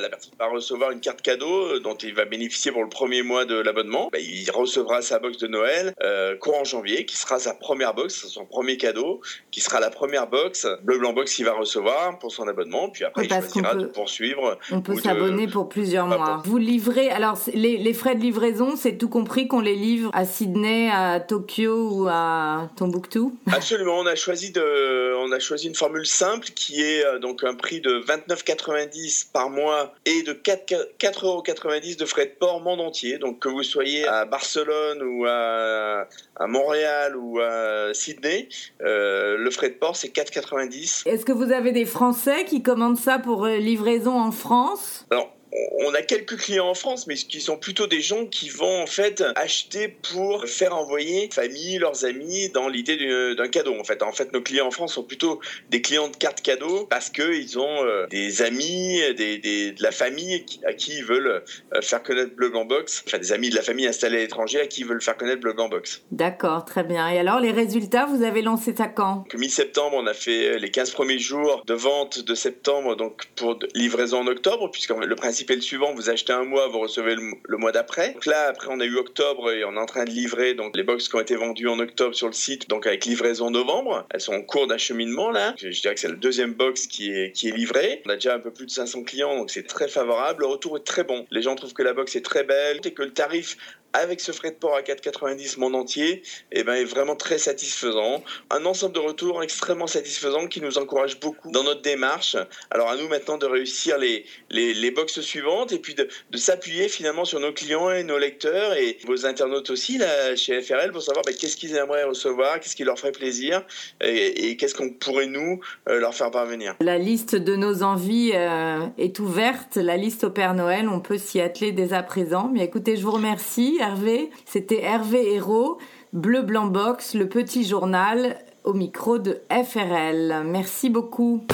la 0.00 0.08
personne 0.08 0.34
va 0.38 0.46
recevoir 0.46 0.92
une 0.92 1.00
carte 1.00 1.22
cadeau 1.22 1.80
dont 1.80 1.96
il 1.96 2.14
va 2.14 2.24
bénéficier 2.24 2.70
pour 2.70 2.84
le 2.84 2.88
premier 2.88 3.22
mois 3.22 3.44
de 3.44 3.56
l'abonnement. 3.56 4.10
Bah, 4.12 4.18
il 4.20 4.48
recevra 4.50 5.02
sa 5.08 5.18
box 5.18 5.38
de 5.38 5.46
Noël 5.46 5.94
courant 6.40 6.64
janvier, 6.64 7.04
qui 7.04 7.16
sera 7.16 7.38
sa 7.38 7.54
première 7.54 7.94
box, 7.94 8.26
son 8.26 8.44
premier 8.44 8.76
cadeau, 8.76 9.20
qui 9.50 9.60
sera 9.60 9.80
la 9.80 9.90
première 9.90 10.28
box, 10.28 10.66
Bleu 10.82 10.98
Blanc 10.98 11.12
Box, 11.12 11.34
qu'il 11.34 11.44
va 11.44 11.54
recevoir 11.54 12.18
pour 12.18 12.32
son 12.32 12.46
abonnement. 12.48 12.88
Puis 12.90 13.04
après, 13.04 13.24
il 13.24 13.28
choisira 13.28 13.74
de 13.74 13.86
poursuivre. 13.86 14.58
On 14.70 14.80
peut 14.80 14.96
s'abonner 14.96 15.46
pour 15.46 15.68
plusieurs 15.68 16.06
mois. 16.06 16.42
Vous 16.44 16.58
livrez, 16.58 17.10
alors 17.10 17.38
les, 17.52 17.94
frais 17.94 18.14
de 18.14 18.20
livraison, 18.20 18.76
c'est 18.76 18.96
tout 18.96 19.08
compris 19.08 19.48
qu'on 19.48 19.60
les 19.60 19.74
livre 19.74 20.10
à 20.12 20.24
Sydney, 20.24 20.90
à 20.90 21.20
Tokyo 21.20 21.90
ou 21.90 22.08
à 22.08 22.70
Tombouctou? 22.76 23.36
Absolument. 23.50 23.98
On 23.98 24.06
a 24.06 24.14
choisi 24.14 24.52
de, 24.52 25.14
on 25.28 25.32
a 25.32 25.38
choisi 25.38 25.68
une 25.68 25.74
formule 25.74 26.06
simple 26.06 26.48
qui 26.54 26.82
est 26.82 27.04
euh, 27.04 27.18
donc 27.18 27.44
un 27.44 27.54
prix 27.54 27.80
de 27.80 28.00
29,90 28.06 29.30
par 29.32 29.50
mois 29.50 29.94
et 30.04 30.22
de 30.22 30.32
4,90 30.32 31.24
euros 31.24 31.42
de 31.42 32.04
frais 32.04 32.26
de 32.26 32.32
port 32.38 32.60
monde 32.60 32.80
entier. 32.80 33.18
Donc 33.18 33.40
que 33.40 33.48
vous 33.48 33.62
soyez 33.62 34.06
à 34.06 34.24
Barcelone 34.24 35.02
ou 35.02 35.26
à, 35.26 36.08
à 36.36 36.46
Montréal 36.46 37.16
ou 37.16 37.40
à 37.40 37.92
Sydney, 37.92 38.48
euh, 38.82 39.36
le 39.36 39.50
frais 39.50 39.70
de 39.70 39.74
port 39.74 39.96
c'est 39.96 40.08
4,90. 40.08 41.08
Est-ce 41.08 41.24
que 41.24 41.32
vous 41.32 41.52
avez 41.52 41.72
des 41.72 41.84
Français 41.84 42.44
qui 42.44 42.62
commandent 42.62 42.98
ça 42.98 43.18
pour 43.18 43.46
euh, 43.46 43.56
livraison 43.56 44.18
en 44.18 44.32
France? 44.32 45.06
Alors 45.10 45.37
on 45.52 45.94
a 45.94 46.02
quelques 46.02 46.36
clients 46.36 46.68
en 46.68 46.74
France, 46.74 47.06
mais 47.06 47.14
qui 47.14 47.40
sont 47.40 47.56
plutôt 47.56 47.86
des 47.86 48.00
gens 48.00 48.26
qui 48.26 48.48
vont 48.48 48.82
en 48.82 48.86
fait 48.86 49.24
acheter 49.36 49.88
pour 49.88 50.44
faire 50.46 50.76
envoyer 50.76 51.28
famille, 51.32 51.78
leurs 51.78 52.04
amis 52.04 52.50
dans 52.50 52.68
l'idée 52.68 52.96
d'un 53.34 53.48
cadeau. 53.48 53.78
En 53.78 53.84
fait, 53.84 54.02
en 54.02 54.12
fait, 54.12 54.32
nos 54.32 54.42
clients 54.42 54.66
en 54.66 54.70
France 54.70 54.94
sont 54.94 55.02
plutôt 55.02 55.40
des 55.70 55.80
clients 55.80 56.08
de 56.08 56.16
cartes 56.16 56.42
cadeaux 56.42 56.86
parce 56.86 57.10
que 57.10 57.34
ils 57.34 57.58
ont 57.58 57.84
euh, 57.84 58.06
des 58.08 58.42
amis, 58.42 59.00
des, 59.16 59.38
de 59.38 59.82
la 59.82 59.90
famille 59.90 60.44
à 60.66 60.72
qui 60.72 60.98
ils 60.98 61.04
veulent 61.04 61.42
euh, 61.74 61.80
faire 61.80 62.02
connaître 62.02 62.34
Blog 62.34 62.56
en 62.56 62.64
Box, 62.64 63.04
enfin 63.06 63.18
des 63.18 63.32
amis 63.32 63.50
de 63.50 63.56
la 63.56 63.62
famille 63.62 63.86
installés 63.86 64.18
à 64.18 64.20
l'étranger 64.20 64.60
à 64.60 64.66
qui 64.66 64.82
ils 64.82 64.86
veulent 64.86 65.02
faire 65.02 65.16
connaître 65.16 65.40
Blog 65.40 65.60
en 65.60 65.68
Box. 65.68 66.02
D'accord, 66.10 66.64
très 66.64 66.84
bien. 66.84 67.08
Et 67.08 67.18
alors 67.18 67.40
les 67.40 67.52
résultats, 67.52 68.06
vous 68.06 68.22
avez 68.22 68.42
lancé 68.42 68.74
ça 68.76 68.88
quand? 68.88 69.24
Mi-septembre, 69.34 69.96
on 69.98 70.06
a 70.06 70.14
fait 70.14 70.58
les 70.58 70.70
15 70.70 70.90
premiers 70.90 71.18
jours 71.18 71.62
de 71.66 71.74
vente 71.74 72.24
de 72.24 72.34
septembre, 72.34 72.96
donc 72.96 73.26
pour 73.36 73.58
livraison 73.74 74.20
en 74.20 74.26
octobre, 74.26 74.70
puisque 74.70 74.90
le 74.90 75.16
principe 75.16 75.37
le 75.48 75.60
suivant 75.60 75.92
vous 75.94 76.10
achetez 76.10 76.32
un 76.32 76.44
mois, 76.44 76.68
vous 76.68 76.80
recevez 76.80 77.14
le, 77.14 77.56
mois 77.56 77.72
d'après. 77.72 78.12
Donc 78.12 78.26
là, 78.26 78.48
après, 78.48 78.68
on 78.70 78.80
a 78.80 78.84
eu 78.84 78.96
octobre 78.96 79.50
et 79.52 79.64
on 79.64 79.74
est 79.74 79.78
en 79.78 79.86
train 79.86 80.04
de 80.04 80.10
livrer 80.10 80.54
donc 80.54 80.76
les 80.76 80.82
box 80.82 81.08
qui 81.08 81.16
ont 81.16 81.20
été 81.20 81.36
vendues 81.36 81.68
en 81.68 81.78
octobre 81.78 82.14
sur 82.14 82.26
le 82.26 82.32
site, 82.32 82.68
donc 82.68 82.86
avec 82.86 83.04
livraison 83.04 83.50
novembre. 83.50 84.06
Elles 84.10 84.20
sont 84.20 84.34
en 84.34 84.42
cours 84.42 84.66
d'acheminement 84.66 85.30
là. 85.30 85.54
Je 85.58 85.80
dirais 85.80 85.94
que 85.94 86.00
c'est 86.00 86.08
le 86.08 86.16
deuxième 86.16 86.54
box 86.54 86.86
qui 86.86 87.10
est, 87.10 87.32
qui 87.32 87.48
est 87.48 87.52
livré. 87.52 88.02
On 88.06 88.10
a 88.10 88.14
déjà 88.14 88.34
un 88.34 88.38
peu 88.38 88.50
plus 88.50 88.66
de 88.66 88.70
500 88.70 89.04
clients, 89.04 89.36
donc 89.36 89.50
c'est 89.50 89.66
très 89.66 89.88
favorable. 89.88 90.40
Le 90.40 90.46
retour 90.46 90.76
est 90.76 90.84
très 90.84 91.04
bon. 91.04 91.26
Les 91.30 91.42
gens 91.42 91.54
trouvent 91.54 91.74
que 91.74 91.82
la 91.82 91.92
box 91.92 92.16
est 92.16 92.24
très 92.24 92.44
belle 92.44 92.80
et 92.84 92.92
que 92.92 93.02
le 93.02 93.12
tarif 93.12 93.56
avec 93.92 94.20
ce 94.20 94.32
frais 94.32 94.50
de 94.50 94.56
port 94.56 94.76
à 94.76 94.82
4,90 94.82 95.58
monde 95.58 95.74
entier, 95.74 96.22
eh 96.52 96.62
ben, 96.62 96.74
est 96.74 96.84
vraiment 96.84 97.16
très 97.16 97.38
satisfaisant. 97.38 98.22
Un 98.50 98.64
ensemble 98.66 98.94
de 98.94 99.00
retours 99.00 99.42
extrêmement 99.42 99.86
satisfaisant 99.86 100.46
qui 100.46 100.60
nous 100.60 100.78
encourage 100.78 101.18
beaucoup 101.20 101.50
dans 101.50 101.62
notre 101.62 101.82
démarche. 101.82 102.36
Alors 102.70 102.88
à 102.90 102.96
nous 102.96 103.08
maintenant 103.08 103.38
de 103.38 103.46
réussir 103.46 103.98
les, 103.98 104.24
les, 104.50 104.74
les 104.74 104.90
boxes 104.90 105.20
suivantes 105.20 105.72
et 105.72 105.78
puis 105.78 105.94
de, 105.94 106.08
de 106.30 106.38
s'appuyer 106.38 106.88
finalement 106.88 107.24
sur 107.24 107.40
nos 107.40 107.52
clients 107.52 107.90
et 107.90 108.02
nos 108.04 108.18
lecteurs 108.18 108.74
et 108.74 108.98
vos 109.06 109.26
internautes 109.26 109.70
aussi 109.70 109.98
là, 109.98 110.36
chez 110.36 110.60
FRL 110.60 110.92
pour 110.92 111.02
savoir 111.02 111.24
ben, 111.24 111.34
qu'est-ce 111.34 111.56
qu'ils 111.56 111.76
aimeraient 111.76 112.04
recevoir, 112.04 112.60
qu'est-ce 112.60 112.76
qui 112.76 112.84
leur 112.84 112.98
ferait 112.98 113.12
plaisir 113.12 113.64
et, 114.00 114.56
qu'est-ce 114.56 114.74
qu'on 114.74 114.90
pourrait 114.90 115.26
nous 115.26 115.60
euh, 115.88 116.00
leur 116.00 116.14
faire 116.14 116.30
parvenir. 116.30 116.74
La 116.80 116.98
liste 116.98 117.34
de 117.34 117.56
nos 117.56 117.82
envies 117.82 118.32
euh, 118.34 118.86
est 118.98 119.18
ouverte, 119.18 119.76
la 119.76 119.96
liste 119.96 120.24
au 120.24 120.30
Père 120.30 120.54
Noël, 120.54 120.88
on 120.88 121.00
peut 121.00 121.18
s'y 121.18 121.40
atteler 121.40 121.72
dès 121.72 121.92
à 121.92 122.02
présent. 122.02 122.50
Mais 122.52 122.64
écoutez, 122.64 122.96
je 122.96 123.02
vous 123.02 123.12
remercie. 123.12 123.77
Hervé. 123.80 124.30
C'était 124.44 124.82
Hervé 124.82 125.34
Hérault, 125.34 125.78
Bleu 126.12 126.42
Blanc 126.42 126.66
Box, 126.66 127.14
le 127.14 127.28
petit 127.28 127.64
journal 127.64 128.36
au 128.64 128.74
micro 128.74 129.18
de 129.18 129.40
FRL. 129.50 130.42
Merci 130.46 130.90
beaucoup. 130.90 131.44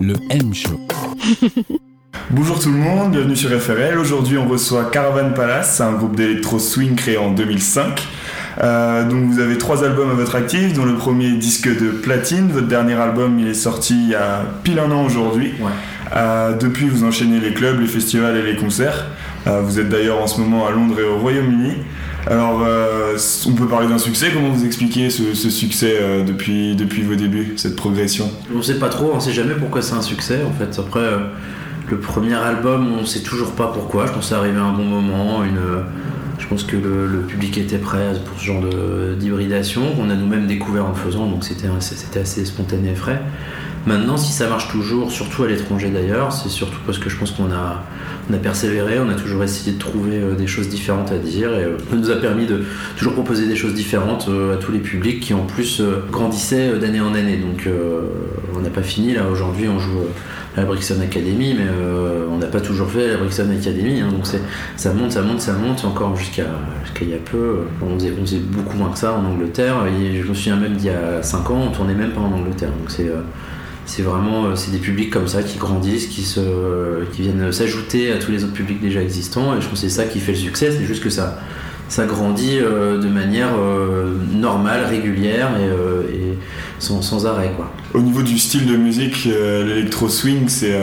Le 0.00 0.14
M 0.30 0.54
Show. 0.54 0.78
Bonjour 2.30 2.58
tout 2.58 2.70
le 2.70 2.78
monde, 2.78 3.12
bienvenue 3.12 3.36
sur 3.36 3.50
FRL. 3.50 3.98
Aujourd'hui, 3.98 4.38
on 4.38 4.48
reçoit 4.48 4.84
Caravan 4.86 5.32
Palace, 5.34 5.80
un 5.80 5.92
groupe 5.92 6.16
d'électro 6.16 6.58
swing 6.58 6.94
créé 6.94 7.18
en 7.18 7.32
2005. 7.32 8.08
Euh, 8.62 9.08
donc 9.08 9.24
vous 9.24 9.40
avez 9.40 9.58
trois 9.58 9.84
albums 9.84 10.10
à 10.10 10.14
votre 10.14 10.34
actif, 10.34 10.72
dont 10.72 10.84
le 10.84 10.94
premier 10.94 11.32
disque 11.32 11.68
de 11.68 11.90
platine. 11.90 12.48
Votre 12.48 12.68
dernier 12.68 12.94
album, 12.94 13.38
il 13.38 13.48
est 13.48 13.54
sorti 13.54 13.94
il 13.94 14.08
y 14.10 14.14
a 14.14 14.44
pile 14.62 14.78
un 14.78 14.90
an 14.90 15.04
aujourd'hui. 15.04 15.52
Euh, 16.14 16.54
depuis, 16.56 16.88
vous 16.88 17.04
enchaînez 17.04 17.40
les 17.40 17.52
clubs, 17.52 17.80
les 17.80 17.86
festivals 17.86 18.36
et 18.36 18.42
les 18.42 18.56
concerts. 18.56 19.06
Euh, 19.46 19.60
vous 19.60 19.80
êtes 19.80 19.88
d'ailleurs 19.88 20.22
en 20.22 20.26
ce 20.26 20.40
moment 20.40 20.66
à 20.66 20.70
Londres 20.70 20.98
et 21.00 21.04
au 21.04 21.18
Royaume-Uni. 21.18 21.74
Alors, 22.26 22.62
euh, 22.64 23.16
on 23.48 23.52
peut 23.52 23.66
parler 23.66 23.88
d'un 23.88 23.98
succès. 23.98 24.30
Comment 24.32 24.50
vous 24.50 24.64
expliquez 24.64 25.10
ce, 25.10 25.34
succès 25.34 25.96
euh, 26.00 26.22
depuis, 26.22 26.76
depuis 26.76 27.02
vos 27.02 27.16
débuts, 27.16 27.54
cette 27.56 27.76
progression? 27.76 28.30
On 28.54 28.58
ne 28.58 28.62
sait 28.62 28.78
pas 28.78 28.88
trop, 28.88 29.10
on 29.12 29.16
ne 29.16 29.20
sait 29.20 29.32
jamais 29.32 29.54
pourquoi 29.54 29.82
c'est 29.82 29.94
un 29.94 30.02
succès. 30.02 30.40
En 30.46 30.52
fait, 30.52 30.78
après, 30.78 31.10
le 31.90 31.98
premier 31.98 32.34
album, 32.34 32.94
on 32.96 33.00
ne 33.00 33.06
sait 33.06 33.22
toujours 33.22 33.52
pas 33.52 33.68
pourquoi. 33.68 34.06
Je 34.06 34.12
pense 34.12 34.30
que 34.30 34.34
arrivé 34.34 34.58
à 34.58 34.64
un 34.64 34.72
bon 34.72 34.84
moment. 34.84 35.42
Une, 35.42 35.58
je 36.38 36.46
pense 36.46 36.62
que 36.62 36.76
le, 36.76 37.22
public 37.26 37.58
était 37.58 37.78
prêt 37.78 38.12
pour 38.24 38.38
ce 38.38 38.44
genre 38.44 38.62
d'hybridation, 39.18 39.82
qu'on 39.96 40.10
a 40.10 40.14
nous-mêmes 40.14 40.46
découvert 40.46 40.86
en 40.86 40.94
faisant, 40.94 41.26
donc 41.26 41.44
c'était 41.44 42.18
assez 42.18 42.44
spontané 42.44 42.90
et 42.90 42.94
frais. 42.94 43.20
Maintenant, 43.84 44.16
si 44.16 44.32
ça 44.32 44.48
marche 44.48 44.68
toujours, 44.68 45.10
surtout 45.10 45.42
à 45.42 45.48
l'étranger 45.48 45.90
d'ailleurs, 45.90 46.32
c'est 46.32 46.48
surtout 46.48 46.78
parce 46.86 46.98
que 46.98 47.10
je 47.10 47.16
pense 47.16 47.32
qu'on 47.32 47.50
a, 47.50 47.82
on 48.30 48.34
a 48.34 48.36
persévéré, 48.36 49.00
on 49.00 49.08
a 49.08 49.14
toujours 49.14 49.42
essayé 49.42 49.72
de 49.72 49.78
trouver 49.78 50.18
euh, 50.18 50.34
des 50.36 50.46
choses 50.46 50.68
différentes 50.68 51.10
à 51.10 51.18
dire 51.18 51.52
et 51.52 51.64
euh, 51.64 51.78
ça 51.90 51.96
nous 51.96 52.10
a 52.10 52.16
permis 52.16 52.46
de 52.46 52.62
toujours 52.96 53.14
proposer 53.14 53.48
des 53.48 53.56
choses 53.56 53.74
différentes 53.74 54.26
euh, 54.28 54.54
à 54.54 54.56
tous 54.58 54.70
les 54.70 54.78
publics 54.78 55.18
qui 55.18 55.34
en 55.34 55.44
plus 55.46 55.82
grandissaient 56.12 56.78
d'année 56.78 57.00
en 57.00 57.12
année. 57.14 57.38
Donc 57.38 57.68
on 58.54 58.60
n'a 58.60 58.70
pas 58.70 58.82
fini 58.82 59.14
là, 59.14 59.22
aujourd'hui 59.30 59.66
on 59.68 59.80
joue 59.80 59.98
à 60.56 60.60
la 60.60 60.66
Brixton 60.66 61.00
Academy, 61.02 61.54
mais 61.54 61.64
on 62.30 62.36
n'a 62.36 62.46
pas 62.46 62.60
toujours 62.60 62.88
fait 62.88 63.08
la 63.08 63.16
Brixton 63.16 63.50
Academy, 63.50 64.00
hein. 64.00 64.08
donc 64.12 64.26
ça 64.76 64.92
monte, 64.92 65.12
ça 65.12 65.22
monte, 65.22 65.40
ça 65.40 65.54
monte, 65.54 65.84
encore 65.84 66.14
jusqu'à 66.14 66.44
il 67.00 67.08
y 67.08 67.14
a 67.14 67.18
peu, 67.18 67.60
on 67.80 67.98
faisait, 67.98 68.38
beaucoup 68.38 68.76
moins 68.76 68.90
que 68.90 68.98
ça 68.98 69.14
en 69.14 69.24
Angleterre, 69.24 69.86
et 69.86 70.20
je 70.22 70.28
me 70.28 70.34
souviens 70.34 70.56
même 70.56 70.76
d'il 70.76 70.88
y 70.88 70.90
a 70.90 71.22
5 71.22 71.50
ans, 71.50 71.62
on 71.68 71.70
tournait 71.70 71.94
même 71.94 72.10
pas 72.10 72.20
en 72.20 72.32
Angleterre, 72.32 72.70
donc 72.78 72.90
c'est 72.90 73.10
c'est 73.84 74.02
vraiment 74.02 74.46
euh, 74.46 74.54
c'est 74.54 74.70
des 74.70 74.78
publics 74.78 75.10
comme 75.10 75.28
ça 75.28 75.42
qui 75.42 75.58
grandissent, 75.58 76.06
qui, 76.06 76.22
se, 76.22 77.04
qui 77.12 77.22
viennent 77.22 77.52
s'ajouter 77.52 78.12
à 78.12 78.18
tous 78.18 78.30
les 78.30 78.44
autres 78.44 78.52
publics 78.52 78.80
déjà 78.80 79.02
existants. 79.02 79.56
Et 79.56 79.60
je 79.60 79.68
pense 79.68 79.80
que 79.80 79.88
c'est 79.88 79.94
ça 79.94 80.04
qui 80.04 80.20
fait 80.20 80.32
le 80.32 80.38
succès, 80.38 80.70
c'est 80.70 80.84
juste 80.84 81.02
que 81.02 81.10
ça, 81.10 81.40
ça 81.88 82.06
grandit 82.06 82.58
euh, 82.58 83.00
de 83.00 83.08
manière 83.08 83.50
euh, 83.58 84.14
normale, 84.32 84.84
régulière 84.84 85.50
et, 85.58 86.36
sans, 86.78 87.02
sans, 87.02 87.26
arrêt. 87.26 87.52
Quoi. 87.56 87.72
Au 87.94 88.00
niveau 88.00 88.22
du 88.22 88.38
style 88.38 88.66
de 88.66 88.76
musique, 88.76 89.24
l'électro 89.24 90.08
swing, 90.08 90.48
c'est 90.48 90.76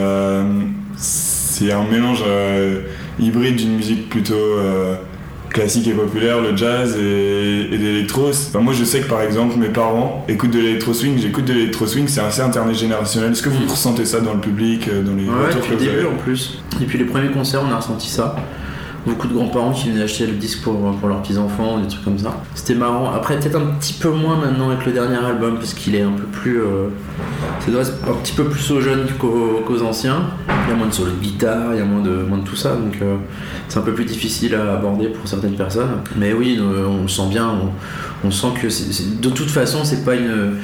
c'est 0.96 1.72
un 1.72 1.84
mélange 1.84 2.24
hybride 3.18 3.56
d'une 3.56 3.76
musique 3.76 4.08
plutôt 4.08 4.56
classique 5.50 5.86
et 5.88 5.92
populaire, 5.92 6.40
le 6.40 6.56
jazz 6.56 6.96
et, 6.96 7.68
et 7.72 7.78
l'électro. 7.78 8.30
moi, 8.60 8.72
je 8.72 8.84
sais 8.84 9.00
que 9.00 9.08
par 9.08 9.22
exemple, 9.22 9.56
mes 9.58 9.68
parents 9.68 10.24
écoutent 10.28 10.52
de 10.52 10.58
l'électro 10.58 10.94
swing, 10.94 11.18
j'écoute 11.18 11.44
de 11.44 11.52
l'électro 11.52 11.86
swing, 11.86 12.08
c'est 12.08 12.20
assez 12.20 12.40
intergénérationnel. 12.40 13.32
Est-ce 13.32 13.42
que 13.42 13.48
vous 13.48 13.64
mm. 13.64 13.70
ressentez 13.70 14.04
ça 14.04 14.20
dans 14.20 14.34
le 14.34 14.40
public, 14.40 14.88
euh, 14.88 15.02
dans 15.02 15.14
les 15.14 15.24
ouais, 15.24 15.54
depuis 15.54 15.72
le 15.72 15.76
début 15.76 16.06
en 16.06 16.16
plus. 16.16 16.62
Et 16.80 16.84
puis 16.84 16.98
les 16.98 17.04
premiers 17.04 17.30
concerts, 17.30 17.62
on 17.68 17.72
a 17.72 17.76
ressenti 17.76 18.08
ça 18.08 18.36
beaucoup 19.06 19.28
de 19.28 19.34
grands-parents 19.34 19.72
qui 19.72 19.90
venaient 19.90 20.02
acheter 20.02 20.26
le 20.26 20.34
disque 20.34 20.62
pour, 20.62 20.74
pour 20.96 21.08
leurs 21.08 21.22
petits-enfants, 21.22 21.78
des 21.78 21.88
trucs 21.88 22.04
comme 22.04 22.18
ça. 22.18 22.36
C'était 22.54 22.74
marrant. 22.74 23.12
Après, 23.12 23.38
peut-être 23.38 23.56
un 23.56 23.66
petit 23.78 23.94
peu 23.94 24.10
moins 24.10 24.36
maintenant 24.36 24.70
avec 24.70 24.84
le 24.86 24.92
dernier 24.92 25.16
album, 25.16 25.56
parce 25.56 25.74
qu'il 25.74 25.94
est 25.94 26.02
un 26.02 26.12
peu 26.12 26.24
plus. 26.24 26.60
Euh, 26.60 26.88
un 27.68 28.12
petit 28.22 28.32
peu 28.32 28.44
plus 28.44 28.70
aux 28.70 28.80
jeunes 28.80 29.06
qu'aux, 29.18 29.82
anciens. 29.82 30.30
Il 30.70 30.74
y 30.74 30.76
a 30.76 30.78
moins 30.78 30.86
de 30.86 30.94
solo 30.94 31.10
de 31.10 31.20
guitare, 31.20 31.74
il 31.74 31.78
y 31.78 31.82
a 31.82 31.84
moins 31.84 32.00
de, 32.00 32.10
moins 32.10 32.38
de 32.38 32.44
tout 32.44 32.54
ça, 32.54 32.76
donc 32.76 32.96
euh, 33.02 33.16
c'est 33.68 33.80
un 33.80 33.82
peu 33.82 33.92
plus 33.92 34.04
difficile 34.04 34.54
à 34.54 34.74
aborder 34.74 35.08
pour 35.08 35.26
certaines 35.26 35.56
personnes. 35.56 35.88
Mais 36.14 36.32
oui, 36.32 36.60
on 36.60 37.02
le 37.02 37.08
sent 37.08 37.28
bien 37.28 37.58
on 38.24 38.30
sent 38.30 38.48
que 38.60 38.66
de 39.22 39.30
toute 39.30 39.50
façon 39.50 39.84
c'est 39.84 40.04
pas 40.04 40.14
une 40.14 40.56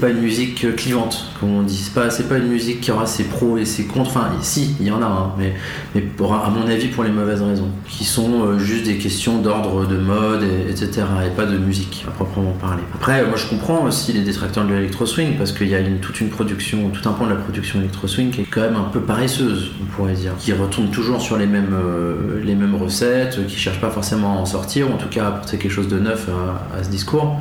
pas 0.00 0.08
une 0.08 0.20
musique 0.20 0.76
clivante 0.76 1.26
comme 1.38 1.56
on 1.56 1.62
dit. 1.62 1.76
C'est 1.76 1.94
pas 1.94 2.08
pas 2.08 2.38
une 2.38 2.48
musique 2.48 2.80
qui 2.80 2.92
aura 2.92 3.06
ses 3.06 3.24
pros 3.24 3.58
et 3.58 3.64
ses 3.64 3.84
contre 3.84 4.10
enfin 4.10 4.30
si 4.40 4.76
il 4.80 4.86
y 4.86 4.90
en 4.90 5.02
a 5.02 5.06
hein, 5.06 5.32
mais 5.36 5.54
mais 5.94 6.00
pour, 6.00 6.32
à 6.32 6.48
mon 6.50 6.68
avis 6.68 6.88
pour 6.88 7.02
les 7.02 7.10
mauvaises 7.10 7.42
raisons 7.42 7.68
qui 7.88 8.04
sont 8.04 8.44
euh, 8.44 8.58
juste 8.58 8.84
des 8.84 8.98
questions 8.98 9.40
d'ordre 9.40 9.86
de 9.86 9.96
mode 9.96 10.42
et, 10.42 10.70
etc 10.70 11.02
et 11.26 11.30
pas 11.30 11.46
de 11.46 11.58
musique 11.58 12.04
à 12.06 12.12
proprement 12.12 12.52
parler. 12.52 12.82
Après 12.94 13.26
moi 13.26 13.36
je 13.36 13.46
comprends 13.46 13.84
aussi 13.84 14.12
les 14.12 14.22
détracteurs 14.22 14.64
de 14.64 14.72
l'électro 14.72 15.06
swing 15.06 15.36
parce 15.36 15.52
qu'il 15.52 15.68
y 15.68 15.74
a 15.74 15.80
toute 16.00 16.20
une 16.20 16.28
production 16.28 16.90
tout 16.90 17.08
un 17.08 17.12
point 17.12 17.26
de 17.26 17.32
la 17.32 17.38
production 17.38 17.80
électro 17.80 18.06
swing 18.06 18.30
qui 18.30 18.42
est 18.42 18.48
quand 18.48 18.60
même 18.60 18.76
un 18.76 18.88
peu 18.92 19.00
paresseuse 19.00 19.49
on 19.82 19.84
pourrait 19.96 20.14
dire 20.14 20.32
qui 20.38 20.52
retourne 20.52 20.90
toujours 20.90 21.20
sur 21.20 21.36
les 21.36 21.46
mêmes 21.46 21.74
euh, 21.74 22.40
les 22.42 22.54
mêmes 22.54 22.74
recettes 22.74 23.46
qui 23.46 23.56
cherche 23.56 23.80
pas 23.80 23.90
forcément 23.90 24.38
à 24.38 24.40
en 24.40 24.46
sortir 24.46 24.90
ou 24.90 24.94
en 24.94 24.96
tout 24.96 25.08
cas 25.08 25.24
à 25.24 25.28
apporter 25.28 25.58
quelque 25.58 25.72
chose 25.72 25.88
de 25.88 25.98
neuf 25.98 26.28
à, 26.28 26.78
à 26.78 26.84
se 26.84 26.90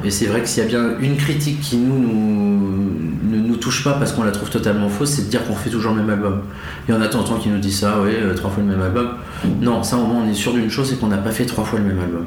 et 0.03 0.11
c'est 0.11 0.25
vrai 0.25 0.41
que 0.41 0.47
s'il 0.47 0.63
y 0.63 0.65
a 0.65 0.69
bien 0.69 0.97
une 0.99 1.17
critique 1.17 1.59
qui 1.61 1.77
nous, 1.77 2.89
ne 3.23 3.37
nous 3.37 3.55
touche 3.57 3.83
pas 3.83 3.93
parce 3.93 4.11
qu'on 4.11 4.23
la 4.23 4.31
trouve 4.31 4.49
totalement 4.49 4.89
fausse, 4.89 5.11
c'est 5.11 5.25
de 5.25 5.29
dire 5.29 5.45
qu'on 5.45 5.55
fait 5.55 5.69
toujours 5.69 5.93
le 5.93 6.01
même 6.01 6.09
album. 6.09 6.41
Il 6.87 6.95
y 6.95 6.97
en 6.97 7.01
a 7.01 7.07
tant 7.07 7.23
qui 7.23 7.49
nous 7.49 7.59
disent 7.59 7.79
ça, 7.79 7.97
oui, 8.01 8.11
euh, 8.13 8.33
trois 8.33 8.49
fois 8.49 8.63
le 8.63 8.69
même 8.69 8.81
album. 8.81 9.09
Non, 9.61 9.83
ça 9.83 9.97
au 9.97 10.05
moins 10.05 10.23
on 10.25 10.29
est 10.29 10.33
sûr 10.33 10.53
d'une 10.53 10.69
chose, 10.69 10.89
c'est 10.89 10.99
qu'on 10.99 11.07
n'a 11.07 11.17
pas 11.17 11.31
fait 11.31 11.45
trois 11.45 11.63
fois 11.63 11.79
le 11.79 11.85
même 11.85 11.99
album. 11.99 12.25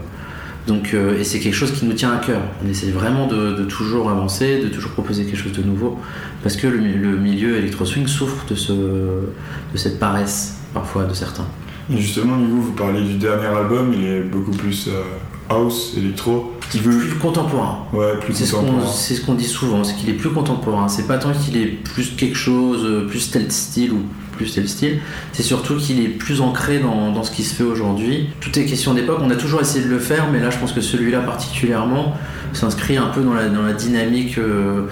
Donc, 0.66 0.94
euh, 0.94 1.18
et 1.18 1.24
c'est 1.24 1.40
quelque 1.40 1.54
chose 1.54 1.72
qui 1.72 1.84
nous 1.84 1.92
tient 1.92 2.12
à 2.12 2.18
cœur. 2.18 2.40
On 2.64 2.68
essaie 2.68 2.90
vraiment 2.90 3.26
de, 3.26 3.64
toujours 3.64 4.10
avancer, 4.10 4.60
de 4.60 4.68
toujours 4.68 4.92
proposer 4.92 5.24
quelque 5.24 5.38
chose 5.38 5.52
de 5.52 5.62
nouveau, 5.62 5.98
parce 6.42 6.56
que 6.56 6.66
le, 6.66 6.78
milieu 7.16 7.56
électro-swing 7.56 8.06
souffre 8.06 8.44
de, 8.48 8.54
ce, 8.54 8.72
de 8.72 9.76
cette 9.76 9.98
paresse 9.98 10.58
parfois 10.72 11.04
de 11.04 11.14
certains. 11.14 11.46
justement, 11.90 12.36
vous, 12.36 12.62
vous 12.62 12.72
parlez 12.72 13.02
du 13.02 13.14
dernier 13.14 13.46
album, 13.46 13.92
il 13.92 14.04
est 14.04 14.20
beaucoup 14.20 14.52
plus 14.52 14.88
euh, 14.88 15.02
house, 15.48 15.94
électro. 15.96 16.52
Plus 16.70 17.18
contemporain. 17.20 17.84
Ouais, 17.92 18.16
plus 18.20 18.32
c'est 18.32 18.50
contemporain. 18.50 18.86
C'est 18.86 19.14
ce 19.14 19.20
qu'on 19.20 19.34
dit 19.34 19.44
souvent, 19.44 19.84
c'est 19.84 19.94
qu'il 19.96 20.08
est 20.08 20.14
plus 20.14 20.30
contemporain. 20.30 20.88
C'est 20.88 21.06
pas 21.06 21.18
tant 21.18 21.32
qu'il 21.32 21.56
est 21.56 21.66
plus 21.66 22.14
quelque 22.16 22.36
chose, 22.36 23.06
plus 23.08 23.30
tel 23.30 23.50
style 23.50 23.92
ou 23.92 24.02
plus 24.43 24.55
tel 24.55 24.68
style, 24.68 24.99
c'est 25.32 25.43
surtout 25.43 25.76
qu'il 25.76 26.01
est 26.01 26.09
plus 26.09 26.40
ancré 26.40 26.78
dans, 26.78 27.22
ce 27.22 27.30
qui 27.30 27.43
se 27.43 27.55
fait 27.55 27.64
aujourd'hui. 27.64 28.28
Tout 28.40 28.59
est 28.59 28.64
question 28.64 28.95
d'époque, 28.95 29.20
on 29.22 29.30
a 29.30 29.36
toujours 29.36 29.61
essayé 29.61 29.84
de 29.84 29.90
le 29.90 29.99
faire, 29.99 30.28
mais 30.32 30.40
là 30.40 30.51
je 30.51 30.59
pense 30.59 30.72
que 30.72 30.80
celui-là 30.80 31.20
particulièrement 31.20 32.14
s'inscrit 32.53 32.97
un 32.97 33.07
peu 33.07 33.22
dans 33.22 33.34
la, 33.34 33.72
dynamique, 33.72 34.36
euh, 34.38 34.82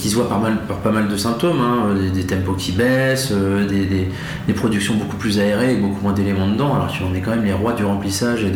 qui, 0.00 0.08
se 0.08 0.14
voit 0.14 0.28
par, 0.28 0.40
pas 0.40 0.90
mal 0.92 1.08
de 1.08 1.16
symptômes, 1.16 1.60
hein, 1.60 1.94
des, 1.94 2.10
des, 2.10 2.24
tempos 2.24 2.54
qui 2.54 2.72
baissent, 2.72 3.32
euh, 3.32 3.66
des, 3.66 4.52
productions 4.54 4.94
beaucoup 4.94 5.16
plus 5.16 5.40
aérées 5.40 5.66
avec 5.66 5.82
beaucoup 5.82 6.02
moins 6.02 6.12
d'éléments 6.12 6.48
dedans, 6.48 6.74
alors 6.74 6.88
qu'on 6.96 7.14
est 7.14 7.20
quand 7.20 7.32
même 7.32 7.44
les 7.44 7.52
rois 7.52 7.72
du 7.72 7.84
remplissage 7.84 8.44
et, 8.44 8.52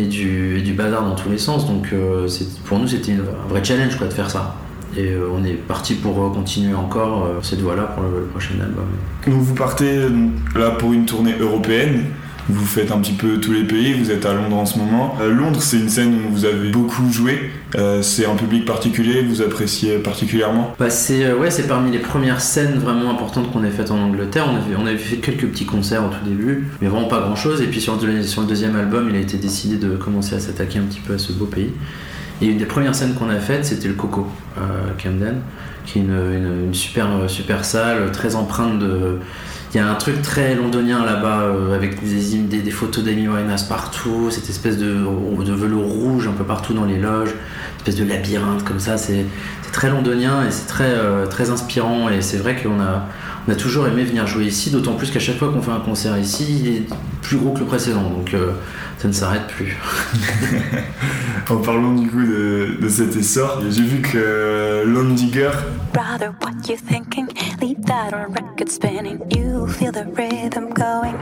et, 0.00 0.06
du, 0.06 0.58
et 0.58 0.72
bazar 0.72 1.04
dans 1.04 1.14
tous 1.14 1.30
les 1.30 1.38
sens, 1.38 1.66
donc 1.66 1.90
euh, 1.92 2.28
pour 2.64 2.78
nous 2.78 2.88
c'était 2.88 3.12
un 3.12 3.48
vrai 3.48 3.62
challenge 3.62 3.98
de 3.98 4.10
faire 4.10 4.30
ça. 4.30 4.56
Et 4.96 5.10
euh, 5.10 5.28
on 5.32 5.44
est 5.44 5.54
parti 5.54 5.94
pour 5.94 6.22
euh, 6.22 6.30
continuer 6.30 6.74
encore 6.74 7.24
euh, 7.24 7.38
cette 7.42 7.60
voie-là 7.60 7.84
pour 7.84 8.02
le, 8.04 8.20
le, 8.20 8.26
prochain 8.26 8.54
album. 8.60 8.86
Donc 9.26 9.40
vous 9.40 9.54
partez 9.54 10.00
là 10.54 10.70
pour 10.70 10.92
une 10.92 11.06
tournée 11.06 11.34
européenne. 11.38 12.04
Vous 12.48 12.64
faites 12.64 12.92
un 12.92 12.98
petit 12.98 13.12
peu 13.12 13.40
tous 13.40 13.52
les 13.52 13.64
pays, 13.64 13.92
vous 13.92 14.12
êtes 14.12 14.24
à 14.24 14.32
Londres 14.32 14.56
en 14.56 14.66
ce 14.66 14.78
moment. 14.78 15.16
Euh, 15.20 15.32
Londres, 15.32 15.60
c'est 15.60 15.78
une 15.78 15.88
scène 15.88 16.14
où 16.14 16.32
vous 16.32 16.44
avez 16.44 16.70
beaucoup 16.70 17.10
joué. 17.10 17.50
Euh, 17.74 18.02
c'est 18.02 18.24
un 18.24 18.36
public 18.36 18.64
particulier, 18.64 19.22
vous 19.22 19.42
appréciez 19.42 19.98
particulièrement? 19.98 20.72
Bah 20.78 20.88
c'est, 20.88 21.32
ouais, 21.32 21.50
c'est 21.50 21.66
parmi 21.66 21.90
les 21.90 21.98
premières 21.98 22.40
scènes 22.40 22.78
vraiment 22.78 23.10
importantes 23.10 23.50
qu'on 23.52 23.64
ait 23.64 23.70
faites 23.70 23.90
en 23.90 23.98
Angleterre. 23.98 24.46
On 24.48 24.56
avait, 24.56 24.76
on 24.78 24.86
avait 24.86 24.96
fait 24.96 25.16
quelques 25.16 25.46
petits 25.46 25.66
concerts 25.66 26.04
au 26.04 26.08
tout 26.08 26.24
début, 26.24 26.68
mais 26.80 26.86
vraiment 26.86 27.08
pas 27.08 27.20
grand-chose. 27.20 27.60
Et 27.62 27.66
puis 27.66 27.80
sur 27.80 27.96
le 27.96 28.46
deuxième 28.46 28.76
album, 28.76 29.08
il 29.10 29.16
a 29.16 29.20
été 29.20 29.38
décidé 29.38 29.76
de 29.76 29.96
commencer 29.96 30.36
à 30.36 30.40
s'attaquer 30.40 30.78
un 30.78 30.84
petit 30.84 31.00
peu 31.00 31.14
à 31.14 31.18
ce 31.18 31.32
beau 31.32 31.46
pays. 31.46 31.72
Et 32.42 32.46
une 32.46 32.58
des 32.58 32.66
premières 32.66 32.94
scènes 32.94 33.14
qu'on 33.14 33.30
a 33.30 33.38
faites, 33.38 33.64
c'était 33.64 33.88
le 33.88 33.94
Coco 33.94 34.26
à 34.56 35.00
Camden, 35.02 35.40
qui 35.86 35.98
est 35.98 36.02
une, 36.02 36.74
super, 36.74 37.08
super 37.28 37.64
salle, 37.64 38.10
très 38.12 38.36
empreinte 38.36 38.78
de. 38.78 39.18
Il 39.74 39.78
y 39.78 39.80
a 39.80 39.90
un 39.90 39.94
truc 39.94 40.22
très 40.22 40.54
londonien 40.54 41.04
là-bas, 41.04 41.40
euh, 41.40 41.74
avec 41.74 41.98
des, 42.02 42.70
photos 42.70 43.04
d'Amy 43.04 43.28
Winehouse 43.28 43.64
partout, 43.64 44.30
cette 44.30 44.48
espèce 44.48 44.78
de, 44.78 44.86
de, 44.94 45.52
velours 45.52 45.84
rouge 45.84 46.28
un 46.28 46.32
peu 46.32 46.44
partout 46.44 46.72
dans 46.72 46.84
les 46.84 46.98
loges, 46.98 47.30
une 47.30 47.76
espèce 47.78 47.96
de 47.96 48.04
labyrinthe 48.04 48.64
comme 48.64 48.78
ça. 48.78 48.96
C'est 48.96 49.26
très 49.72 49.90
londonien 49.90 50.46
et 50.46 50.50
c'est 50.50 50.66
très, 50.66 50.94
euh, 50.94 51.26
très 51.26 51.50
inspirant. 51.50 52.08
Et 52.08 52.22
c'est 52.22 52.38
vrai 52.38 52.56
qu'on 52.56 52.80
a, 52.80 53.06
on 53.46 53.52
a 53.52 53.54
toujours 53.54 53.86
aimé 53.86 54.04
venir 54.04 54.26
jouer 54.26 54.46
ici, 54.46 54.70
d'autant 54.70 54.94
plus 54.94 55.10
qu'à 55.10 55.20
chaque 55.20 55.36
fois 55.36 55.52
qu'on 55.52 55.62
fait 55.62 55.70
un 55.70 55.80
concert 55.80 56.18
ici, 56.18 56.60
il 56.60 56.68
est 56.68 56.82
plus 57.22 57.36
gros 57.36 57.52
que 57.52 57.60
le 57.60 57.66
précédent. 57.66 58.10
Donc 58.10 58.34
euh, 58.34 58.52
ça 58.98 59.08
ne 59.08 59.12
s'arrête 59.12 59.46
plus. 59.46 59.76
en 61.50 61.56
parlant 61.56 61.94
du 61.94 62.08
coup 62.08 62.22
de, 62.22 62.76
de 62.80 62.88
cet 62.88 63.14
essor, 63.16 63.60
j'ai 63.70 63.82
vu 63.82 64.00
que 64.00 64.16
euh, 64.16 64.84
Lone 64.84 65.14
Digger. 65.14 65.50
Brother, 65.92 66.34
what 66.42 66.68
you 66.68 66.76
thinking? 66.76 67.28
Leave 67.60 67.84
that 67.86 68.12
on 68.12 68.32
record 68.32 68.68
spinning. 68.68 69.20
You 69.30 69.66
feel 69.68 69.92
the 69.92 70.06
rhythm 70.16 70.72
going. 70.74 71.14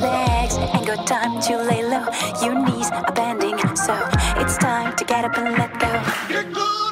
Legs 0.00 0.58
ain't 0.58 0.86
got 0.86 1.06
time 1.06 1.40
to 1.40 1.56
lay 1.64 1.82
low. 1.82 2.06
Your 2.42 2.54
knees 2.64 2.90
are 2.90 3.12
bending, 3.12 3.56
so 3.74 3.94
it's 4.36 4.58
time 4.58 4.94
to 4.96 5.04
get 5.04 5.24
up 5.24 5.38
and 5.38 5.56
let 5.56 5.78
go. 5.80 6.91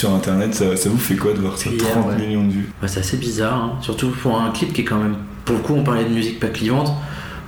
Sur 0.00 0.14
internet, 0.14 0.54
ça, 0.54 0.76
ça 0.76 0.88
vous 0.88 0.98
fait 0.98 1.16
quoi 1.16 1.34
de 1.34 1.38
voir 1.38 1.58
ça? 1.58 1.68
30 1.76 2.06
ouais. 2.06 2.26
millions 2.26 2.46
de 2.46 2.52
vues 2.52 2.72
bah, 2.80 2.88
C'est 2.88 3.00
assez 3.00 3.18
bizarre, 3.18 3.54
hein. 3.54 3.72
surtout 3.82 4.08
pour 4.08 4.40
un 4.40 4.50
clip 4.50 4.72
qui 4.72 4.80
est 4.80 4.84
quand 4.84 4.96
même. 4.96 5.16
Pour 5.44 5.56
le 5.56 5.62
coup, 5.62 5.74
on 5.74 5.84
parlait 5.84 6.04
de 6.04 6.10
musique 6.10 6.40
pas 6.40 6.48
clivante. 6.48 6.90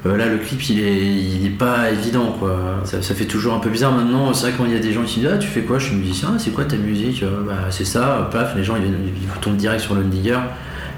Euh, 0.05 0.17
là, 0.17 0.27
le 0.27 0.37
clip, 0.37 0.61
il 0.69 0.81
est, 0.81 1.07
il 1.07 1.47
est 1.47 1.57
pas 1.57 1.91
évident, 1.91 2.37
quoi. 2.39 2.81
Ça, 2.85 3.01
ça, 3.01 3.15
fait 3.15 3.25
toujours 3.25 3.55
un 3.55 3.59
peu 3.59 3.71
bizarre 3.71 3.93
maintenant. 3.93 4.35
C'est 4.35 4.49
vrai 4.49 4.55
quand 4.59 4.67
il 4.67 4.73
y 4.73 4.77
a 4.77 4.81
des 4.81 4.93
gens 4.93 5.03
qui 5.03 5.21
disent 5.21 5.31
Ah, 5.33 5.39
tu 5.39 5.49
fais 5.49 5.63
quoi? 5.63 5.79
Je 5.79 5.87
suis 5.87 5.97
musicien, 5.97 6.33
ah, 6.35 6.39
c'est 6.39 6.51
quoi 6.51 6.65
ta 6.65 6.77
musique? 6.77 7.25
Bah, 7.47 7.69
c'est 7.71 7.87
ça, 7.87 8.29
paf, 8.31 8.55
les 8.55 8.65
gens 8.65 8.77
ils, 8.77 8.85
ils 8.85 9.41
tombent 9.41 9.57
direct 9.57 9.81
sur 9.81 9.95
le 9.95 10.05
Digger. 10.05 10.41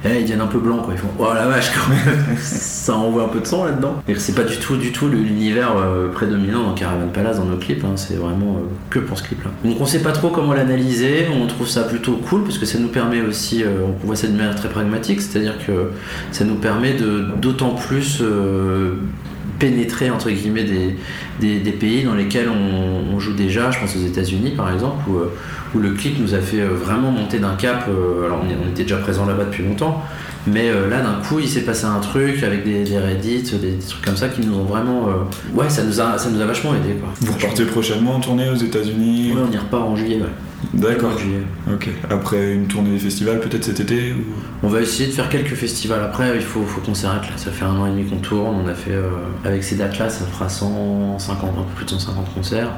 Et 0.05 0.21
ils 0.21 0.27
viennent 0.27 0.41
un 0.41 0.47
peu 0.47 0.59
blancs, 0.59 0.83
quoi. 0.83 0.93
Ils 0.95 0.99
font 0.99 1.09
Oh 1.19 1.33
la 1.35 1.47
vache, 1.47 1.71
quand 1.73 1.89
même 1.89 2.37
Ça 2.39 2.95
envoie 2.95 3.25
un 3.25 3.29
peu 3.29 3.41
de 3.41 3.47
sang 3.47 3.65
là-dedans. 3.65 4.03
Et 4.07 4.15
c'est 4.17 4.35
pas 4.35 4.43
du 4.43 4.57
tout, 4.59 4.77
du 4.77 4.93
tout 4.93 5.09
l'univers 5.09 5.77
euh, 5.77 6.11
prédominant 6.13 6.63
dans 6.63 6.75
Caravan 6.75 7.09
Palace 7.09 7.39
dans 7.39 7.47
nos 7.47 7.57
clips. 7.57 7.83
Hein. 7.85 7.93
C'est 7.97 8.17
vraiment 8.17 8.57
euh, 8.57 8.69
que 8.91 8.99
pour 8.99 9.19
ce 9.19 9.23
clip-là. 9.23 9.51
Donc 9.65 9.81
on 9.81 9.87
sait 9.87 10.03
pas 10.03 10.13
trop 10.13 10.29
comment 10.29 10.53
l'analyser. 10.53 11.27
On 11.35 11.47
trouve 11.47 11.69
ça 11.69 11.85
plutôt 11.85 12.17
cool 12.29 12.43
parce 12.43 12.59
que 12.59 12.67
ça 12.67 12.79
nous 12.79 12.89
permet 12.89 13.23
aussi, 13.23 13.63
euh, 13.63 13.87
on 14.03 14.07
voit 14.07 14.17
ça 14.17 14.27
de 14.27 14.37
manière 14.37 14.55
très 14.55 14.69
pragmatique, 14.69 15.23
c'est-à-dire 15.23 15.55
que 15.67 15.91
ça 16.33 16.45
nous 16.45 16.57
permet 16.57 16.95
de 16.95 17.27
d'autant 17.41 17.71
plus 17.71 18.23
pénétrer 19.65 20.11
entre 20.11 20.31
guillemets 20.31 20.65
des, 20.65 20.95
des, 21.41 21.59
des, 21.59 21.73
pays 21.73 22.05
dans 22.05 22.15
lesquels 22.15 22.49
on, 22.49 23.15
on, 23.15 23.19
joue 23.19 23.33
déjà, 23.33 23.71
je 23.71 23.79
pense 23.79 23.97
aux 23.97 24.07
États-Unis 24.07 24.51
par 24.51 24.71
exemple, 24.73 25.09
où, 25.09 25.19
où, 25.75 25.81
le 25.81 25.93
clip 25.93 26.19
nous 26.21 26.35
a 26.35 26.39
fait 26.39 26.61
vraiment 26.61 27.11
monter 27.11 27.39
d'un 27.39 27.55
cap. 27.55 27.89
Alors 28.25 28.41
on, 28.43 28.47
on 28.47 28.71
était 28.71 28.83
déjà 28.83 28.99
présent 28.99 29.25
là-bas 29.25 29.45
depuis 29.45 29.65
longtemps, 29.65 30.03
mais 30.47 30.69
euh, 30.69 30.91
là 30.91 31.01
d'un 31.01 31.27
coup 31.27 31.39
il 31.41 31.49
s'est 31.49 31.63
passé 31.63 31.87
un 31.87 32.01
truc 32.01 32.43
avec 32.43 32.65
des, 32.65 32.85
des 32.85 32.99
Reddit, 32.99 33.43
des, 33.43 33.59
des, 33.59 33.79
trucs 33.79 34.05
comme 34.05 34.17
ça 34.17 34.29
qui 34.29 34.43
nous 34.43 34.55
ont 34.59 34.65
vraiment. 34.65 35.09
Euh... 35.09 35.55
Ouais, 35.55 35.71
ça 35.71 35.83
nous, 35.85 36.01
a, 36.01 36.19
ça 36.19 36.29
nous 36.29 36.41
a 36.41 36.45
vachement 36.45 36.75
aidé. 36.75 36.95
Quoi. 37.01 37.09
Vous 37.21 37.33
repartez 37.33 37.65
prochainement 37.65 38.17
en 38.17 38.21
tournée 38.21 38.51
aux 38.51 38.57
États-Unis? 38.57 39.33
Ouais, 39.35 39.43
on 39.49 39.53
y 39.53 39.57
repart 39.57 39.85
en 39.85 39.97
juillet, 39.97 40.17
ouais. 40.17 40.29
D'accord. 40.73 41.13
Ok. 41.73 41.89
Après 42.11 42.55
une 42.55 42.67
tournée 42.67 42.91
des 42.91 42.99
festivals, 42.99 43.41
peut-être 43.41 43.65
cet 43.65 43.81
été. 43.81 44.15
On 44.63 44.69
va 44.69 44.81
essayer 44.81 45.09
de 45.09 45.15
faire 45.15 45.29
quelques 45.29 45.55
festivals. 45.55 46.03
Après, 46.03 46.37
il 46.37 46.43
faut, 46.43 46.63
faut 46.63 46.81
qu'on 46.81 46.95
s'arrête 46.95 47.23
là. 47.23 47.37
Ça 47.37 47.51
fait 47.51 47.65
un 47.65 47.77
an 47.77 47.87
et 47.87 47.91
demi 47.91 48.05
qu'on 48.05 48.17
tourne. 48.17 48.63
On 48.65 48.69
a 48.69 48.75
fait, 48.75 48.93
euh, 48.93 49.11
avec 49.45 49.63
ces 49.63 49.77
dates-là, 49.77 50.09
ça 50.09 50.25
fera 50.25 50.49
150, 50.49 51.51
un 51.51 51.63
peu 51.63 51.75
plus 51.77 51.85
de 51.85 51.91
150 51.91 52.35
concerts. 52.35 52.71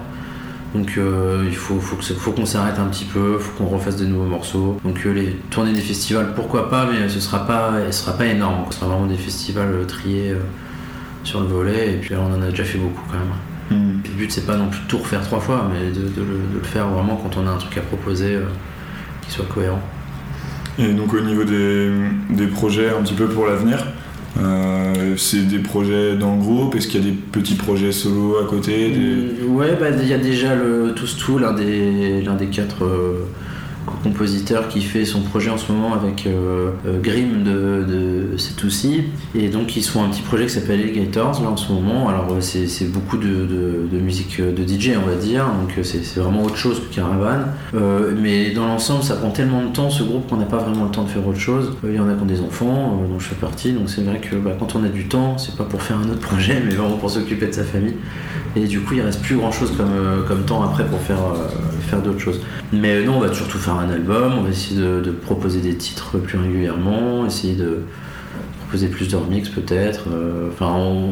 Donc 0.74 0.95
euh, 0.99 1.45
il 1.49 1.57
faut, 1.57 1.78
faut, 1.80 2.32
qu'on 2.32 2.45
s'arrête 2.45 2.78
un 2.78 2.87
petit 2.87 3.05
peu, 3.05 3.39
faut 3.39 3.53
qu'on 3.57 3.70
refasse 3.70 3.97
de 3.97 4.05
nouveaux 4.05 4.24
morceaux. 4.28 4.78
Donc 4.84 5.07
euh, 5.07 5.12
les 5.12 5.30
tournées 5.51 5.72
des 5.72 5.80
festivals, 5.80 6.34
pourquoi 6.34 6.68
pas, 6.68 6.87
mais 6.91 7.09
ce 7.09 7.20
sera 7.20 7.47
pas, 7.47 7.93
sera 7.93 8.12
pas 8.12 8.26
énorme. 8.26 8.64
Ce 8.70 8.78
sera 8.78 8.89
vraiment 8.89 9.07
des 9.07 9.16
festivals 9.16 9.87
triés 9.87 10.34
sur 11.24 11.41
le 11.41 11.47
volet. 11.47 11.95
Et 11.95 11.97
puis 11.97 12.14
là, 12.14 12.20
on 12.20 12.34
en 12.34 12.43
a 12.43 12.51
déjà 12.51 12.64
fait 12.64 12.78
beaucoup 12.78 13.03
quand 13.07 13.18
même. 13.18 13.56
Mmh. 13.71 13.75
Le 14.05 14.14
but 14.17 14.31
c'est 14.33 14.47
pas 14.47 14.57
non 14.57 14.69
plus 14.69 14.81
de 14.81 14.87
tout 14.87 14.99
refaire 14.99 15.23
trois 15.23 15.41
fois, 15.41 15.69
mais 15.73 15.91
de, 15.91 16.03
de, 16.03 16.23
le, 16.23 16.35
de, 16.53 16.59
le, 16.59 16.62
faire 16.62 16.89
vraiment 16.89 17.17
quand 17.17 17.37
on 17.41 17.47
a 17.47 17.51
un 17.51 17.57
truc 17.57 17.77
à 17.79 17.81
proposer 17.81 18.37
euh, 18.37 18.45
qui 19.23 19.33
soit 19.33 19.47
cohérent. 19.47 19.81
Et 20.79 20.93
donc 20.93 21.12
au 21.14 21.21
niveau 21.21 21.45
des, 21.45 21.91
des 22.31 22.47
projets 22.47 22.91
un 22.91 23.03
petit 23.03 23.14
peu 23.14 23.27
pour 23.27 23.47
l'avenir, 23.47 23.79
euh, 24.39 25.17
c'est 25.17 25.49
des 25.49 25.59
projets 25.59 26.14
dans 26.17 26.37
le 26.37 26.41
groupe? 26.43 26.75
Est-ce 26.75 26.89
qu'il 26.89 27.01
y 27.03 27.09
a 27.09 27.11
des 27.11 27.17
petits 27.17 27.55
projets 27.55 27.93
solo 27.93 28.37
à 28.39 28.47
côté 28.47 28.91
des... 28.91 28.99
mmh, 29.47 29.55
Ouais, 29.57 29.77
bah, 29.81 29.87
il 29.91 30.07
y 30.07 30.12
a 30.12 30.19
déjà 30.19 30.55
le 30.55 30.93
Tous 30.95 31.17
Tout, 31.17 31.39
l'un 31.39 31.53
des, 31.53 32.21
l'un 32.23 32.35
des 32.35 32.47
quatre 32.47 32.85
euh, 32.85 33.25
compositeur 34.03 34.68
qui 34.68 34.80
fait 34.80 35.05
son 35.05 35.20
projet 35.20 35.51
en 35.51 35.59
ce 35.59 35.70
moment 35.72 35.95
avec 35.95 36.26
euh, 36.26 36.70
euh, 36.87 37.01
Grimm 37.01 37.43
de, 37.43 37.84
de 37.84 38.37
C2C 38.37 39.05
et 39.34 39.49
donc 39.49 39.76
ils 39.76 39.84
font 39.84 40.05
un 40.05 40.09
petit 40.09 40.22
projet 40.22 40.47
qui 40.47 40.53
s'appelle 40.53 40.80
Alligators 40.80 41.43
là 41.43 41.51
en 41.51 41.57
ce 41.57 41.72
moment. 41.72 42.09
Alors 42.09 42.26
c'est, 42.41 42.66
c'est 42.66 42.87
beaucoup 42.87 43.16
de, 43.16 43.47
de, 43.91 43.99
musique 43.99 44.41
de 44.41 44.66
DJ 44.66 44.93
on 45.03 45.09
va 45.09 45.16
dire. 45.16 45.47
Donc 45.47 45.72
c'est, 45.82 46.05
c'est 46.05 46.20
vraiment 46.20 46.43
autre 46.43 46.57
chose 46.57 46.80
que 46.80 46.95
Caravan 46.95 47.47
euh, 47.74 48.14
mais 48.20 48.51
dans 48.51 48.66
l'ensemble 48.66 49.03
ça 49.03 49.16
prend 49.16 49.30
tellement 49.30 49.62
de 49.62 49.68
temps 49.68 49.91
ce 49.91 50.03
groupe 50.03 50.28
qu'on 50.28 50.37
n'a 50.37 50.45
pas 50.45 50.59
vraiment 50.59 50.84
le 50.84 50.91
temps 50.91 51.05
de 51.05 51.09
faire 51.09 51.26
autre 51.26 51.41
chose. 51.41 51.76
Il 51.84 51.95
y 51.95 52.01
en 52.01 52.09
a 52.09 52.14
qui 52.14 52.22
ont 52.22 52.26
des 52.26 52.41
enfants 52.41 53.01
dont 53.09 53.18
je 53.18 53.26
fais 53.26 53.34
partie. 53.34 53.72
Donc 53.72 53.89
c'est 53.89 54.03
vrai 54.03 54.18
que 54.20 54.37
bah, 54.37 54.53
quand 54.59 54.76
on 54.76 54.84
a 54.84 54.89
du 54.89 55.07
temps 55.07 55.39
c'est 55.39 55.57
pas 55.57 55.64
pour 55.64 55.82
faire 55.82 55.99
un 55.99 56.09
autre 56.11 56.20
projet 56.20 56.62
mais 56.64 56.74
vraiment 56.74 56.97
pour 56.97 57.11
s'occuper 57.11 57.47
de 57.47 57.53
sa 57.53 57.64
famille. 57.64 57.97
Et 58.55 58.66
du 58.66 58.80
coup 58.80 58.95
il 58.95 59.03
reste 59.03 59.22
plus 59.22 59.37
grand 59.37 59.53
chose 59.53 59.72
comme, 59.76 60.24
comme 60.26 60.45
temps 60.45 60.62
après 60.62 60.84
pour 60.87 61.01
faire, 61.01 61.18
faire 61.89 62.01
d'autres 62.01 62.20
choses. 62.20 62.41
Mais 62.72 63.05
non 63.05 63.16
on 63.16 63.20
va 63.20 63.32
surtout 63.32 63.59
faire 63.59 63.76
un 63.79 63.91
album, 63.91 64.35
on 64.39 64.43
va 64.43 64.51
essayer 64.51 64.81
de, 64.81 65.11
proposer 65.11 65.61
des 65.61 65.77
titres 65.77 66.18
plus 66.18 66.39
régulièrement, 66.39 67.27
essayer 67.27 67.55
de 67.55 67.83
proposer 68.61 68.89
plus 68.89 69.09
de 69.09 69.16
remix 69.16 69.49
peut-être. 69.49 70.07
Euh, 70.11 70.49
enfin, 70.53 70.72
on, 70.74 71.11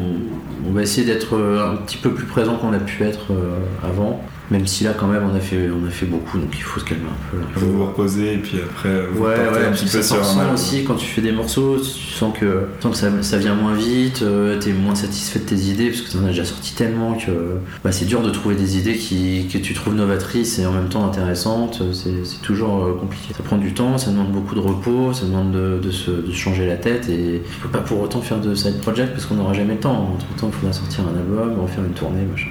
on, 0.67 0.71
va 0.71 0.81
essayer 0.81 1.05
d'être 1.05 1.35
un 1.35 1.75
petit 1.77 1.97
peu 1.97 2.11
plus 2.13 2.25
présent 2.25 2.55
qu'on 2.57 2.73
a 2.73 2.79
pu 2.79 3.03
être 3.03 3.31
euh, 3.31 3.59
avant. 3.83 4.21
Même 4.51 4.67
si 4.67 4.83
là, 4.83 4.93
quand 4.97 5.07
même, 5.07 5.23
on 5.31 5.35
a 5.35 5.39
fait, 5.39 5.69
on 5.69 5.87
a 5.87 5.89
fait 5.89 6.05
beaucoup, 6.05 6.37
donc 6.37 6.49
il 6.53 6.61
faut 6.61 6.79
se 6.79 6.85
calmer 6.85 7.05
un 7.05 7.31
peu. 7.31 7.37
Là. 7.39 7.45
Vous 7.55 7.77
vous 7.77 7.85
reposez 7.85 8.33
et 8.33 8.37
puis 8.37 8.59
après, 8.63 9.07
vous 9.07 9.23
ouais, 9.23 9.35
ouais, 9.35 9.65
un 9.67 9.71
petit 9.71 9.85
peu 9.85 10.01
ça 10.01 10.23
sur 10.23 10.39
un 10.39 10.53
aussi 10.53 10.83
quand 10.83 10.95
tu 10.95 11.07
fais 11.07 11.21
des 11.21 11.31
morceaux, 11.31 11.77
tu 11.77 12.13
sens 12.13 12.31
que, 12.37 12.67
tu 12.79 12.83
sens 12.83 12.91
que 12.91 12.97
ça, 12.97 13.23
ça, 13.23 13.37
vient 13.37 13.55
moins 13.55 13.73
vite, 13.73 14.21
euh, 14.21 14.59
t'es 14.59 14.71
moins 14.71 14.93
satisfait 14.93 15.39
de 15.39 15.45
tes 15.45 15.55
idées 15.55 15.89
parce 15.89 16.01
que 16.01 16.11
t'en 16.11 16.23
as 16.25 16.29
déjà 16.29 16.45
sorti 16.45 16.75
tellement 16.75 17.13
que 17.15 17.57
bah, 17.83 17.91
c'est 17.91 18.05
dur 18.05 18.21
de 18.21 18.29
trouver 18.29 18.55
des 18.55 18.77
idées 18.77 18.97
qui, 18.97 19.47
que 19.51 19.57
tu 19.57 19.73
trouves 19.73 19.95
novatrices 19.95 20.59
et 20.59 20.65
en 20.65 20.71
même 20.71 20.89
temps 20.89 21.05
intéressantes. 21.05 21.81
C'est 21.93 22.41
toujours 22.41 22.85
euh, 22.85 22.93
compliqué. 22.93 23.33
Ça 23.35 23.43
prend 23.43 23.57
du 23.57 23.73
temps, 23.73 23.97
ça 23.97 24.11
demande 24.11 24.31
beaucoup 24.31 24.53
de 24.53 24.59
repos, 24.59 25.13
ça 25.13 25.25
demande 25.25 25.51
de, 25.51 25.79
de, 25.81 25.91
se, 25.91 26.11
de 26.11 26.31
se 26.31 26.37
changer 26.37 26.67
la 26.67 26.77
tête 26.77 27.09
et 27.09 27.41
il 27.43 27.61
faut 27.61 27.69
pas 27.69 27.79
pour 27.79 28.01
autant 28.01 28.21
faire 28.21 28.39
de 28.39 28.53
side 28.53 28.79
project 28.79 29.13
parce 29.13 29.25
qu'on 29.25 29.35
n'aura 29.35 29.53
jamais 29.53 29.73
le 29.73 29.79
temps. 29.79 30.13
Entre 30.13 30.27
temps, 30.35 30.49
il 30.53 30.53
faudra 30.53 30.73
sortir 30.73 31.03
un 31.05 31.17
album, 31.17 31.59
refaire 31.59 31.83
une 31.83 31.93
tournée, 31.93 32.25
machin. 32.31 32.49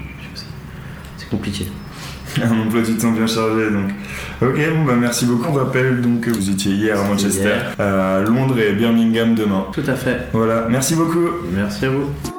C'est 1.17 1.29
compliqué. 1.29 1.67
Un 2.43 2.67
emploi 2.67 2.83
du 2.83 2.97
temps 2.97 3.13
bien 3.13 3.27
chargé 3.27 3.71
donc. 3.71 3.91
Ok, 4.43 4.57
bon 4.75 4.85
bah 4.85 4.95
merci 4.99 5.27
beaucoup. 5.27 5.49
On 5.51 5.53
rappelle 5.53 6.01
donc 6.01 6.23
que 6.23 6.31
vous 6.31 6.51
étiez 6.51 6.73
hier 6.73 6.99
à 7.01 7.05
Manchester, 7.05 7.55
à 7.79 8.21
Londres 8.21 8.59
et 8.59 8.73
Birmingham 8.73 9.35
demain. 9.35 9.67
Tout 9.73 9.85
à 9.87 9.95
fait. 9.95 10.29
Voilà, 10.33 10.67
merci 10.69 10.95
beaucoup. 10.95 11.29
Merci 11.53 11.87
à 11.87 11.91
vous. 11.91 12.34